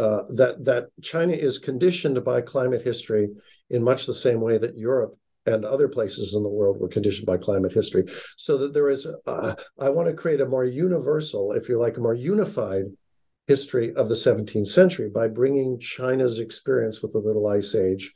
uh, 0.00 0.22
that 0.30 0.64
that 0.64 0.88
China 1.00 1.34
is 1.34 1.60
conditioned 1.60 2.24
by 2.24 2.40
climate 2.40 2.82
history 2.82 3.28
in 3.70 3.84
much 3.84 4.06
the 4.06 4.14
same 4.14 4.40
way 4.40 4.58
that 4.58 4.76
Europe 4.76 5.16
and 5.46 5.64
other 5.64 5.86
places 5.86 6.34
in 6.34 6.42
the 6.42 6.56
world 6.58 6.80
were 6.80 6.88
conditioned 6.88 7.26
by 7.26 7.36
climate 7.36 7.72
history. 7.72 8.04
So 8.36 8.58
that 8.58 8.72
there 8.72 8.88
is, 8.88 9.06
uh, 9.26 9.54
I 9.78 9.90
want 9.90 10.08
to 10.08 10.14
create 10.14 10.40
a 10.40 10.46
more 10.46 10.64
universal, 10.64 11.52
if 11.52 11.68
you 11.68 11.78
like, 11.78 11.98
a 11.98 12.00
more 12.00 12.14
unified 12.14 12.86
history 13.46 13.94
of 13.94 14.08
the 14.08 14.16
17th 14.16 14.66
century 14.66 15.10
by 15.10 15.28
bringing 15.28 15.78
China's 15.78 16.40
experience 16.40 17.02
with 17.02 17.12
the 17.12 17.18
Little 17.18 17.46
Ice 17.46 17.74
Age 17.74 18.12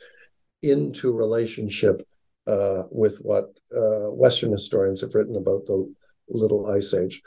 into 0.62 1.12
relationship 1.12 2.06
uh, 2.46 2.84
with 2.90 3.18
what 3.18 3.50
uh, 3.76 4.10
Western 4.10 4.52
historians 4.52 5.00
have 5.00 5.14
written 5.14 5.36
about 5.36 5.66
the 5.66 5.92
Little 6.28 6.66
Ice 6.70 6.94
Age. 6.94 7.22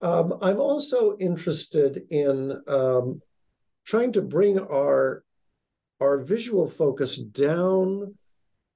Um, 0.00 0.34
I'm 0.42 0.60
also 0.60 1.16
interested 1.18 2.02
in 2.10 2.60
um, 2.66 3.22
trying 3.86 4.12
to 4.12 4.22
bring 4.22 4.58
our 4.58 5.24
our 6.00 6.18
visual 6.18 6.68
focus 6.68 7.16
down 7.16 8.16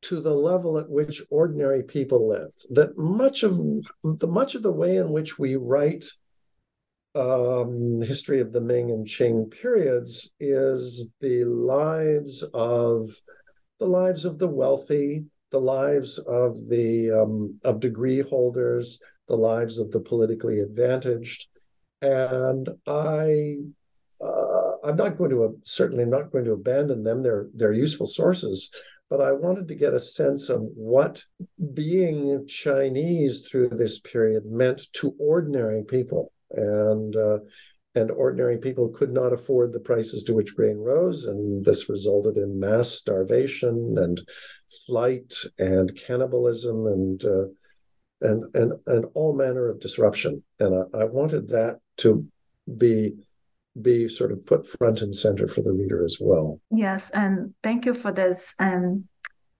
to 0.02 0.20
the 0.20 0.32
level 0.32 0.78
at 0.78 0.88
which 0.88 1.20
ordinary 1.30 1.82
people 1.82 2.28
lived. 2.28 2.64
That 2.70 2.96
much 2.96 3.42
of 3.42 3.56
the 4.04 4.28
much 4.28 4.54
of 4.54 4.62
the 4.62 4.72
way 4.72 4.96
in 4.96 5.10
which 5.10 5.38
we 5.38 5.56
write 5.56 6.04
um, 7.16 8.00
history 8.02 8.40
of 8.40 8.52
the 8.52 8.60
Ming 8.60 8.90
and 8.90 9.06
Qing 9.06 9.50
periods 9.50 10.32
is 10.38 11.10
the 11.20 11.44
lives 11.44 12.44
of 12.54 13.10
the 13.78 13.86
lives 13.86 14.24
of 14.24 14.38
the 14.38 14.48
wealthy, 14.48 15.24
the 15.50 15.60
lives 15.60 16.18
of 16.18 16.68
the 16.68 17.10
um, 17.10 17.58
of 17.64 17.80
degree 17.80 18.20
holders, 18.20 19.00
the 19.28 19.36
lives 19.36 19.78
of 19.78 19.90
the 19.90 20.00
politically 20.00 20.60
advantaged, 20.60 21.48
and 22.02 22.68
I 22.86 23.56
uh, 24.20 24.72
I'm 24.84 24.96
not 24.96 25.16
going 25.16 25.30
to 25.30 25.44
uh, 25.44 25.48
certainly 25.62 26.06
not 26.06 26.30
going 26.30 26.44
to 26.44 26.52
abandon 26.52 27.02
them. 27.02 27.22
They're 27.22 27.48
they're 27.54 27.72
useful 27.72 28.06
sources, 28.06 28.70
but 29.10 29.20
I 29.20 29.32
wanted 29.32 29.68
to 29.68 29.74
get 29.74 29.94
a 29.94 30.00
sense 30.00 30.48
of 30.48 30.62
what 30.74 31.22
being 31.74 32.46
Chinese 32.46 33.48
through 33.48 33.70
this 33.70 34.00
period 34.00 34.46
meant 34.46 34.92
to 34.94 35.14
ordinary 35.18 35.84
people, 35.84 36.32
and 36.50 37.14
uh, 37.14 37.38
and 37.96 38.10
ordinary 38.10 38.58
people 38.58 38.90
could 38.90 39.10
not 39.10 39.32
afford 39.32 39.72
the 39.72 39.80
prices 39.80 40.22
to 40.24 40.34
which 40.34 40.54
grain 40.54 40.76
rose, 40.76 41.24
and 41.24 41.64
this 41.64 41.88
resulted 41.88 42.36
in 42.36 42.60
mass 42.60 42.90
starvation 42.90 43.96
and 43.96 44.20
flight 44.86 45.34
and 45.58 45.96
cannibalism 45.96 46.86
and 46.86 47.24
uh, 47.24 47.46
and 48.20 48.44
and 48.54 48.72
and 48.86 49.06
all 49.14 49.34
manner 49.34 49.68
of 49.68 49.80
disruption. 49.80 50.42
And 50.60 50.86
I, 50.94 51.00
I 51.00 51.04
wanted 51.04 51.48
that 51.48 51.80
to 51.98 52.26
be 52.76 53.14
be 53.80 54.08
sort 54.08 54.32
of 54.32 54.44
put 54.46 54.68
front 54.68 55.00
and 55.00 55.14
center 55.14 55.48
for 55.48 55.62
the 55.62 55.72
reader 55.72 56.04
as 56.04 56.18
well. 56.20 56.60
Yes, 56.70 57.10
and 57.10 57.54
thank 57.62 57.86
you 57.86 57.94
for 57.94 58.12
this. 58.12 58.54
And 58.58 59.04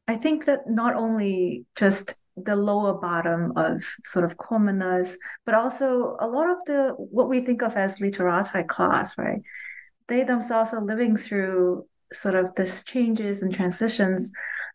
I 0.06 0.16
think 0.16 0.44
that 0.44 0.68
not 0.68 0.94
only 0.94 1.64
just 1.74 2.14
the 2.36 2.56
lower 2.56 2.94
bottom 2.94 3.52
of 3.56 3.82
sort 4.04 4.24
of 4.24 4.36
commoners, 4.36 5.16
but 5.44 5.54
also 5.54 6.16
a 6.20 6.26
lot 6.26 6.50
of 6.50 6.58
the 6.66 6.94
what 6.98 7.28
we 7.28 7.40
think 7.40 7.62
of 7.62 7.74
as 7.74 8.00
literati 8.00 8.62
class, 8.64 9.16
right? 9.18 9.42
They 10.08 10.22
themselves 10.22 10.72
are 10.72 10.84
living 10.84 11.16
through 11.16 11.86
sort 12.12 12.34
of 12.34 12.54
this 12.54 12.84
changes 12.84 13.42
and 13.42 13.52
transitions 13.52 14.32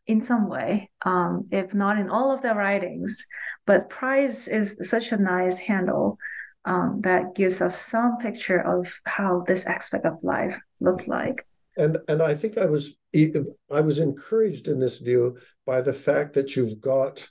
in 0.08 0.20
some 0.20 0.50
way, 0.50 0.90
um, 1.06 1.48
if 1.52 1.74
not 1.74 1.98
in 1.98 2.10
all 2.10 2.32
of 2.32 2.42
their 2.42 2.56
writings. 2.56 3.26
But 3.66 3.90
Price 3.90 4.48
is 4.48 4.78
such 4.90 5.12
a 5.12 5.18
nice 5.18 5.60
handle 5.60 6.18
um, 6.66 7.02
that 7.02 7.36
gives 7.36 7.62
us 7.62 7.80
some 7.80 8.18
picture 8.18 8.60
of 8.60 9.00
how 9.06 9.44
this 9.48 9.66
aspect 9.66 10.06
of 10.06 10.18
life 10.24 10.60
looked 10.80 11.08
like. 11.08 11.46
And 11.78 11.98
and 12.08 12.22
I 12.22 12.34
think 12.34 12.58
I 12.58 12.66
was 12.66 12.96
I 13.72 13.82
was 13.82 14.00
encouraged 14.00 14.68
in 14.68 14.80
this 14.80 14.98
view 14.98 15.38
by 15.66 15.82
the 15.82 15.94
fact 15.94 16.34
that 16.34 16.56
you've 16.56 16.82
got 16.82 17.30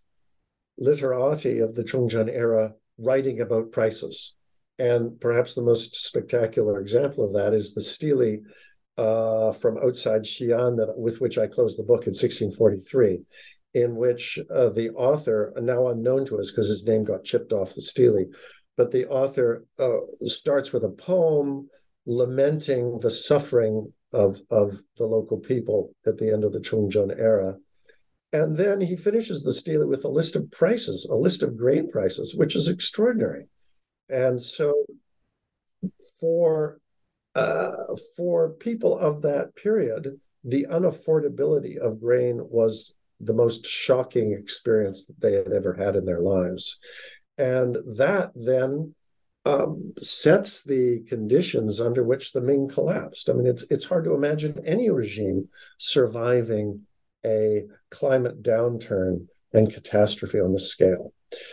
literati 0.81 1.59
of 1.61 1.75
the 1.75 1.85
Chongzhen 1.85 2.29
era 2.29 2.73
writing 2.99 3.41
about 3.41 3.73
prices. 3.73 4.35
And 4.79 5.21
perhaps 5.21 5.55
the 5.55 5.63
most 5.63 5.95
spectacular 5.95 6.81
example 6.81 7.25
of 7.25 7.35
that 7.35 7.55
is 7.55 7.75
the 7.75 7.83
stele 7.83 8.39
uh, 8.97 9.53
from 9.53 9.79
outside 9.79 10.23
Xi'an 10.23 10.77
that, 10.79 10.97
with 10.97 11.21
which 11.21 11.39
I 11.39 11.47
closed 11.47 11.79
the 11.79 11.85
book 11.85 12.07
in 12.07 12.13
1643, 12.13 13.23
in 13.75 13.97
which 13.97 14.39
uh, 14.53 14.71
the 14.71 14.91
author, 14.91 15.53
now 15.61 15.89
unknown 15.89 16.25
to 16.27 16.39
us 16.39 16.51
because 16.51 16.69
his 16.69 16.87
name 16.87 17.05
got 17.05 17.25
chipped 17.25 17.53
off 17.53 17.75
the 17.75 17.83
stele, 17.83 18.27
but 18.77 18.91
the 18.91 19.07
author 19.07 19.65
uh, 19.79 19.99
starts 20.23 20.73
with 20.73 20.85
a 20.85 20.91
poem 20.91 21.69
lamenting 22.07 22.99
the 22.99 23.11
suffering 23.11 23.93
of, 24.13 24.39
of 24.51 24.81
the 24.97 25.07
local 25.07 25.39
people 25.39 25.95
at 26.07 26.19
the 26.19 26.33
end 26.33 26.45
of 26.45 26.53
the 26.53 26.61
Chongzhen 26.61 27.17
era 27.19 27.57
and 28.33 28.57
then 28.57 28.81
he 28.81 28.97
finishes 28.97 29.43
the 29.43 29.53
stele 29.53 29.87
with 29.87 30.05
a 30.05 30.09
list 30.09 30.37
of 30.37 30.51
prices, 30.51 31.07
a 31.11 31.15
list 31.15 31.43
of 31.43 31.57
grain 31.57 31.91
prices, 31.91 32.35
which 32.35 32.55
is 32.55 32.69
extraordinary. 32.69 33.47
And 34.09 34.41
so 34.41 34.75
for 36.21 36.81
uh, 37.35 37.73
for 38.17 38.51
people 38.51 38.99
of 38.99 39.23
that 39.23 39.55
period, 39.55 40.21
the 40.45 40.67
unaffordability 40.71 41.77
of 41.77 42.01
grain 42.01 42.41
was 42.51 42.97
the 43.21 43.35
most 43.35 43.67
shocking 43.67 44.33
experience 44.33 45.07
that 45.07 45.21
they 45.21 45.35
had 45.35 45.53
ever 45.53 45.75
had 45.75 45.95
in 45.95 46.05
their 46.05 46.21
lives. 46.21 46.79
And 47.39 47.77
that 47.97 48.33
then 48.35 48.95
um, 49.45 49.93
sets 49.99 50.63
the 50.63 51.01
conditions 51.09 51.81
under 51.81 52.03
which 52.03 52.33
the 52.33 52.41
Ming 52.41 52.69
collapsed. 52.69 53.29
I 53.29 53.33
mean, 53.33 53.47
it's 53.47 53.63
it's 53.71 53.85
hard 53.85 54.05
to 54.05 54.15
imagine 54.15 54.61
any 54.65 54.91
regime 54.91 55.49
surviving 55.79 56.83
a 57.25 57.65
climate 57.91 58.43
downturn 58.43 59.27
and 59.53 59.73
catastrophe 59.73 60.41
on 60.41 60.53
the 60.53 60.61
scale. 60.61 61.13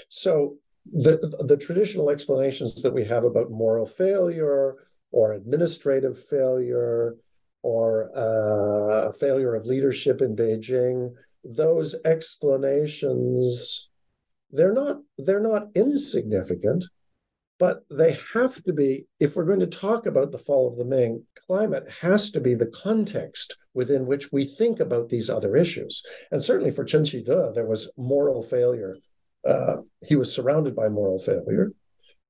So 0.10 0.58
the, 0.86 1.18
the 1.46 1.58
traditional 1.58 2.10
explanations 2.10 2.82
that 2.82 2.94
we 2.94 3.04
have 3.06 3.24
about 3.24 3.52
moral 3.52 3.86
failure 3.86 4.76
or 5.12 5.34
administrative 5.34 6.18
failure 6.18 7.16
or 7.64 8.12
uh, 8.16 9.12
failure 9.14 9.56
of 9.56 9.66
leadership 9.66 10.22
in 10.22 10.36
Beijing, 10.36 11.14
those 11.44 11.96
explanations 12.06 13.90
they're 14.52 14.74
not 14.74 15.02
they're 15.18 15.42
not 15.42 15.68
insignificant 15.76 16.86
but 17.60 17.82
they 17.90 18.18
have 18.34 18.62
to 18.64 18.74
be, 18.74 19.08
if 19.20 19.36
we're 19.36 19.46
going 19.46 19.60
to 19.60 19.68
talk 19.68 20.06
about 20.06 20.32
the 20.32 20.38
fall 20.38 20.68
of 20.68 20.78
the 20.78 20.86
Ming, 20.86 21.24
climate 21.48 21.88
has 22.02 22.32
to 22.32 22.40
be 22.40 22.54
the 22.54 22.68
context 22.68 23.58
within 23.78 24.08
which 24.08 24.32
we 24.32 24.44
think 24.44 24.80
about 24.80 25.08
these 25.08 25.30
other 25.30 25.56
issues. 25.56 26.04
And 26.32 26.44
certainly 26.44 26.72
for 26.72 26.84
Chen 26.84 27.04
Qide, 27.04 27.54
there 27.54 27.68
was 27.68 27.92
moral 27.96 28.42
failure. 28.42 28.96
Uh, 29.46 29.78
he 30.06 30.16
was 30.16 30.34
surrounded 30.34 30.76
by 30.76 30.90
moral 30.90 31.20
failure, 31.20 31.72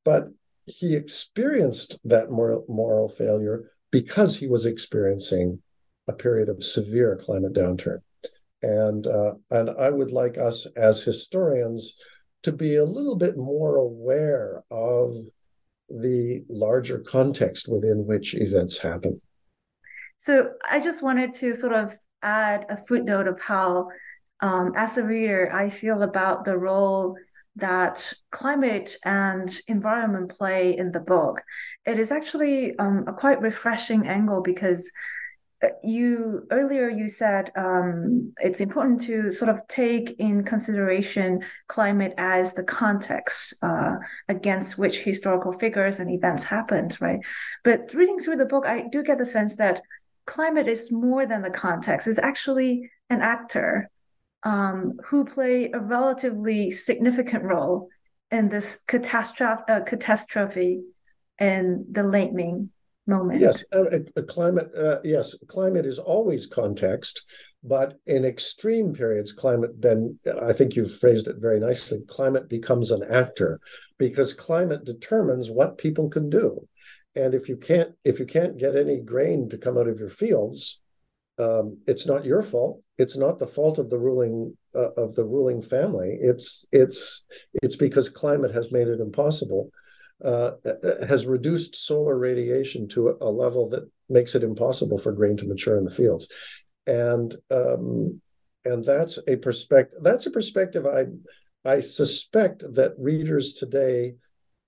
but 0.04 0.26
he 0.66 0.94
experienced 0.94 2.00
that 2.04 2.30
moral, 2.30 2.66
moral 2.68 3.08
failure 3.08 3.72
because 3.92 4.38
he 4.38 4.48
was 4.48 4.66
experiencing 4.66 5.62
a 6.10 6.14
period 6.14 6.50
of 6.50 6.64
severe 6.64 7.16
climate 7.16 7.54
downturn. 7.54 8.00
And, 8.62 9.08
uh, 9.08 9.36
and 9.50 9.70
I 9.70 9.90
would 9.90 10.12
like 10.12 10.38
us 10.38 10.68
as 10.76 11.04
historians 11.04 11.96
to 12.44 12.52
be 12.52 12.76
a 12.76 12.92
little 12.98 13.16
bit 13.16 13.38
more 13.38 13.78
aware 13.78 14.64
of 14.70 15.16
the 15.90 16.44
larger 16.50 17.00
context 17.00 17.70
within 17.70 18.06
which 18.06 18.36
events 18.36 18.78
happen. 18.80 19.22
So 20.20 20.52
I 20.70 20.80
just 20.80 21.04
wanted 21.04 21.34
to 21.36 21.54
sort 21.54 21.74
of 21.74 21.98
add 22.22 22.66
a 22.70 22.78
footnote 22.78 23.28
of 23.28 23.42
how, 23.42 23.90
um, 24.42 24.74
as 24.76 24.98
a 24.98 25.04
reader, 25.04 25.52
I 25.54 25.70
feel 25.70 26.02
about 26.04 26.46
the 26.46 26.58
role 26.58 27.16
that 27.58 28.14
climate 28.32 28.96
and 29.04 29.60
environment 29.68 30.30
play 30.30 30.78
in 30.78 30.92
the 30.92 31.00
book. 31.00 31.42
It 31.86 32.00
is 32.00 32.12
actually 32.12 32.78
um, 32.78 33.06
a 33.08 33.14
quite 33.14 33.42
refreshing 33.42 34.08
angle 34.08 34.42
because 34.42 34.92
uh, 35.64 35.70
you 35.84 36.46
earlier 36.52 36.88
you 36.88 37.10
said 37.10 37.52
um, 37.56 38.32
it's 38.38 38.60
important 38.60 39.02
to 39.02 39.32
sort 39.32 39.50
of 39.50 39.60
take 39.68 40.12
in 40.20 40.44
consideration 40.44 41.42
climate 41.68 42.14
as 42.20 42.54
the 42.54 42.64
context 42.64 43.56
uh, 43.64 43.96
against 44.30 44.78
which 44.78 45.00
historical 45.00 45.52
figures 45.52 46.00
and 46.00 46.12
events 46.12 46.44
happened 46.44 46.96
right 47.02 47.22
but 47.64 47.92
reading 47.96 48.20
through 48.20 48.36
the 48.36 48.46
book 48.46 48.68
i 48.68 48.84
do 48.92 49.02
get 49.02 49.18
the 49.18 49.26
sense 49.26 49.56
that 49.56 49.82
climate 50.28 50.68
is 50.68 50.92
more 50.92 51.26
than 51.26 51.42
the 51.42 51.50
context 51.50 52.08
it's 52.08 52.20
actually 52.20 52.90
an 53.10 53.22
actor 53.22 53.90
um, 54.44 55.00
who 55.06 55.26
play 55.26 55.72
a 55.74 55.80
relatively 55.80 56.70
significant 56.70 57.44
role 57.44 57.90
in 58.32 58.50
this 58.50 58.84
catastrophe, 58.88 59.64
uh, 59.70 59.82
catastrophe 59.82 60.82
in 61.40 61.86
the 61.92 62.04
Ming 62.04 62.70
moment. 63.06 63.40
Yes, 63.40 63.64
a 63.72 64.24
climate. 64.24 64.70
Uh, 64.78 65.00
yes, 65.04 65.36
climate 65.48 65.86
is 65.86 66.00
always 66.00 66.46
context, 66.46 67.24
but 67.64 67.96
in 68.06 68.26
extreme 68.26 68.94
periods, 68.94 69.32
climate. 69.32 69.72
Then 69.80 70.18
I 70.42 70.54
think 70.54 70.76
you've 70.76 71.00
phrased 71.00 71.28
it 71.28 71.38
very 71.40 71.60
nicely. 71.60 72.00
Climate 72.08 72.50
becomes 72.50 72.92
an 72.92 73.04
actor 73.10 73.60
because 73.98 74.34
climate 74.34 74.84
determines 74.84 75.50
what 75.50 75.78
people 75.78 76.10
can 76.10 76.30
do, 76.30 76.68
and 77.18 77.34
if 77.34 77.50
you 77.50 77.58
can't, 77.58 77.94
if 78.04 78.20
you 78.20 78.26
can't 78.26 78.58
get 78.58 78.76
any 78.76 79.00
grain 79.00 79.50
to 79.50 79.58
come 79.58 79.78
out 79.78 79.88
of 79.88 80.00
your 80.00 80.10
fields, 80.10 80.82
um, 81.40 81.78
it's 81.88 82.08
not 82.08 82.26
your 82.26 82.42
fault. 82.42 82.82
It's 82.98 83.18
not 83.18 83.38
the 83.38 83.48
fault 83.48 83.78
of 83.78 83.90
the 83.90 84.00
ruling 84.00 84.56
uh, 84.76 84.92
of 84.94 85.16
the 85.16 85.26
ruling 85.26 85.62
family. 85.62 86.18
It's 86.22 86.68
it's 86.72 87.26
it's 87.64 87.76
because 87.76 88.10
climate 88.10 88.54
has 88.54 88.72
made 88.72 88.88
it 88.88 89.00
impossible 89.00 89.72
uh, 90.24 90.52
has 91.08 91.28
reduced 91.28 91.76
solar 91.76 92.18
radiation 92.18 92.88
to 92.90 93.10
a, 93.10 93.16
a, 93.22 93.30
level 93.30 93.70
that 93.70 93.90
makes 94.10 94.34
it 94.34 94.44
impossible 94.44 94.98
for 94.98 95.12
grain 95.12 95.38
to 95.38 95.48
mature 95.48 95.78
in 95.78 95.84
the 95.84 95.92
fields, 95.92 96.28
and 96.88 97.36
um, 97.52 98.20
and 98.66 98.84
that's 98.84 99.20
a 99.28 99.36
perspective. 99.36 100.00
That's 100.02 100.26
a 100.26 100.32
perspective 100.32 100.86
I 100.88 101.06
I 101.70 101.82
suspect 101.82 102.64
that 102.74 102.96
readers 102.98 103.54
today, 103.54 104.16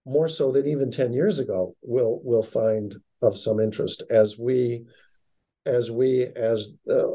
more 0.10 0.28
so 0.28 0.46
than 0.52 0.66
even 0.68 0.90
ten 0.92 1.12
years 1.14 1.38
ago, 1.40 1.76
will 1.82 2.16
will 2.30 2.48
find 2.62 2.88
of 3.22 3.38
some 3.38 3.60
interest 3.68 4.04
as 4.24 4.30
we 4.48 4.86
as 5.66 5.92
we 6.00 6.10
as 6.52 6.60
uh, 6.90 7.08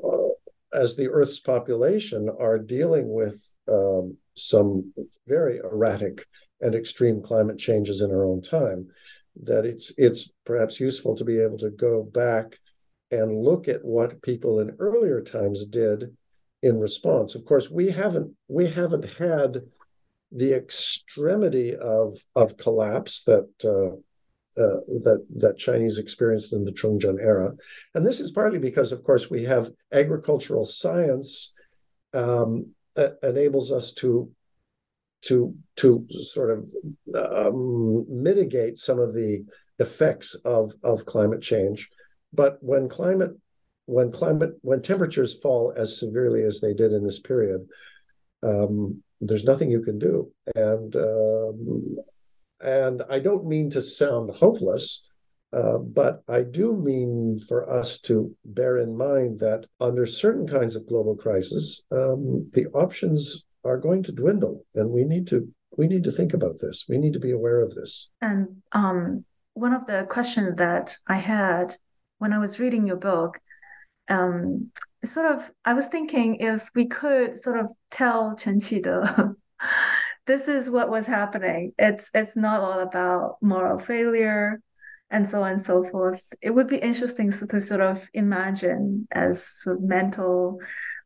as 0.72 0.97
the 0.97 1.09
Earth's 1.18 1.40
population 1.40 2.22
are 2.47 2.59
dealing 2.59 3.07
with 3.20 3.38
um, 3.68 4.16
some 4.36 4.92
very 5.26 5.57
erratic 5.59 6.26
and 6.61 6.74
extreme 6.74 7.18
climate 7.22 7.59
changes 7.59 8.01
in 8.01 8.11
our 8.11 8.24
own 8.24 8.40
time. 8.40 8.80
that 9.42 9.64
it's 9.66 9.92
it's 9.97 10.32
perhaps 10.45 10.80
useful 10.80 11.14
to 11.16 11.24
be 11.24 11.38
able 11.38 11.59
to 11.59 11.70
go 11.70 12.03
back 12.03 12.59
and 13.11 13.42
look 13.42 13.68
at 13.68 13.84
what 13.84 14.22
people 14.22 14.61
in 14.61 14.76
earlier 14.78 15.20
times 15.20 15.66
did 15.66 16.16
in 16.62 16.78
response. 16.78 17.34
Of 17.34 17.45
course, 17.45 17.70
we 17.70 17.90
haven't 17.90 18.34
we 18.49 18.68
haven't 18.68 19.05
had 19.18 19.62
the 20.35 20.53
extremity 20.53 21.76
of 21.76 22.14
of 22.35 22.57
collapse 22.57 23.22
that 23.24 23.49
uh, 23.64 23.97
uh, 24.61 24.80
that 25.05 25.24
that 25.37 25.59
Chinese 25.59 25.99
experienced 25.99 26.53
in 26.53 26.64
the 26.64 26.72
Chongzhen 26.72 27.20
era, 27.20 27.53
and 27.95 28.07
this 28.07 28.20
is 28.20 28.32
partly 28.32 28.59
because, 28.59 28.93
of 28.93 29.03
course, 29.05 29.30
we 29.30 29.45
have 29.45 29.70
agricultural 29.93 30.64
science 30.64 31.53
um, 32.12 32.66
enables 33.22 33.72
us 33.72 33.93
to 33.95 34.30
to 35.22 35.55
to 35.76 36.07
sort 36.11 36.51
of 36.51 36.68
um, 37.14 38.05
mitigate 38.09 38.78
some 38.78 38.99
of 38.99 39.14
the 39.14 39.45
effects 39.78 40.35
of 40.45 40.72
of 40.82 41.07
climate 41.07 41.43
change. 41.43 41.91
But 42.32 42.59
when 42.61 42.89
climate 42.89 43.32
when 43.87 44.11
climate 44.11 44.55
when 44.62 44.82
temperatures 44.82 45.41
fall 45.41 45.72
as 45.76 45.99
severely 45.99 46.43
as 46.43 46.61
they 46.61 46.74
did 46.74 46.93
in 46.93 47.05
this 47.05 47.20
period, 47.20 47.66
um, 48.43 49.03
there's 49.21 49.45
nothing 49.45 49.71
you 49.71 49.83
can 49.83 49.99
do. 49.99 50.31
And 50.55 50.95
um, 50.97 51.97
and 52.61 53.03
I 53.11 53.19
don't 53.19 53.47
mean 53.47 53.71
to 53.71 53.83
sound 53.83 54.35
hopeless, 54.35 55.07
uh, 55.53 55.79
but 55.79 56.23
I 56.29 56.43
do 56.43 56.77
mean 56.77 57.39
for 57.39 57.69
us 57.71 58.01
to 58.03 58.35
bear 58.45 58.79
in 58.79 58.97
mind 58.97 59.41
that 59.41 59.67
under 59.81 60.07
certain 60.07 60.47
kinds 60.47 60.77
of 60.77 60.87
global 60.87 61.17
crisis, 61.17 61.83
um, 61.93 62.51
the 62.53 62.67
options 62.75 63.45
are 63.65 63.79
going 63.79 64.03
to 64.05 64.12
dwindle, 64.12 64.65
and 64.75 64.91
we 64.91 65.05
need 65.05 65.27
to 65.29 65.49
we 65.77 65.87
need 65.87 66.05
to 66.05 66.12
think 66.12 66.35
about 66.35 66.57
this. 66.61 66.87
We 66.89 66.99
need 66.99 67.12
to 67.15 67.21
be 67.21 67.33
aware 67.33 67.61
of 67.61 67.75
this. 67.75 68.11
And 68.21 68.62
um, 68.73 69.25
one 69.55 69.73
of 69.73 69.87
the 69.87 70.07
questions 70.09 70.57
that 70.59 70.97
I 71.07 71.17
had 71.17 71.77
when 72.19 72.33
I 72.33 72.39
was 72.39 72.61
reading 72.61 72.87
your 72.87 72.97
book, 72.97 73.41
um, 74.09 74.71
sort 75.05 75.34
of, 75.34 75.50
I 75.64 75.74
was 75.74 75.86
thinking 75.86 76.36
if 76.36 76.70
we 76.74 76.86
could 76.86 77.38
sort 77.38 77.61
of 77.61 77.70
tell 77.90 78.36
Chen 78.36 78.59
Qide, 78.59 79.34
this 80.26 80.48
is 80.48 80.70
what 80.70 80.90
was 80.90 81.07
happening. 81.07 81.72
It's 81.78 82.11
it's 82.14 82.36
not 82.36 82.61
all 82.61 82.80
about 82.80 83.36
moral 83.42 83.78
failure 83.78 84.61
and 85.11 85.28
so 85.28 85.42
on 85.42 85.52
and 85.52 85.62
so 85.62 85.84
forth. 85.84 86.32
It 86.40 86.50
would 86.50 86.66
be 86.66 86.78
interesting 86.78 87.30
to 87.30 87.61
sort 87.61 87.80
of 87.80 88.09
imagine 88.14 89.07
as 89.12 89.46
sort 89.46 89.76
of 89.76 89.82
mental 89.82 90.59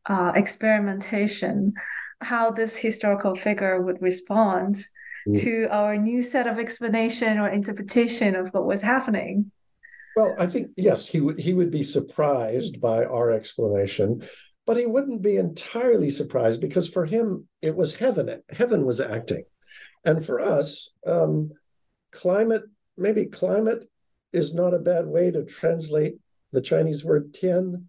uh, 0.05 0.31
experimentation 0.35 1.73
how 2.21 2.51
this 2.51 2.77
historical 2.77 3.35
figure 3.35 3.81
would 3.81 4.01
respond 4.01 4.83
mm. 5.27 5.39
to 5.41 5.67
our 5.69 5.97
new 5.97 6.21
set 6.21 6.47
of 6.47 6.59
explanation 6.59 7.37
or 7.37 7.49
interpretation 7.49 8.35
of 8.35 8.49
what 8.49 8.65
was 8.65 8.81
happening. 8.81 9.51
Well, 10.19 10.35
I 10.37 10.47
think 10.47 10.71
yes, 10.75 11.07
he 11.07 11.21
would 11.21 11.39
he 11.39 11.53
would 11.53 11.71
be 11.71 11.81
surprised 11.81 12.81
by 12.81 13.05
our 13.05 13.31
explanation, 13.31 14.21
but 14.67 14.75
he 14.75 14.85
wouldn't 14.85 15.21
be 15.21 15.37
entirely 15.37 16.09
surprised 16.09 16.59
because 16.59 16.89
for 16.89 17.05
him 17.05 17.47
it 17.61 17.73
was 17.73 17.95
heaven. 17.95 18.43
Heaven 18.49 18.85
was 18.85 18.99
acting, 18.99 19.45
and 20.03 20.25
for 20.25 20.41
us, 20.41 20.93
um, 21.07 21.51
climate 22.11 22.63
maybe 22.97 23.27
climate 23.27 23.85
is 24.33 24.53
not 24.53 24.73
a 24.73 24.79
bad 24.79 25.07
way 25.07 25.31
to 25.31 25.45
translate 25.45 26.15
the 26.51 26.59
Chinese 26.59 27.05
word 27.05 27.33
tian 27.33 27.87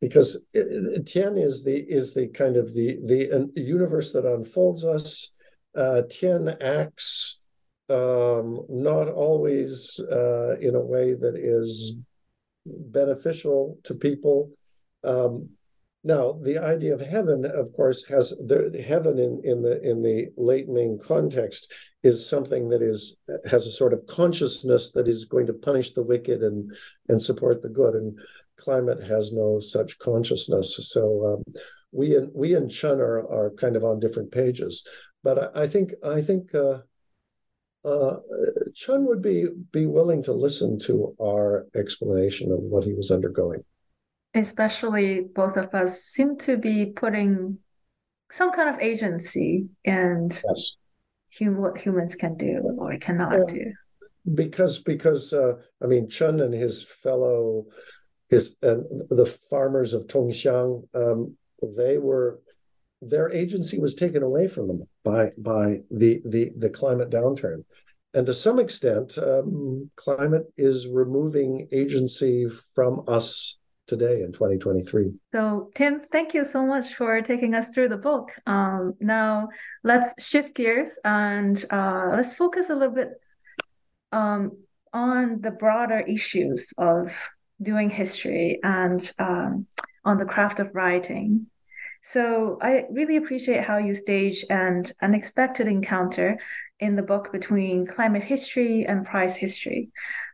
because 0.00 0.40
Tian 0.52 1.36
is 1.36 1.64
the 1.64 1.74
is 1.74 2.14
the 2.14 2.28
kind 2.28 2.56
of 2.56 2.72
the 2.72 3.02
the 3.04 3.60
universe 3.60 4.12
that 4.12 4.24
unfolds 4.24 4.84
us. 4.84 5.32
Uh, 5.74 6.02
Tian 6.08 6.50
acts 6.62 7.40
um, 7.94 8.64
not 8.68 9.08
always 9.08 10.00
uh, 10.10 10.56
in 10.60 10.74
a 10.74 10.84
way 10.94 11.14
that 11.14 11.36
is 11.36 11.98
beneficial 12.66 13.78
to 13.84 13.94
people. 13.94 14.50
Um, 15.04 15.50
now, 16.06 16.32
the 16.32 16.58
idea 16.58 16.94
of 16.94 17.00
heaven, 17.00 17.46
of 17.46 17.72
course, 17.72 18.04
has 18.08 18.30
the 18.30 18.84
heaven 18.86 19.18
in, 19.18 19.40
in 19.42 19.62
the 19.62 19.80
in 19.82 20.02
the 20.02 20.28
late 20.36 20.68
Ming 20.68 20.98
context 20.98 21.72
is 22.02 22.28
something 22.28 22.68
that 22.68 22.82
is 22.82 23.16
has 23.50 23.66
a 23.66 23.70
sort 23.70 23.94
of 23.94 24.06
consciousness 24.06 24.92
that 24.92 25.08
is 25.08 25.24
going 25.24 25.46
to 25.46 25.54
punish 25.54 25.92
the 25.92 26.02
wicked 26.02 26.42
and 26.42 26.70
and 27.08 27.22
support 27.22 27.62
the 27.62 27.70
good. 27.70 27.94
And 27.94 28.18
climate 28.58 29.02
has 29.02 29.32
no 29.32 29.60
such 29.60 29.98
consciousness. 29.98 30.76
So 30.92 31.24
um, 31.24 31.54
we 31.92 32.16
and 32.16 32.30
we 32.34 32.54
and 32.54 32.70
Chun 32.70 33.00
are 33.00 33.20
are 33.30 33.50
kind 33.52 33.76
of 33.76 33.84
on 33.84 33.98
different 33.98 34.30
pages. 34.30 34.86
But 35.22 35.56
I, 35.56 35.62
I 35.62 35.66
think 35.66 35.92
I 36.04 36.20
think 36.20 36.54
uh, 36.54 36.80
uh, 37.84 38.16
Chun 38.74 39.06
would 39.06 39.22
be 39.22 39.46
be 39.72 39.86
willing 39.86 40.22
to 40.24 40.32
listen 40.32 40.78
to 40.80 41.14
our 41.20 41.66
explanation 41.76 42.50
of 42.50 42.60
what 42.60 42.84
he 42.84 42.94
was 42.94 43.10
undergoing. 43.10 43.62
Especially 44.34 45.20
both 45.20 45.56
of 45.56 45.74
us 45.74 46.02
seem 46.02 46.36
to 46.38 46.56
be 46.56 46.86
putting 46.86 47.58
some 48.30 48.52
kind 48.52 48.68
of 48.68 48.80
agency 48.80 49.66
and 49.84 50.32
yes. 50.32 50.76
hum- 51.38 51.58
what 51.58 51.78
humans 51.78 52.16
can 52.16 52.36
do 52.36 52.60
or 52.78 52.96
cannot 52.98 53.32
yeah. 53.32 53.54
do 53.54 53.72
because 54.34 54.78
because 54.78 55.32
uh, 55.32 55.54
I 55.82 55.86
mean 55.86 56.08
Chun 56.08 56.40
and 56.40 56.54
his 56.54 56.82
fellow 56.82 57.66
his 58.28 58.56
and 58.62 58.84
the 59.10 59.26
farmers 59.26 59.92
of 59.92 60.06
Tongxiang, 60.06 60.88
um, 60.94 61.36
they 61.76 61.98
were 61.98 62.40
their 63.02 63.30
agency 63.30 63.78
was 63.78 63.94
taken 63.94 64.22
away 64.22 64.48
from 64.48 64.68
them 64.68 64.88
by 65.04 65.30
by 65.38 65.80
the 65.90 66.20
the 66.24 66.52
the 66.56 66.70
climate 66.70 67.10
downturn, 67.10 67.64
and 68.14 68.26
to 68.26 68.34
some 68.34 68.58
extent, 68.58 69.18
um, 69.18 69.90
climate 69.96 70.46
is 70.56 70.88
removing 70.88 71.68
agency 71.72 72.48
from 72.74 73.02
us 73.08 73.58
today 73.86 74.22
in 74.22 74.32
2023. 74.32 75.12
So, 75.32 75.70
Tim, 75.74 76.00
thank 76.00 76.32
you 76.32 76.44
so 76.44 76.64
much 76.64 76.94
for 76.94 77.20
taking 77.20 77.54
us 77.54 77.68
through 77.68 77.88
the 77.88 77.98
book. 77.98 78.30
Um, 78.46 78.94
now, 79.00 79.48
let's 79.82 80.14
shift 80.24 80.54
gears 80.54 80.98
and 81.04 81.62
uh, 81.70 82.12
let's 82.16 82.34
focus 82.34 82.70
a 82.70 82.74
little 82.74 82.94
bit 82.94 83.10
um, 84.12 84.52
on 84.92 85.40
the 85.40 85.50
broader 85.50 85.98
issues 85.98 86.72
of 86.78 87.14
doing 87.60 87.90
history 87.90 88.60
and 88.62 89.12
um, 89.18 89.66
on 90.04 90.18
the 90.18 90.24
craft 90.24 90.60
of 90.60 90.70
writing. 90.72 91.46
So 92.06 92.58
I 92.60 92.84
really 92.90 93.16
appreciate 93.16 93.64
how 93.64 93.78
you 93.78 93.94
stage 93.94 94.44
an 94.50 94.84
unexpected 95.00 95.66
encounter 95.66 96.38
in 96.78 96.96
the 96.96 97.02
book 97.02 97.32
between 97.32 97.86
climate 97.86 98.22
history 98.22 98.84
and 98.84 99.06
price 99.06 99.36
history, 99.36 99.88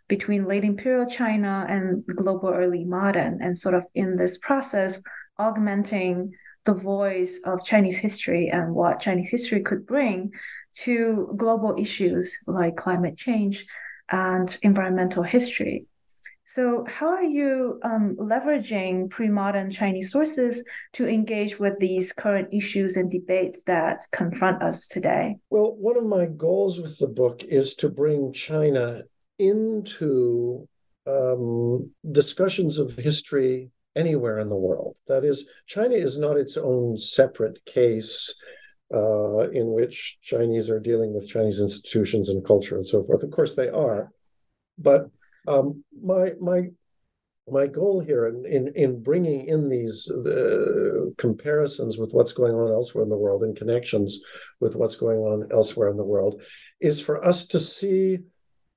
between 0.08 0.48
late 0.48 0.64
imperial 0.64 1.06
China 1.06 1.64
and 1.68 2.04
global 2.04 2.48
early 2.48 2.84
modern, 2.84 3.40
and 3.40 3.56
sort 3.56 3.76
of 3.76 3.84
in 3.94 4.16
this 4.16 4.36
process, 4.38 5.00
augmenting 5.38 6.32
the 6.64 6.74
voice 6.74 7.40
of 7.44 7.64
Chinese 7.64 7.98
history 7.98 8.48
and 8.48 8.74
what 8.74 8.98
Chinese 8.98 9.30
history 9.30 9.60
could 9.60 9.86
bring 9.86 10.32
to 10.74 11.32
global 11.36 11.76
issues 11.78 12.36
like 12.48 12.74
climate 12.74 13.16
change 13.16 13.64
and 14.10 14.58
environmental 14.62 15.22
history. 15.22 15.86
So, 16.52 16.84
how 16.88 17.10
are 17.10 17.22
you 17.22 17.78
um, 17.84 18.16
leveraging 18.18 19.08
pre 19.08 19.28
modern 19.28 19.70
Chinese 19.70 20.10
sources 20.10 20.64
to 20.94 21.06
engage 21.06 21.60
with 21.60 21.78
these 21.78 22.12
current 22.12 22.48
issues 22.52 22.96
and 22.96 23.08
debates 23.08 23.62
that 23.68 24.02
confront 24.10 24.60
us 24.60 24.88
today? 24.88 25.36
Well, 25.50 25.76
one 25.76 25.96
of 25.96 26.06
my 26.06 26.26
goals 26.26 26.80
with 26.80 26.98
the 26.98 27.06
book 27.06 27.44
is 27.44 27.76
to 27.76 27.88
bring 27.88 28.32
China 28.32 29.02
into 29.38 30.66
um, 31.06 31.88
discussions 32.10 32.80
of 32.80 32.96
history 32.96 33.70
anywhere 33.94 34.40
in 34.40 34.48
the 34.48 34.56
world. 34.56 34.98
That 35.06 35.24
is, 35.24 35.48
China 35.68 35.94
is 35.94 36.18
not 36.18 36.36
its 36.36 36.56
own 36.56 36.96
separate 36.96 37.64
case. 37.64 38.34
Uh, 38.92 39.48
in 39.50 39.70
which 39.70 40.18
Chinese 40.20 40.68
are 40.68 40.80
dealing 40.80 41.14
with 41.14 41.28
Chinese 41.28 41.60
institutions 41.60 42.28
and 42.28 42.44
culture 42.44 42.74
and 42.74 42.84
so 42.84 43.00
forth. 43.04 43.22
Of 43.22 43.30
course, 43.30 43.54
they 43.54 43.68
are, 43.68 44.10
but 44.78 45.12
um, 45.46 45.84
my 46.02 46.32
my 46.40 46.68
my 47.48 47.66
goal 47.66 48.00
here 48.00 48.26
in 48.26 48.44
in, 48.46 48.72
in 48.74 49.02
bringing 49.02 49.46
in 49.46 49.68
these 49.68 50.04
the 50.04 51.12
comparisons 51.18 51.98
with 51.98 52.12
what's 52.12 52.32
going 52.32 52.54
on 52.54 52.70
elsewhere 52.70 53.04
in 53.04 53.10
the 53.10 53.16
world 53.16 53.42
and 53.42 53.56
connections 53.56 54.20
with 54.60 54.76
what's 54.76 54.96
going 54.96 55.18
on 55.18 55.48
elsewhere 55.50 55.88
in 55.88 55.96
the 55.96 56.04
world 56.04 56.42
is 56.80 57.00
for 57.00 57.24
us 57.24 57.46
to 57.46 57.58
see 57.58 58.18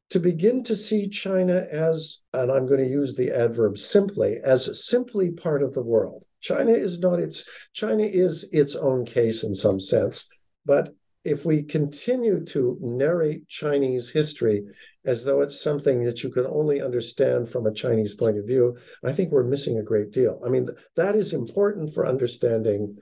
to 0.09 0.20
begin 0.20 0.64
to 0.64 0.76
see 0.76 1.07
China 1.07 1.68
as 1.72 2.22
and 2.34 2.51
I'm 2.51 2.68
going 2.68 2.84
to 2.84 2.89
use 2.89 3.16
the 3.16 3.32
adverb 3.32 3.78
simply 3.78 4.39
as 4.43 4.86
simply 4.86 5.32
part 5.32 5.64
of 5.64 5.74
the 5.74 5.84
world. 5.84 6.24
China 6.41 6.72
is 6.72 6.99
not 6.99 7.20
its 7.20 7.47
China 7.74 8.03
is 8.03 8.47
its 8.51 8.76
own 8.76 9.05
case 9.05 9.43
in 9.43 9.53
some 9.53 9.80
sense, 9.80 10.28
but 10.66 10.93
if 11.24 11.45
we 11.45 11.63
continue 11.63 12.43
to 12.45 12.78
narrate 12.82 13.47
Chinese 13.47 14.11
history 14.11 14.65
as 15.05 15.24
though 15.24 15.41
it's 15.41 15.61
something 15.61 16.03
that 16.03 16.24
you 16.24 16.30
can 16.30 16.45
only 16.45 16.82
understand 16.82 17.47
from 17.47 17.65
a 17.65 17.74
Chinese 17.74 18.13
point 18.13 18.38
of 18.38 18.45
view, 18.45 18.78
I 19.03 19.13
think 19.13 19.32
we're 19.32 19.43
missing 19.43 19.78
a 19.78 19.84
great 19.84 20.11
deal. 20.11 20.41
I 20.45 20.49
mean, 20.49 20.67
that 20.95 21.15
is 21.15 21.34
important 21.34 21.93
for 21.93 22.05
understanding 22.05 22.97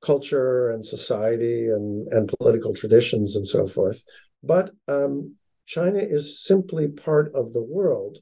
culture 0.00 0.70
and 0.70 0.84
society 0.84 1.68
and, 1.68 2.06
and 2.12 2.32
political 2.38 2.72
traditions 2.72 3.36
and 3.36 3.46
so 3.46 3.66
forth. 3.66 4.02
But 4.42 4.70
um, 4.86 5.34
China 5.66 5.98
is 5.98 6.42
simply 6.42 6.88
part 6.88 7.34
of 7.34 7.52
the 7.52 7.62
world. 7.62 8.18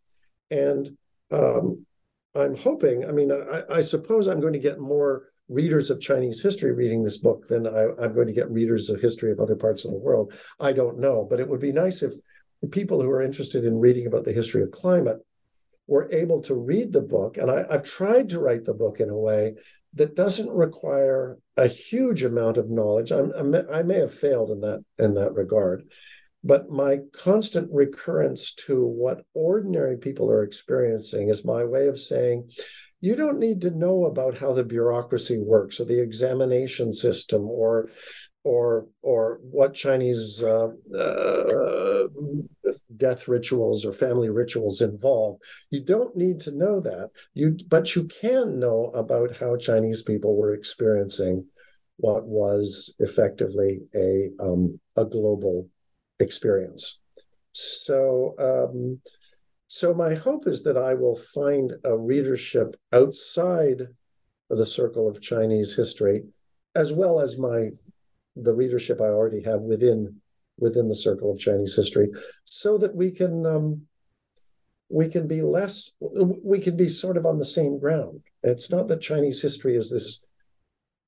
And 0.51 0.97
um, 1.31 1.87
I'm 2.35 2.57
hoping, 2.57 3.07
I 3.07 3.13
mean, 3.13 3.31
I, 3.31 3.63
I, 3.71 3.81
suppose 3.81 4.27
I'm 4.27 4.41
going 4.41 4.53
to 4.53 4.59
get 4.59 4.79
more 4.79 5.29
readers 5.49 5.91
of 5.91 6.01
Chinese 6.01 6.43
history 6.43 6.73
reading 6.73 7.03
this 7.03 7.19
book 7.19 7.47
than 7.49 7.67
I, 7.67 7.87
I'm 8.01 8.15
going 8.15 8.27
to 8.27 8.33
get 8.33 8.51
readers 8.51 8.91
of 8.91 9.01
history 9.01 9.31
of 9.31 9.41
other 9.41 9.57
parts 9.57 9.85
of 9.85 9.93
the 9.93 9.99
world. 9.99 10.33
I 10.59 10.73
don't 10.73 10.99
know, 10.99 11.27
but 11.29 11.41
it 11.41 11.49
would 11.49 11.61
be 11.61 11.73
nice 11.73 12.03
if 12.03 12.15
people 12.71 13.01
who 13.01 13.11
are 13.11 13.23
interested 13.23 13.65
in 13.65 13.79
reading 13.79 14.07
about 14.07 14.25
the 14.25 14.33
history 14.33 14.63
of 14.63 14.71
climate 14.71 15.19
were 15.87 16.09
able 16.13 16.41
to 16.43 16.55
read 16.55 16.93
the 16.93 17.03
book. 17.03 17.37
And 17.37 17.51
I, 17.51 17.65
I've 17.71 17.85
tried 17.85 18.29
to 18.31 18.41
write 18.41 18.65
the 18.65 18.75
book 18.75 18.99
in 18.99 19.09
a 19.09 19.17
way 19.17 19.55
that 19.95 20.17
doesn't 20.17 20.51
require 20.51 21.39
a 21.57 21.69
huge 21.69 22.23
amount 22.23 22.57
of 22.59 22.71
knowledge. 22.71 23.13
I'm, 23.13 23.33
i 23.73 23.83
may 23.83 23.99
have 23.99 24.13
failed 24.13 24.51
in 24.51 24.61
that 24.61 24.85
in 24.99 25.15
that 25.15 25.35
regard, 25.35 25.85
but 26.45 26.69
my 26.69 26.99
constant 27.13 27.69
recurrence 27.73 28.55
to 28.67 28.85
what 28.85 29.25
ordinary 29.35 29.97
people 29.97 30.31
are 30.31 30.43
experiencing 30.43 31.29
is 31.29 31.45
my 31.45 31.65
way 31.65 31.87
of 31.87 31.99
saying, 31.99 32.51
you 33.07 33.15
don't 33.15 33.39
need 33.39 33.61
to 33.61 33.71
know 33.71 34.07
about 34.07 34.37
how 34.37 34.53
the 34.53 34.65
bureaucracy 34.65 35.39
works 35.39 35.79
or 35.79 35.85
the 35.85 36.03
examination 36.03 36.93
system 36.93 37.43
or 37.49 37.89
or 38.43 38.89
or 39.03 39.39
what 39.43 39.75
Chinese 39.75 40.43
uh, 40.43 40.69
uh, 41.05 42.05
death 42.97 43.29
rituals 43.29 43.87
or 43.87 43.93
family 43.93 44.29
rituals 44.29 44.81
involve. 44.81 45.39
You 45.71 45.85
don't 45.85 46.17
need 46.17 46.41
to 46.41 46.51
know 46.51 46.81
that. 46.81 47.11
You 47.35 47.57
but 47.69 47.95
you 47.95 48.09
can 48.23 48.59
know 48.59 48.87
about 49.03 49.37
how 49.37 49.57
Chinese 49.57 50.03
people 50.03 50.37
were 50.37 50.55
experiencing 50.55 51.47
what 51.99 52.27
was 52.27 52.93
effectively 52.99 53.83
a 53.95 54.31
um, 54.41 54.81
a 54.97 55.05
global 55.05 55.69
experience. 56.19 57.01
So 57.53 58.35
um, 58.39 59.01
so 59.69 59.93
my 59.93 60.15
hope 60.15 60.47
is 60.47 60.63
that 60.63 60.77
I 60.77 60.95
will 60.95 61.17
find 61.17 61.73
a 61.85 61.97
readership 61.97 62.77
outside 62.93 63.89
the 64.49 64.67
circle 64.67 65.09
of 65.09 65.21
Chinese 65.21 65.75
history, 65.75 66.25
as 66.75 66.93
well 66.93 67.21
as 67.21 67.39
my 67.39 67.71
the 68.37 68.55
readership 68.55 69.01
I 69.01 69.07
already 69.07 69.43
have 69.43 69.63
within 69.63 70.21
within 70.59 70.89
the 70.89 70.95
circle 70.95 71.31
of 71.31 71.39
Chinese 71.39 71.75
history, 71.75 72.11
so 72.45 72.79
that 72.79 72.95
we 72.95 73.11
can 73.11 73.45
um, 73.45 73.83
we 74.89 75.09
can 75.09 75.27
be 75.27 75.43
less 75.43 75.97
we 76.01 76.61
can 76.61 76.77
be 76.77 76.89
sort 76.89 77.17
of 77.17 77.27
on 77.27 77.39
the 77.39 77.45
same 77.45 77.79
ground. 77.79 78.21
It's 78.43 78.71
not 78.71 78.89
that 78.89 79.01
Chinese 79.01 79.43
history 79.43 79.77
is 79.77 79.91
this 79.91 80.25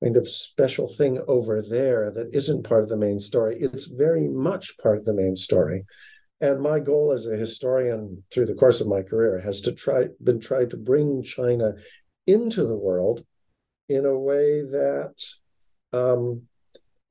kind 0.03 0.17
of 0.17 0.27
special 0.27 0.87
thing 0.87 1.19
over 1.27 1.61
there 1.61 2.11
that 2.11 2.33
isn't 2.33 2.63
part 2.63 2.83
of 2.83 2.89
the 2.89 2.97
main 2.97 3.19
story. 3.19 3.57
It's 3.59 3.85
very 3.85 4.27
much 4.27 4.77
part 4.81 4.97
of 4.97 5.05
the 5.05 5.13
main 5.13 5.35
story. 5.35 5.85
And 6.41 6.61
my 6.61 6.79
goal 6.79 7.11
as 7.11 7.27
a 7.27 7.35
historian 7.35 8.23
through 8.31 8.45
the 8.45 8.55
course 8.55 8.79
of 8.79 8.87
my 8.87 9.01
career 9.01 9.39
has 9.39 9.59
to 9.61 9.73
try 9.73 10.07
been 10.23 10.39
tried 10.39 10.69
to 10.69 10.77
bring 10.77 11.21
China 11.23 11.73
into 12.27 12.65
the 12.65 12.77
world 12.77 13.25
in 13.89 14.05
a 14.05 14.17
way 14.17 14.61
that 14.61 15.15
um, 15.91 16.43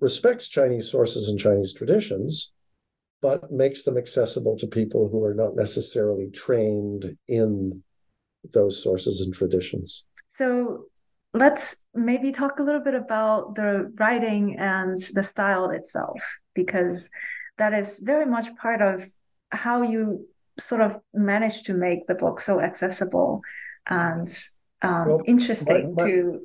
respects 0.00 0.48
Chinese 0.48 0.90
sources 0.90 1.28
and 1.28 1.38
Chinese 1.38 1.74
traditions, 1.74 2.52
but 3.20 3.50
makes 3.50 3.82
them 3.82 3.98
accessible 3.98 4.56
to 4.56 4.66
people 4.66 5.08
who 5.08 5.22
are 5.24 5.34
not 5.34 5.56
necessarily 5.56 6.30
trained 6.30 7.16
in 7.26 7.82
those 8.52 8.82
sources 8.82 9.20
and 9.20 9.34
traditions. 9.34 10.06
So 10.28 10.84
let's 11.34 11.86
maybe 11.94 12.32
talk 12.32 12.60
a 12.60 12.62
little 12.62 12.80
bit 12.80 12.94
about 12.94 13.56
the 13.56 13.92
writing 13.98 14.56
and 14.58 14.98
the 15.12 15.24
style 15.24 15.68
itself, 15.70 16.20
because 16.54 17.10
that 17.58 17.74
is 17.74 17.98
very 17.98 18.24
much 18.24 18.54
part 18.56 18.80
of 18.80 19.04
how 19.50 19.82
you 19.82 20.26
sort 20.58 20.80
of 20.80 21.00
managed 21.14 21.66
to 21.66 21.74
make 21.74 22.06
the 22.06 22.14
book 22.14 22.40
so 22.40 22.60
accessible 22.60 23.42
and 23.86 24.28
um, 24.82 25.06
well, 25.06 25.22
interesting 25.26 25.94
my, 25.94 26.02
my, 26.02 26.10
to 26.10 26.40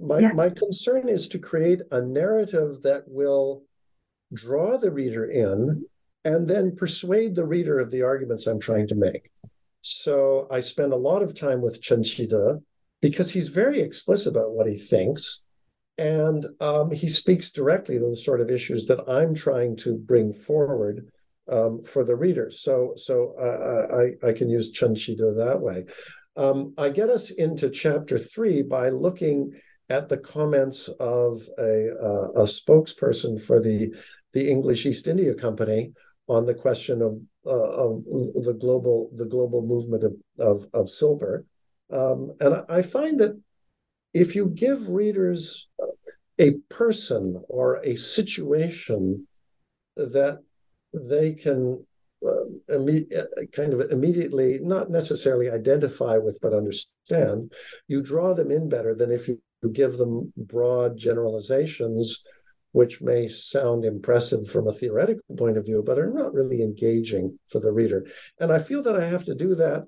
my, 0.00 0.18
yeah. 0.18 0.32
my 0.32 0.50
concern 0.50 1.08
is 1.08 1.28
to 1.28 1.38
create 1.38 1.80
a 1.90 2.00
narrative 2.00 2.82
that 2.82 3.04
will 3.06 3.62
draw 4.34 4.76
the 4.76 4.90
reader 4.90 5.30
in 5.30 5.84
and 6.24 6.48
then 6.48 6.76
persuade 6.76 7.34
the 7.34 7.46
reader 7.46 7.78
of 7.78 7.90
the 7.90 8.02
arguments 8.02 8.46
I'm 8.46 8.60
trying 8.60 8.88
to 8.88 8.94
make. 8.94 9.30
So 9.80 10.46
I 10.50 10.60
spend 10.60 10.92
a 10.92 10.96
lot 10.96 11.22
of 11.22 11.38
time 11.38 11.60
with 11.60 11.82
Chen 11.82 12.02
Qide 12.02 12.62
because 13.00 13.32
he's 13.32 13.48
very 13.48 13.80
explicit 13.80 14.28
about 14.28 14.52
what 14.52 14.68
he 14.68 14.76
thinks. 14.76 15.44
And 15.98 16.46
um, 16.60 16.90
he 16.90 17.08
speaks 17.08 17.50
directly 17.50 17.98
to 17.98 18.10
the 18.10 18.16
sort 18.16 18.40
of 18.40 18.50
issues 18.50 18.86
that 18.86 19.08
I'm 19.08 19.34
trying 19.34 19.76
to 19.78 19.96
bring 19.98 20.32
forward 20.32 21.10
um, 21.48 21.82
for 21.82 22.04
the 22.04 22.16
readers. 22.16 22.60
So, 22.60 22.92
so 22.96 23.34
uh, 23.38 23.96
I, 23.96 24.28
I 24.28 24.32
can 24.32 24.48
use 24.48 24.70
Chen 24.70 24.94
that 24.94 25.58
way. 25.60 25.84
Um, 26.36 26.74
I 26.78 26.88
get 26.88 27.10
us 27.10 27.30
into 27.30 27.68
chapter 27.70 28.18
three 28.18 28.62
by 28.62 28.88
looking 28.88 29.52
at 29.90 30.08
the 30.08 30.16
comments 30.16 30.88
of 30.88 31.42
a, 31.58 31.90
uh, 32.00 32.30
a 32.32 32.44
spokesperson 32.44 33.40
for 33.40 33.60
the 33.60 33.94
the 34.32 34.48
English 34.48 34.86
East 34.86 35.08
India 35.08 35.34
Company 35.34 35.92
on 36.26 36.46
the 36.46 36.54
question 36.54 37.02
of 37.02 37.12
uh, 37.46 37.70
of 37.72 38.02
the 38.04 38.56
global 38.58 39.10
the 39.14 39.26
global 39.26 39.60
movement 39.62 40.04
of 40.04 40.14
of, 40.38 40.66
of 40.72 40.88
silver, 40.88 41.44
um, 41.90 42.32
and 42.40 42.64
I 42.68 42.80
find 42.80 43.20
that 43.20 43.38
if 44.14 44.34
you 44.34 44.48
give 44.48 44.88
readers 44.88 45.68
a 46.38 46.52
person 46.70 47.42
or 47.48 47.76
a 47.84 47.96
situation 47.96 49.26
that 49.96 50.42
they 50.92 51.32
can 51.32 51.84
uh, 52.24 52.44
imme- 52.70 53.12
uh, 53.16 53.24
kind 53.52 53.72
of 53.72 53.90
immediately 53.90 54.60
not 54.62 54.90
necessarily 54.90 55.50
identify 55.50 56.16
with 56.18 56.38
but 56.40 56.52
understand 56.52 57.52
you 57.88 58.00
draw 58.00 58.32
them 58.32 58.50
in 58.50 58.68
better 58.68 58.94
than 58.94 59.10
if 59.10 59.26
you 59.26 59.40
give 59.70 59.96
them 59.96 60.32
broad 60.36 60.96
generalizations, 60.96 62.24
which 62.72 63.02
may 63.02 63.28
sound 63.28 63.84
impressive 63.84 64.48
from 64.48 64.66
a 64.66 64.72
theoretical 64.72 65.36
point 65.36 65.56
of 65.56 65.66
view, 65.66 65.82
but 65.84 65.98
are 65.98 66.10
not 66.10 66.32
really 66.32 66.62
engaging 66.62 67.38
for 67.48 67.60
the 67.60 67.72
reader. 67.72 68.06
And 68.40 68.52
I 68.52 68.58
feel 68.58 68.82
that 68.82 68.96
I 68.96 69.04
have 69.04 69.24
to 69.26 69.34
do 69.34 69.54
that 69.56 69.84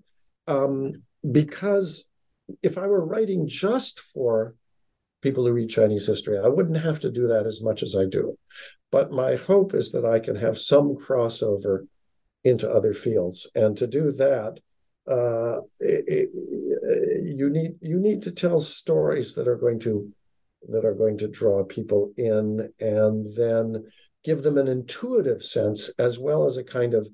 um, 0.46 0.92
because 1.30 2.10
if 2.62 2.76
I 2.76 2.86
were 2.86 3.04
writing 3.04 3.48
just 3.48 4.00
for 4.00 4.54
people 5.24 5.46
who 5.46 5.52
read 5.52 5.70
Chinese 5.70 6.06
history, 6.06 6.38
I 6.38 6.48
wouldn't 6.48 6.82
have 6.82 7.00
to 7.00 7.10
do 7.10 7.26
that 7.28 7.46
as 7.46 7.62
much 7.62 7.82
as 7.82 7.96
I 7.96 8.04
do. 8.04 8.38
But 8.92 9.10
my 9.10 9.36
hope 9.36 9.72
is 9.74 9.90
that 9.92 10.04
I 10.04 10.20
can 10.20 10.36
have 10.36 10.58
some 10.58 10.94
crossover 10.94 11.86
into 12.44 12.70
other 12.70 12.92
fields. 12.92 13.50
And 13.54 13.74
to 13.78 13.86
do 13.86 14.12
that, 14.12 14.60
uh, 15.10 15.60
it, 15.80 16.04
it, 16.06 16.28
you 17.38 17.48
need 17.48 17.72
you 17.80 17.98
need 17.98 18.22
to 18.22 18.32
tell 18.32 18.60
stories 18.60 19.34
that 19.34 19.48
are 19.48 19.56
going 19.56 19.80
to 19.80 20.12
that 20.68 20.84
are 20.84 20.94
going 20.94 21.18
to 21.18 21.28
draw 21.28 21.64
people 21.64 22.12
in 22.16 22.70
and 22.78 23.26
then 23.36 23.84
give 24.24 24.42
them 24.42 24.56
an 24.58 24.68
intuitive 24.68 25.42
sense 25.42 25.90
as 25.98 26.18
well 26.18 26.46
as 26.46 26.56
a 26.56 26.64
kind 26.64 26.94
of 26.94 27.08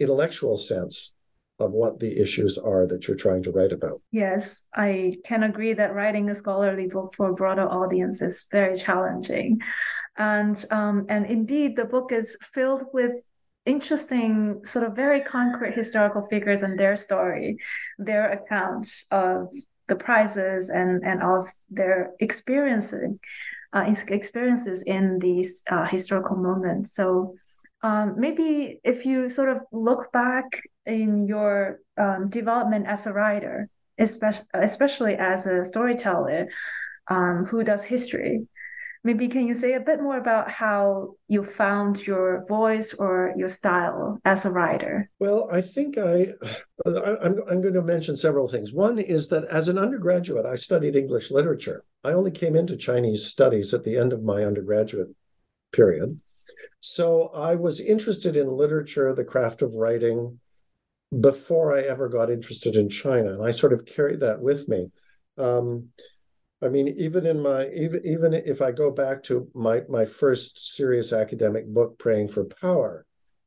intellectual 0.00 0.56
sense 0.56 1.14
of 1.60 1.72
what 1.72 1.98
the 2.00 2.20
issues 2.20 2.58
are 2.58 2.86
that 2.86 3.06
you're 3.06 3.16
trying 3.16 3.42
to 3.44 3.52
write 3.52 3.72
about. 3.72 4.00
Yes, 4.10 4.68
I 4.74 5.16
can 5.24 5.42
agree 5.42 5.74
that 5.74 5.94
writing 5.94 6.30
a 6.30 6.34
scholarly 6.34 6.88
book 6.88 7.14
for 7.14 7.30
a 7.30 7.34
broader 7.34 7.68
audience 7.68 8.22
is 8.22 8.46
very 8.50 8.76
challenging. 8.76 9.60
And 10.16 10.62
um, 10.70 11.06
and 11.08 11.26
indeed 11.26 11.76
the 11.76 11.84
book 11.84 12.12
is 12.12 12.36
filled 12.52 12.84
with 12.92 13.12
interesting, 13.66 14.64
sort 14.64 14.86
of 14.86 14.96
very 14.96 15.20
concrete 15.20 15.74
historical 15.74 16.26
figures 16.28 16.62
and 16.62 16.78
their 16.78 16.96
story, 16.96 17.58
their 17.98 18.32
accounts 18.32 19.06
of 19.10 19.48
the 19.88 19.96
prizes 19.96 20.70
and 20.70 21.04
and 21.04 21.22
of 21.22 21.48
their 21.70 22.12
experiencing 22.20 23.18
uh, 23.72 23.94
experiences 24.08 24.82
in 24.82 25.18
these 25.18 25.62
uh, 25.70 25.86
historical 25.86 26.36
moments. 26.36 26.94
So 26.94 27.34
um, 27.82 28.14
maybe 28.18 28.80
if 28.84 29.06
you 29.06 29.28
sort 29.28 29.48
of 29.48 29.60
look 29.72 30.12
back 30.12 30.62
in 30.90 31.26
your 31.26 31.80
um, 31.96 32.28
development 32.28 32.86
as 32.86 33.06
a 33.06 33.12
writer, 33.12 33.68
especially 33.98 34.46
especially 34.54 35.14
as 35.14 35.46
a 35.46 35.64
storyteller 35.64 36.48
um, 37.08 37.46
who 37.46 37.64
does 37.64 37.84
history, 37.84 38.46
maybe 39.02 39.28
can 39.28 39.46
you 39.46 39.54
say 39.54 39.74
a 39.74 39.80
bit 39.80 40.02
more 40.02 40.18
about 40.18 40.50
how 40.50 41.14
you 41.28 41.42
found 41.42 42.06
your 42.06 42.44
voice 42.46 42.92
or 42.94 43.32
your 43.36 43.48
style 43.48 44.18
as 44.24 44.44
a 44.44 44.50
writer? 44.50 45.10
Well 45.18 45.48
i 45.50 45.60
think 45.60 45.96
i 45.98 46.32
i'm, 46.86 47.40
I'm 47.48 47.62
going 47.62 47.74
to 47.74 47.82
mention 47.82 48.16
several 48.16 48.48
things. 48.48 48.72
One 48.72 48.98
is 48.98 49.28
that 49.28 49.44
as 49.44 49.68
an 49.68 49.78
undergraduate 49.78 50.46
i 50.46 50.54
studied 50.54 50.96
english 50.96 51.30
literature. 51.30 51.84
I 52.04 52.12
only 52.12 52.30
came 52.30 52.56
into 52.56 52.76
chinese 52.76 53.26
studies 53.26 53.72
at 53.74 53.84
the 53.84 53.96
end 53.96 54.12
of 54.12 54.22
my 54.22 54.44
undergraduate 54.44 55.08
period. 55.72 56.20
So 56.80 57.30
i 57.34 57.54
was 57.54 57.80
interested 57.80 58.36
in 58.36 58.48
literature 58.48 59.14
the 59.14 59.24
craft 59.24 59.62
of 59.62 59.74
writing 59.74 60.39
before 61.18 61.76
i 61.76 61.80
ever 61.80 62.08
got 62.08 62.30
interested 62.30 62.76
in 62.76 62.88
china 62.88 63.32
and 63.32 63.44
i 63.44 63.50
sort 63.50 63.72
of 63.72 63.84
carried 63.84 64.20
that 64.20 64.40
with 64.40 64.68
me 64.68 64.90
um, 65.38 65.88
I 66.62 66.68
mean, 66.68 66.88
even 66.88 67.26
in 67.26 67.40
my 67.40 67.68
even 67.70 68.02
even 68.04 68.34
if 68.34 68.60
I 68.60 68.70
go 68.70 68.90
back 68.90 69.22
to 69.24 69.48
my 69.54 69.82
my 69.88 70.04
first 70.04 70.74
serious 70.74 71.12
academic 71.12 71.66
book, 71.66 71.98
Praying 71.98 72.28
for 72.28 72.44
Power, 72.44 73.06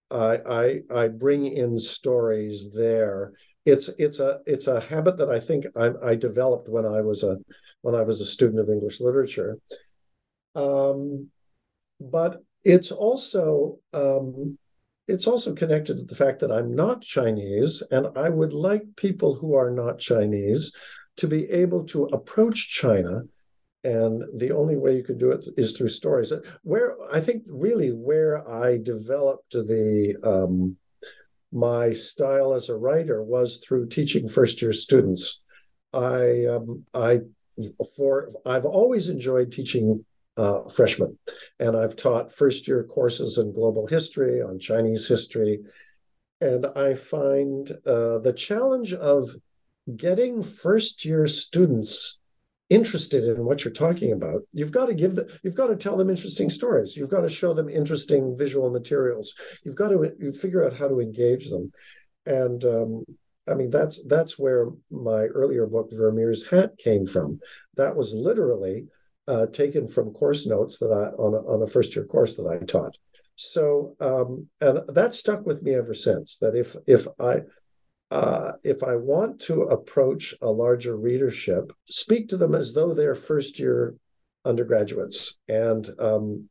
I, 0.09 0.39
I 0.47 0.81
I 0.93 1.07
bring 1.09 1.45
in 1.45 1.77
stories 1.77 2.73
there. 2.73 3.33
It's 3.65 3.89
it's 3.99 4.19
a 4.19 4.39
it's 4.45 4.67
a 4.67 4.81
habit 4.81 5.17
that 5.19 5.29
I 5.29 5.39
think 5.39 5.65
I, 5.77 5.91
I 6.03 6.15
developed 6.15 6.69
when 6.69 6.85
I 6.85 7.01
was 7.01 7.23
a 7.23 7.37
when 7.81 7.93
I 7.93 8.01
was 8.01 8.19
a 8.19 8.25
student 8.25 8.59
of 8.59 8.69
English 8.69 8.99
literature. 8.99 9.57
Um, 10.55 11.29
but 11.99 12.41
it's 12.63 12.91
also 12.91 13.79
um, 13.93 14.57
it's 15.07 15.27
also 15.27 15.53
connected 15.53 15.97
to 15.97 16.03
the 16.03 16.15
fact 16.15 16.39
that 16.39 16.51
I'm 16.51 16.75
not 16.75 17.01
Chinese, 17.01 17.83
and 17.91 18.07
I 18.17 18.29
would 18.29 18.53
like 18.53 18.83
people 18.95 19.35
who 19.35 19.55
are 19.55 19.71
not 19.71 19.99
Chinese 19.99 20.73
to 21.17 21.27
be 21.27 21.49
able 21.49 21.83
to 21.85 22.05
approach 22.05 22.69
China. 22.71 23.23
And 23.83 24.23
the 24.37 24.53
only 24.53 24.77
way 24.77 24.95
you 24.95 25.03
can 25.03 25.17
do 25.17 25.31
it 25.31 25.45
is 25.57 25.73
through 25.73 25.89
stories. 25.89 26.31
Where 26.61 26.95
I 27.13 27.19
think 27.19 27.43
really 27.49 27.89
where 27.89 28.47
I 28.49 28.77
developed 28.77 29.51
the 29.51 30.15
um, 30.23 30.77
my 31.51 31.91
style 31.91 32.53
as 32.53 32.69
a 32.69 32.75
writer 32.75 33.21
was 33.21 33.57
through 33.57 33.89
teaching 33.89 34.27
first 34.27 34.61
year 34.61 34.71
students. 34.71 35.41
I 35.93 36.45
um, 36.45 36.85
I 36.93 37.19
for 37.97 38.29
I've 38.45 38.65
always 38.65 39.09
enjoyed 39.09 39.51
teaching 39.51 40.05
uh, 40.37 40.67
freshman. 40.69 41.17
And 41.59 41.75
I've 41.75 41.95
taught 41.95 42.31
first 42.31 42.67
year 42.67 42.83
courses 42.83 43.37
in 43.37 43.53
global 43.53 43.87
history, 43.87 44.41
on 44.41 44.59
Chinese 44.59 45.07
history. 45.07 45.59
And 46.41 46.65
I 46.75 46.93
find 46.93 47.71
uh, 47.85 48.19
the 48.19 48.33
challenge 48.35 48.93
of 48.93 49.29
getting 49.95 50.41
first 50.41 51.05
year 51.05 51.27
students 51.27 52.19
interested 52.69 53.25
in 53.25 53.43
what 53.43 53.63
you're 53.63 53.73
talking 53.73 54.13
about 54.13 54.41
you've 54.53 54.71
got 54.71 54.85
to 54.85 54.93
give 54.93 55.15
them 55.15 55.25
you've 55.43 55.53
got 55.53 55.67
to 55.67 55.75
tell 55.75 55.97
them 55.97 56.09
interesting 56.09 56.49
stories 56.49 56.95
you've 56.95 57.09
got 57.09 57.21
to 57.21 57.29
show 57.29 57.53
them 57.53 57.67
interesting 57.69 58.35
visual 58.37 58.69
materials 58.71 59.35
you've 59.63 59.75
got 59.75 59.89
to 59.89 60.11
you 60.19 60.31
figure 60.31 60.65
out 60.65 60.75
how 60.75 60.87
to 60.87 61.01
engage 61.01 61.49
them 61.49 61.71
and 62.25 62.63
um, 62.63 63.03
i 63.49 63.53
mean 63.53 63.69
that's 63.69 64.01
that's 64.07 64.39
where 64.39 64.69
my 64.89 65.25
earlier 65.25 65.67
book 65.67 65.89
vermeer's 65.91 66.47
hat 66.47 66.71
came 66.77 67.05
from 67.05 67.37
that 67.75 67.95
was 67.95 68.13
literally 68.13 68.87
uh, 69.27 69.47
taken 69.47 69.87
from 69.87 70.11
course 70.11 70.45
notes 70.45 70.77
that 70.79 70.91
I 70.91 71.15
on 71.21 71.33
a, 71.33 71.37
on 71.37 71.61
a 71.63 71.67
first 71.67 71.95
year 71.95 72.05
course 72.05 72.35
that 72.35 72.47
I 72.47 72.63
taught. 72.65 72.97
So 73.35 73.95
um, 73.99 74.47
and 74.61 74.79
that 74.89 75.13
stuck 75.13 75.45
with 75.45 75.63
me 75.63 75.73
ever 75.73 75.93
since. 75.93 76.37
That 76.37 76.55
if 76.55 76.75
if 76.87 77.07
I 77.19 77.41
uh, 78.11 78.53
if 78.63 78.83
I 78.83 78.95
want 78.95 79.39
to 79.41 79.63
approach 79.63 80.35
a 80.41 80.49
larger 80.49 80.95
readership, 80.95 81.73
speak 81.85 82.29
to 82.29 82.37
them 82.37 82.53
as 82.53 82.73
though 82.73 82.93
they're 82.93 83.15
first 83.15 83.59
year 83.59 83.95
undergraduates 84.45 85.37
and 85.47 85.89
um, 85.99 86.49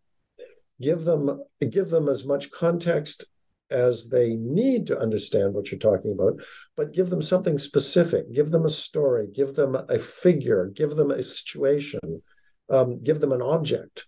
give 0.80 1.04
them 1.04 1.42
give 1.70 1.90
them 1.90 2.08
as 2.08 2.24
much 2.24 2.50
context 2.50 3.26
as 3.70 4.08
they 4.10 4.36
need 4.36 4.86
to 4.86 4.98
understand 4.98 5.54
what 5.54 5.70
you're 5.70 5.78
talking 5.78 6.12
about, 6.12 6.40
but 6.76 6.92
give 6.92 7.08
them 7.10 7.22
something 7.22 7.56
specific, 7.56 8.30
give 8.32 8.50
them 8.50 8.66
a 8.66 8.70
story, 8.70 9.26
give 9.32 9.54
them 9.54 9.74
a 9.88 9.98
figure, 9.98 10.70
give 10.74 10.90
them 10.90 11.10
a 11.10 11.22
situation, 11.22 12.22
um, 12.70 13.02
give 13.02 13.20
them 13.20 13.32
an 13.32 13.42
object 13.42 14.06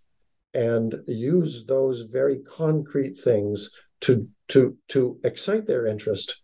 and 0.55 0.95
use 1.07 1.67
those 1.67 2.03
very 2.03 2.39
concrete 2.39 3.15
things 3.19 3.71
to 4.01 4.29
to 4.49 4.77
to 4.89 5.19
excite 5.25 5.67
their 5.67 5.87
interest 5.87 6.43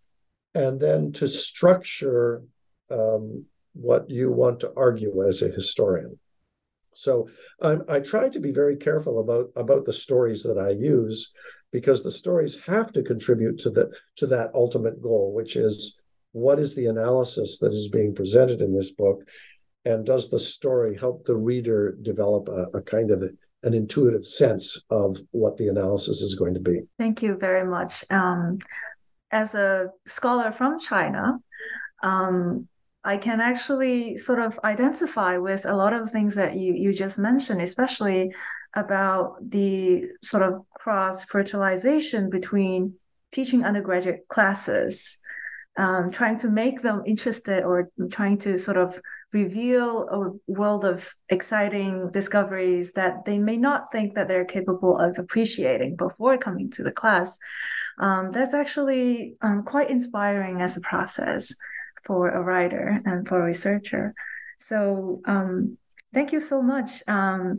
and 0.54 0.80
then 0.80 1.12
to 1.12 1.28
structure 1.28 2.42
um, 2.90 3.44
what 3.74 4.10
you 4.10 4.32
want 4.32 4.60
to 4.60 4.72
argue 4.76 5.22
as 5.28 5.42
a 5.42 5.48
historian. 5.48 6.18
So 6.94 7.28
I'm, 7.62 7.82
i 7.88 8.00
try 8.00 8.28
to 8.28 8.40
be 8.40 8.50
very 8.50 8.76
careful 8.76 9.20
about 9.20 9.50
about 9.54 9.84
the 9.84 9.92
stories 9.92 10.42
that 10.42 10.58
i 10.58 10.70
use 10.70 11.32
because 11.70 12.02
the 12.02 12.10
stories 12.10 12.58
have 12.66 12.92
to 12.92 13.02
contribute 13.02 13.58
to 13.60 13.70
the 13.70 13.94
to 14.16 14.26
that 14.26 14.50
ultimate 14.54 15.00
goal 15.00 15.32
which 15.32 15.54
is 15.56 15.98
what 16.32 16.58
is 16.58 16.74
the 16.74 16.86
analysis 16.86 17.58
that 17.58 17.68
is 17.68 17.88
being 17.88 18.14
presented 18.14 18.60
in 18.60 18.74
this 18.74 18.90
book 18.90 19.22
and 19.84 20.04
does 20.04 20.28
the 20.28 20.38
story 20.38 20.96
help 20.96 21.24
the 21.24 21.36
reader 21.36 21.96
develop 22.02 22.48
a, 22.48 22.78
a 22.78 22.82
kind 22.82 23.10
of 23.10 23.22
a, 23.22 23.30
an 23.62 23.74
intuitive 23.74 24.26
sense 24.26 24.82
of 24.90 25.16
what 25.30 25.56
the 25.56 25.68
analysis 25.68 26.20
is 26.20 26.34
going 26.34 26.54
to 26.54 26.60
be? 26.60 26.80
Thank 26.98 27.22
you 27.22 27.36
very 27.36 27.66
much. 27.66 28.04
Um, 28.10 28.58
as 29.32 29.54
a 29.54 29.90
scholar 30.06 30.50
from 30.50 30.80
china 30.80 31.38
um, 32.02 32.68
I 33.02 33.16
can 33.16 33.40
actually 33.40 34.16
sort 34.18 34.40
of 34.40 34.58
identify 34.62 35.38
with 35.38 35.64
a 35.64 35.74
lot 35.74 35.92
of 35.92 36.10
things 36.10 36.34
that 36.34 36.56
you, 36.56 36.74
you 36.74 36.92
just 36.92 37.18
mentioned, 37.18 37.62
especially 37.62 38.34
about 38.74 39.36
the 39.50 40.04
sort 40.22 40.42
of 40.42 40.64
cross 40.74 41.24
fertilization 41.24 42.28
between 42.28 42.94
teaching 43.32 43.64
undergraduate 43.64 44.28
classes, 44.28 45.18
um, 45.78 46.10
trying 46.10 46.38
to 46.38 46.50
make 46.50 46.82
them 46.82 47.02
interested 47.06 47.64
or 47.64 47.90
trying 48.10 48.38
to 48.38 48.58
sort 48.58 48.76
of 48.76 49.00
reveal 49.32 50.08
a 50.48 50.52
world 50.52 50.84
of 50.84 51.12
exciting 51.28 52.10
discoveries 52.10 52.92
that 52.94 53.24
they 53.24 53.38
may 53.38 53.56
not 53.56 53.92
think 53.92 54.14
that 54.14 54.28
they're 54.28 54.44
capable 54.44 54.98
of 54.98 55.18
appreciating 55.18 55.96
before 55.96 56.36
coming 56.36 56.70
to 56.70 56.82
the 56.82 56.92
class. 56.92 57.38
Um, 57.98 58.32
that's 58.32 58.54
actually 58.54 59.34
um, 59.42 59.62
quite 59.62 59.90
inspiring 59.90 60.62
as 60.62 60.76
a 60.76 60.80
process 60.80 61.54
for 62.02 62.30
a 62.30 62.42
writer 62.42 62.98
and 63.04 63.26
for 63.28 63.40
a 63.40 63.44
researcher. 63.44 64.14
So 64.58 65.20
um, 65.26 65.76
thank 66.12 66.32
you 66.32 66.40
so 66.40 66.62
much. 66.62 67.02
Um, 67.06 67.58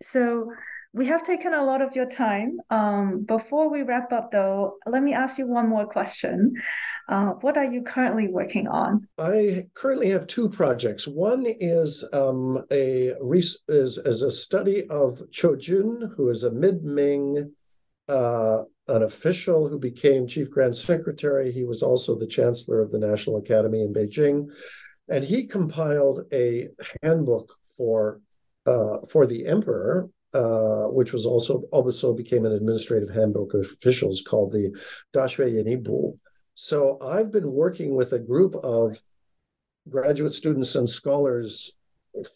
so 0.00 0.52
we 0.94 1.06
have 1.06 1.22
taken 1.22 1.54
a 1.54 1.64
lot 1.64 1.80
of 1.80 1.96
your 1.96 2.08
time. 2.08 2.58
Um, 2.68 3.24
before 3.24 3.70
we 3.70 3.82
wrap 3.82 4.12
up, 4.12 4.30
though, 4.30 4.76
let 4.86 5.02
me 5.02 5.14
ask 5.14 5.38
you 5.38 5.46
one 5.46 5.68
more 5.68 5.86
question. 5.86 6.54
Uh, 7.08 7.30
what 7.40 7.56
are 7.56 7.64
you 7.64 7.82
currently 7.82 8.28
working 8.28 8.68
on? 8.68 9.08
I 9.18 9.68
currently 9.74 10.10
have 10.10 10.26
two 10.26 10.50
projects. 10.50 11.08
One 11.08 11.46
is 11.46 12.04
um, 12.12 12.62
a 12.70 13.14
is, 13.22 13.58
is 13.68 14.22
a 14.22 14.30
study 14.30 14.86
of 14.88 15.22
Qiu 15.30 15.58
Jun, 15.58 16.12
who 16.16 16.28
is 16.28 16.44
a 16.44 16.50
mid 16.50 16.84
Ming 16.84 17.52
uh, 18.08 18.62
an 18.88 19.02
official 19.02 19.68
who 19.68 19.78
became 19.78 20.26
chief 20.26 20.50
grand 20.50 20.76
secretary. 20.76 21.50
He 21.52 21.64
was 21.64 21.82
also 21.82 22.18
the 22.18 22.26
chancellor 22.26 22.80
of 22.80 22.90
the 22.90 22.98
National 22.98 23.38
Academy 23.38 23.82
in 23.82 23.94
Beijing, 23.94 24.52
and 25.08 25.24
he 25.24 25.46
compiled 25.46 26.26
a 26.32 26.68
handbook 27.02 27.54
for 27.76 28.20
uh, 28.66 28.98
for 29.08 29.26
the 29.26 29.46
emperor 29.46 30.10
uh, 30.34 30.86
which 30.88 31.12
was 31.12 31.26
also 31.26 31.62
also 31.72 32.14
became 32.14 32.44
an 32.44 32.52
administrative 32.52 33.10
handbook 33.10 33.54
of 33.54 33.60
officials 33.60 34.22
called 34.22 34.52
the 34.52 34.74
Daxue 35.14 35.52
Yanyibu. 35.52 36.18
So 36.54 36.98
I've 37.00 37.30
been 37.30 37.50
working 37.50 37.94
with 37.94 38.12
a 38.12 38.18
group 38.18 38.54
of 38.56 39.00
graduate 39.88 40.32
students 40.32 40.74
and 40.74 40.88
scholars 40.88 41.74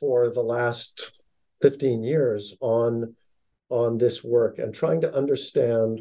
for 0.01 0.31
the 0.31 0.43
last 0.43 1.23
15 1.63 2.03
years 2.03 2.57
on 2.61 3.15
on 3.69 3.99
this 3.99 4.23
work 4.23 4.59
and 4.59 4.75
trying 4.75 5.01
to 5.01 5.15
understand 5.15 6.01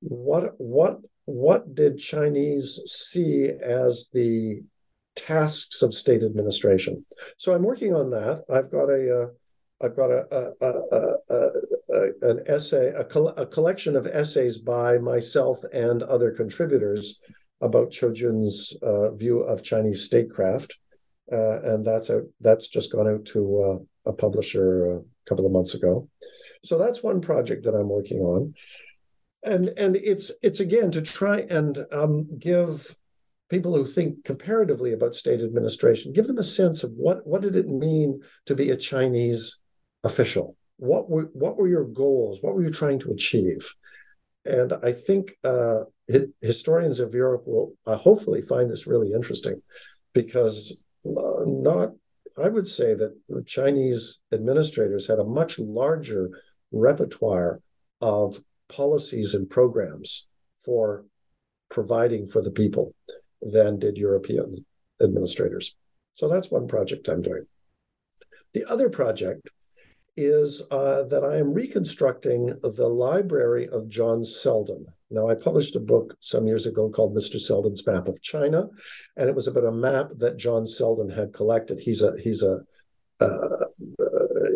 what 0.00 0.54
what 0.58 1.00
what 1.24 1.74
did 1.74 1.98
Chinese 1.98 2.80
see 2.86 3.48
as 3.48 4.08
the 4.12 4.62
tasks 5.14 5.82
of 5.82 5.92
state 5.92 6.22
administration. 6.22 7.04
So 7.36 7.52
I'm 7.52 7.62
working 7.62 7.94
on 7.94 8.10
that. 8.10 8.44
I've 8.48 8.70
got 8.70 8.88
a, 8.88 9.22
uh, 9.22 9.26
I've 9.80 9.96
got 9.96 10.10
a, 10.10 10.52
a, 10.60 11.14
a, 11.30 12.10
an 12.22 12.42
essay, 12.46 12.88
a, 12.88 13.02
a, 13.02 13.46
collection 13.46 13.96
of 13.96 14.06
essays 14.06 14.58
by 14.58 14.98
myself 14.98 15.62
and 15.72 16.02
other 16.02 16.32
contributors 16.32 17.20
about 17.60 17.90
Qiu 17.90 18.12
Jun's 18.12 18.76
uh, 18.82 19.12
view 19.12 19.40
of 19.40 19.62
Chinese 19.62 20.04
statecraft, 20.04 20.76
uh, 21.32 21.62
and 21.62 21.84
that's 21.84 22.10
a 22.10 22.22
that's 22.40 22.68
just 22.68 22.92
gone 22.92 23.08
out 23.08 23.24
to 23.26 23.58
uh, 24.06 24.10
a 24.10 24.12
publisher 24.12 24.90
a 24.90 25.00
couple 25.28 25.46
of 25.46 25.52
months 25.52 25.74
ago. 25.74 26.08
So 26.64 26.76
that's 26.76 27.02
one 27.02 27.20
project 27.20 27.64
that 27.64 27.74
I'm 27.74 27.88
working 27.88 28.18
on, 28.18 28.54
and 29.44 29.68
and 29.76 29.96
it's 29.96 30.32
it's 30.42 30.60
again 30.60 30.90
to 30.92 31.02
try 31.02 31.46
and 31.50 31.78
um, 31.92 32.26
give 32.38 32.94
people 33.48 33.74
who 33.76 33.86
think 33.86 34.24
comparatively 34.24 34.92
about 34.92 35.14
state 35.14 35.40
administration 35.40 36.12
give 36.12 36.26
them 36.26 36.36
a 36.36 36.42
sense 36.42 36.84
of 36.84 36.90
what 36.92 37.26
what 37.26 37.40
did 37.40 37.56
it 37.56 37.66
mean 37.66 38.20
to 38.44 38.54
be 38.54 38.70
a 38.70 38.76
Chinese 38.76 39.60
official? 40.04 40.56
What 40.76 41.10
were 41.10 41.30
what 41.32 41.56
were 41.56 41.68
your 41.68 41.84
goals? 41.84 42.42
What 42.42 42.54
were 42.54 42.62
you 42.62 42.70
trying 42.70 43.00
to 43.00 43.10
achieve? 43.10 43.74
And 44.44 44.72
I 44.82 44.92
think 44.92 45.36
uh, 45.44 45.84
historians 46.40 47.00
of 47.00 47.14
Europe 47.14 47.42
will 47.46 47.74
uh, 47.86 47.96
hopefully 47.96 48.42
find 48.42 48.70
this 48.70 48.86
really 48.86 49.12
interesting, 49.12 49.60
because 50.14 50.80
uh, 51.04 51.44
not 51.46 51.90
I 52.42 52.48
would 52.48 52.66
say 52.66 52.94
that 52.94 53.16
Chinese 53.46 54.22
administrators 54.32 55.06
had 55.06 55.18
a 55.18 55.24
much 55.24 55.58
larger 55.58 56.30
repertoire 56.70 57.60
of 58.00 58.38
policies 58.68 59.34
and 59.34 59.48
programs 59.50 60.28
for 60.64 61.04
providing 61.68 62.26
for 62.26 62.42
the 62.42 62.50
people 62.50 62.94
than 63.42 63.78
did 63.78 63.96
European 63.96 64.64
administrators. 65.02 65.76
So 66.14 66.28
that's 66.28 66.50
one 66.50 66.68
project 66.68 67.08
I'm 67.08 67.22
doing. 67.22 67.46
The 68.54 68.64
other 68.64 68.88
project 68.88 69.50
is 70.18 70.62
uh, 70.70 71.04
that 71.04 71.24
I 71.24 71.36
am 71.36 71.54
reconstructing 71.54 72.46
the 72.62 72.88
library 72.88 73.68
of 73.68 73.88
John 73.88 74.24
Selden. 74.24 74.86
Now, 75.10 75.28
I 75.28 75.34
published 75.34 75.76
a 75.76 75.80
book 75.80 76.14
some 76.20 76.46
years 76.46 76.66
ago 76.66 76.90
called 76.90 77.16
Mr. 77.16 77.40
Selden's 77.40 77.86
Map 77.86 78.08
of 78.08 78.20
China, 78.20 78.68
and 79.16 79.28
it 79.28 79.34
was 79.34 79.46
about 79.46 79.64
a 79.64 79.72
map 79.72 80.10
that 80.16 80.36
John 80.36 80.66
Selden 80.66 81.08
had 81.08 81.32
collected. 81.32 81.80
He's 81.80 82.02
a 82.02 82.12
he's 82.20 82.42
a 82.42 82.60
uh, 83.20 83.64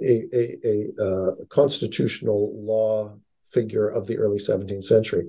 a, 0.03 0.29
a, 0.33 0.59
a 0.65 1.03
uh, 1.03 1.31
constitutional 1.49 2.53
law 2.55 3.17
figure 3.45 3.89
of 3.89 4.07
the 4.07 4.19
early 4.19 4.39
17th 4.39 4.85
century. 4.85 5.29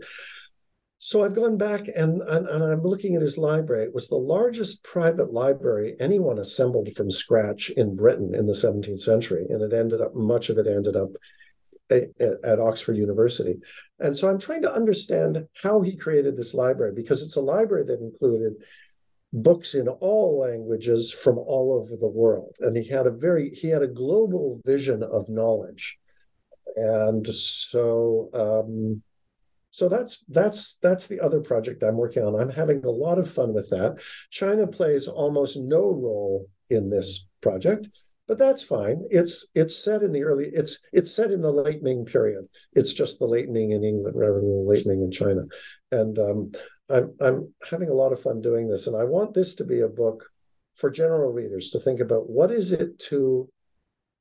So 1.06 1.22
I've 1.22 1.36
gone 1.36 1.58
back 1.58 1.90
and, 1.94 2.22
and, 2.22 2.48
and, 2.48 2.64
I'm 2.64 2.82
looking 2.82 3.16
at 3.16 3.22
his 3.22 3.38
library. 3.38 3.84
It 3.84 3.94
was 3.94 4.08
the 4.08 4.16
largest 4.16 4.86
private 4.86 5.34
library 5.34 5.98
anyone 6.00 6.40
assembled 6.40 6.96
from 6.96 7.12
scratch 7.12 7.70
in 7.72 7.98
Britain 7.98 8.34
in 8.34 8.46
the 8.46 8.54
17th 8.54 9.02
century. 9.02 9.46
And 9.50 9.62
it 9.62 9.76
ended 9.76 10.00
up, 10.00 10.16
much 10.16 10.50
of 10.50 10.58
it 10.58 10.66
ended 10.66 10.96
up 10.96 11.10
at, 11.90 12.04
at 12.46 12.62
Oxford 12.62 12.96
University. 12.96 13.56
And 14.00 14.16
so 14.16 14.30
I'm 14.30 14.40
trying 14.40 14.62
to 14.62 14.74
understand 14.74 15.46
how 15.62 15.82
he 15.82 15.98
created 15.98 16.38
this 16.38 16.54
library 16.54 16.94
because 16.96 17.22
it's 17.22 17.36
a 17.36 17.42
library 17.42 17.84
that 17.84 18.00
included 18.00 18.54
books 19.34 19.74
in 19.74 19.90
all 19.90 20.40
languages 20.40 21.12
from 21.12 21.38
all 21.38 21.74
over 21.74 21.98
the 22.00 22.08
world. 22.08 22.56
And 22.62 22.78
he 22.78 22.88
had 22.88 23.08
a 23.08 23.12
very, 23.12 23.50
he 23.50 23.68
had 23.68 23.82
a 23.82 23.88
global 23.88 24.62
vision 24.66 25.04
of 25.04 25.28
knowledge. 25.28 25.98
And 26.78 27.28
so, 27.28 28.30
um, 28.34 29.04
so 29.74 29.90
that's 29.90 30.24
that's 30.30 30.78
that's 30.84 31.08
the 31.08 31.20
other 31.20 31.42
project 31.42 31.82
I'm 31.82 31.98
working 31.98 32.22
on. 32.24 32.40
I'm 32.40 32.52
having 32.52 32.86
a 32.86 32.92
lot 32.92 33.18
of 33.18 33.28
fun 33.28 33.56
with 33.56 33.72
that. 33.72 34.00
China 34.30 34.68
plays 34.68 35.08
almost 35.08 35.58
no 35.58 35.80
role 35.80 36.48
in 36.70 36.92
this 36.92 37.26
project, 37.42 37.90
but 38.28 38.38
that's 38.38 38.62
fine. 38.62 39.04
It's 39.10 39.48
it's 39.56 39.76
set 39.76 40.04
in 40.04 40.12
the 40.12 40.22
early 40.22 40.46
it's 40.54 40.78
it's 40.94 41.12
set 41.12 41.32
in 41.32 41.42
the 41.42 41.52
late 41.52 41.82
Ming 41.82 42.06
period. 42.06 42.46
It's 42.74 42.94
just 42.94 43.18
the 43.18 43.26
late 43.26 43.50
Ming 43.50 43.72
in 43.72 43.84
England 43.84 44.16
rather 44.16 44.36
than 44.36 44.64
the 44.64 44.70
late 44.70 44.86
Ming 44.86 45.02
in 45.02 45.10
China. 45.10 45.42
And 45.92 46.20
um, 46.20 46.52
I'm 46.92 47.16
I'm 47.20 47.54
having 47.68 47.90
a 47.90 47.96
lot 47.96 48.12
of 48.14 48.22
fun 48.22 48.42
doing 48.42 48.68
this, 48.68 48.86
and 48.86 48.96
I 48.96 49.06
want 49.06 49.34
this 49.34 49.56
to 49.56 49.64
be 49.64 49.80
a 49.80 49.88
book 49.88 50.24
for 50.76 50.92
general 50.92 51.34
readers 51.34 51.72
to 51.72 51.80
think 51.80 52.00
about 52.00 52.30
what 52.30 52.52
is 52.52 52.72
it 52.72 53.00
to 53.10 53.50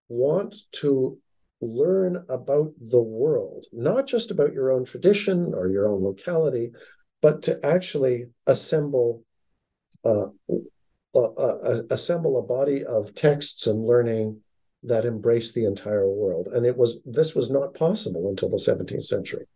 want 0.09 0.55
to 0.81 1.19
learn 1.63 2.25
about 2.29 2.73
the 2.79 3.03
world, 3.03 3.67
not 3.73 4.07
just 4.07 4.31
about 4.31 4.53
your 4.53 4.71
own 4.71 4.85
tradition 4.85 5.55
or 5.55 5.69
your 5.69 5.89
own 5.89 6.03
locality, 6.03 6.73
but 7.21 7.43
to 7.43 7.59
actually 7.65 8.27
assemble 8.47 9.25
uh, 10.05 10.27
uh, 11.15 11.33
uh, 11.35 11.83
assemble 11.91 12.39
a 12.39 12.43
body 12.43 12.85
of 12.85 13.15
texts 13.15 13.67
and 13.67 13.85
learning 13.85 14.41
that 14.83 15.05
embrace 15.05 15.53
the 15.53 15.65
entire 15.65 16.09
world. 16.09 16.49
And 16.49 16.67
it 16.67 16.77
was 16.77 17.01
this 17.05 17.35
was 17.35 17.51
not 17.51 17.75
possible 17.75 18.29
until 18.29 18.49
the 18.49 18.57
17th 18.57 19.05
century. 19.05 19.47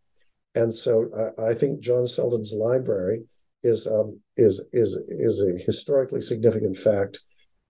And 0.55 0.73
so 0.73 1.33
I, 1.39 1.51
I 1.51 1.55
think 1.55 1.81
John 1.81 2.07
Selden's 2.07 2.53
library 2.53 3.25
is 3.63 3.87
um, 3.87 4.21
is 4.37 4.63
is 4.73 4.95
is 5.09 5.41
a 5.41 5.59
historically 5.59 6.21
significant 6.21 6.77
fact 6.77 7.21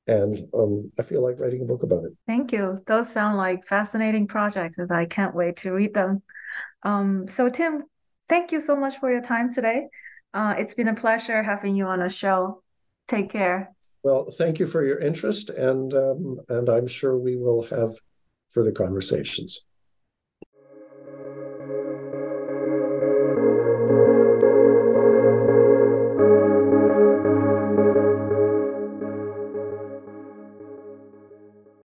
and 0.06 0.38
um, 0.54 0.92
I 0.98 1.02
feel 1.02 1.22
like 1.22 1.38
writing 1.38 1.62
a 1.62 1.64
book 1.64 1.82
about 1.82 2.04
it. 2.04 2.12
Thank 2.26 2.52
you. 2.52 2.82
Those 2.86 3.12
sound 3.12 3.36
like 3.36 3.66
fascinating 3.66 4.26
projects, 4.26 4.78
and 4.78 4.90
I 4.92 5.06
can't 5.06 5.34
wait 5.34 5.56
to 5.58 5.72
read 5.72 5.94
them. 5.94 6.22
Um, 6.82 7.28
so, 7.28 7.48
Tim, 7.48 7.84
thank 8.28 8.52
you 8.52 8.60
so 8.60 8.76
much 8.76 8.98
for 8.98 9.10
your 9.10 9.22
time 9.22 9.52
today. 9.52 9.88
Uh, 10.32 10.54
it's 10.58 10.74
been 10.74 10.88
a 10.88 10.94
pleasure 10.94 11.42
having 11.42 11.74
you 11.74 11.86
on 11.86 12.02
a 12.02 12.10
show. 12.10 12.62
Take 13.08 13.30
care. 13.30 13.74
Well, 14.02 14.30
thank 14.38 14.58
you 14.58 14.66
for 14.66 14.84
your 14.84 14.98
interest, 14.98 15.50
and 15.50 15.92
um, 15.94 16.38
and 16.48 16.68
I'm 16.68 16.86
sure 16.86 17.16
we 17.16 17.36
will 17.36 17.62
have 17.64 17.90
further 18.50 18.72
conversations. 18.72 19.64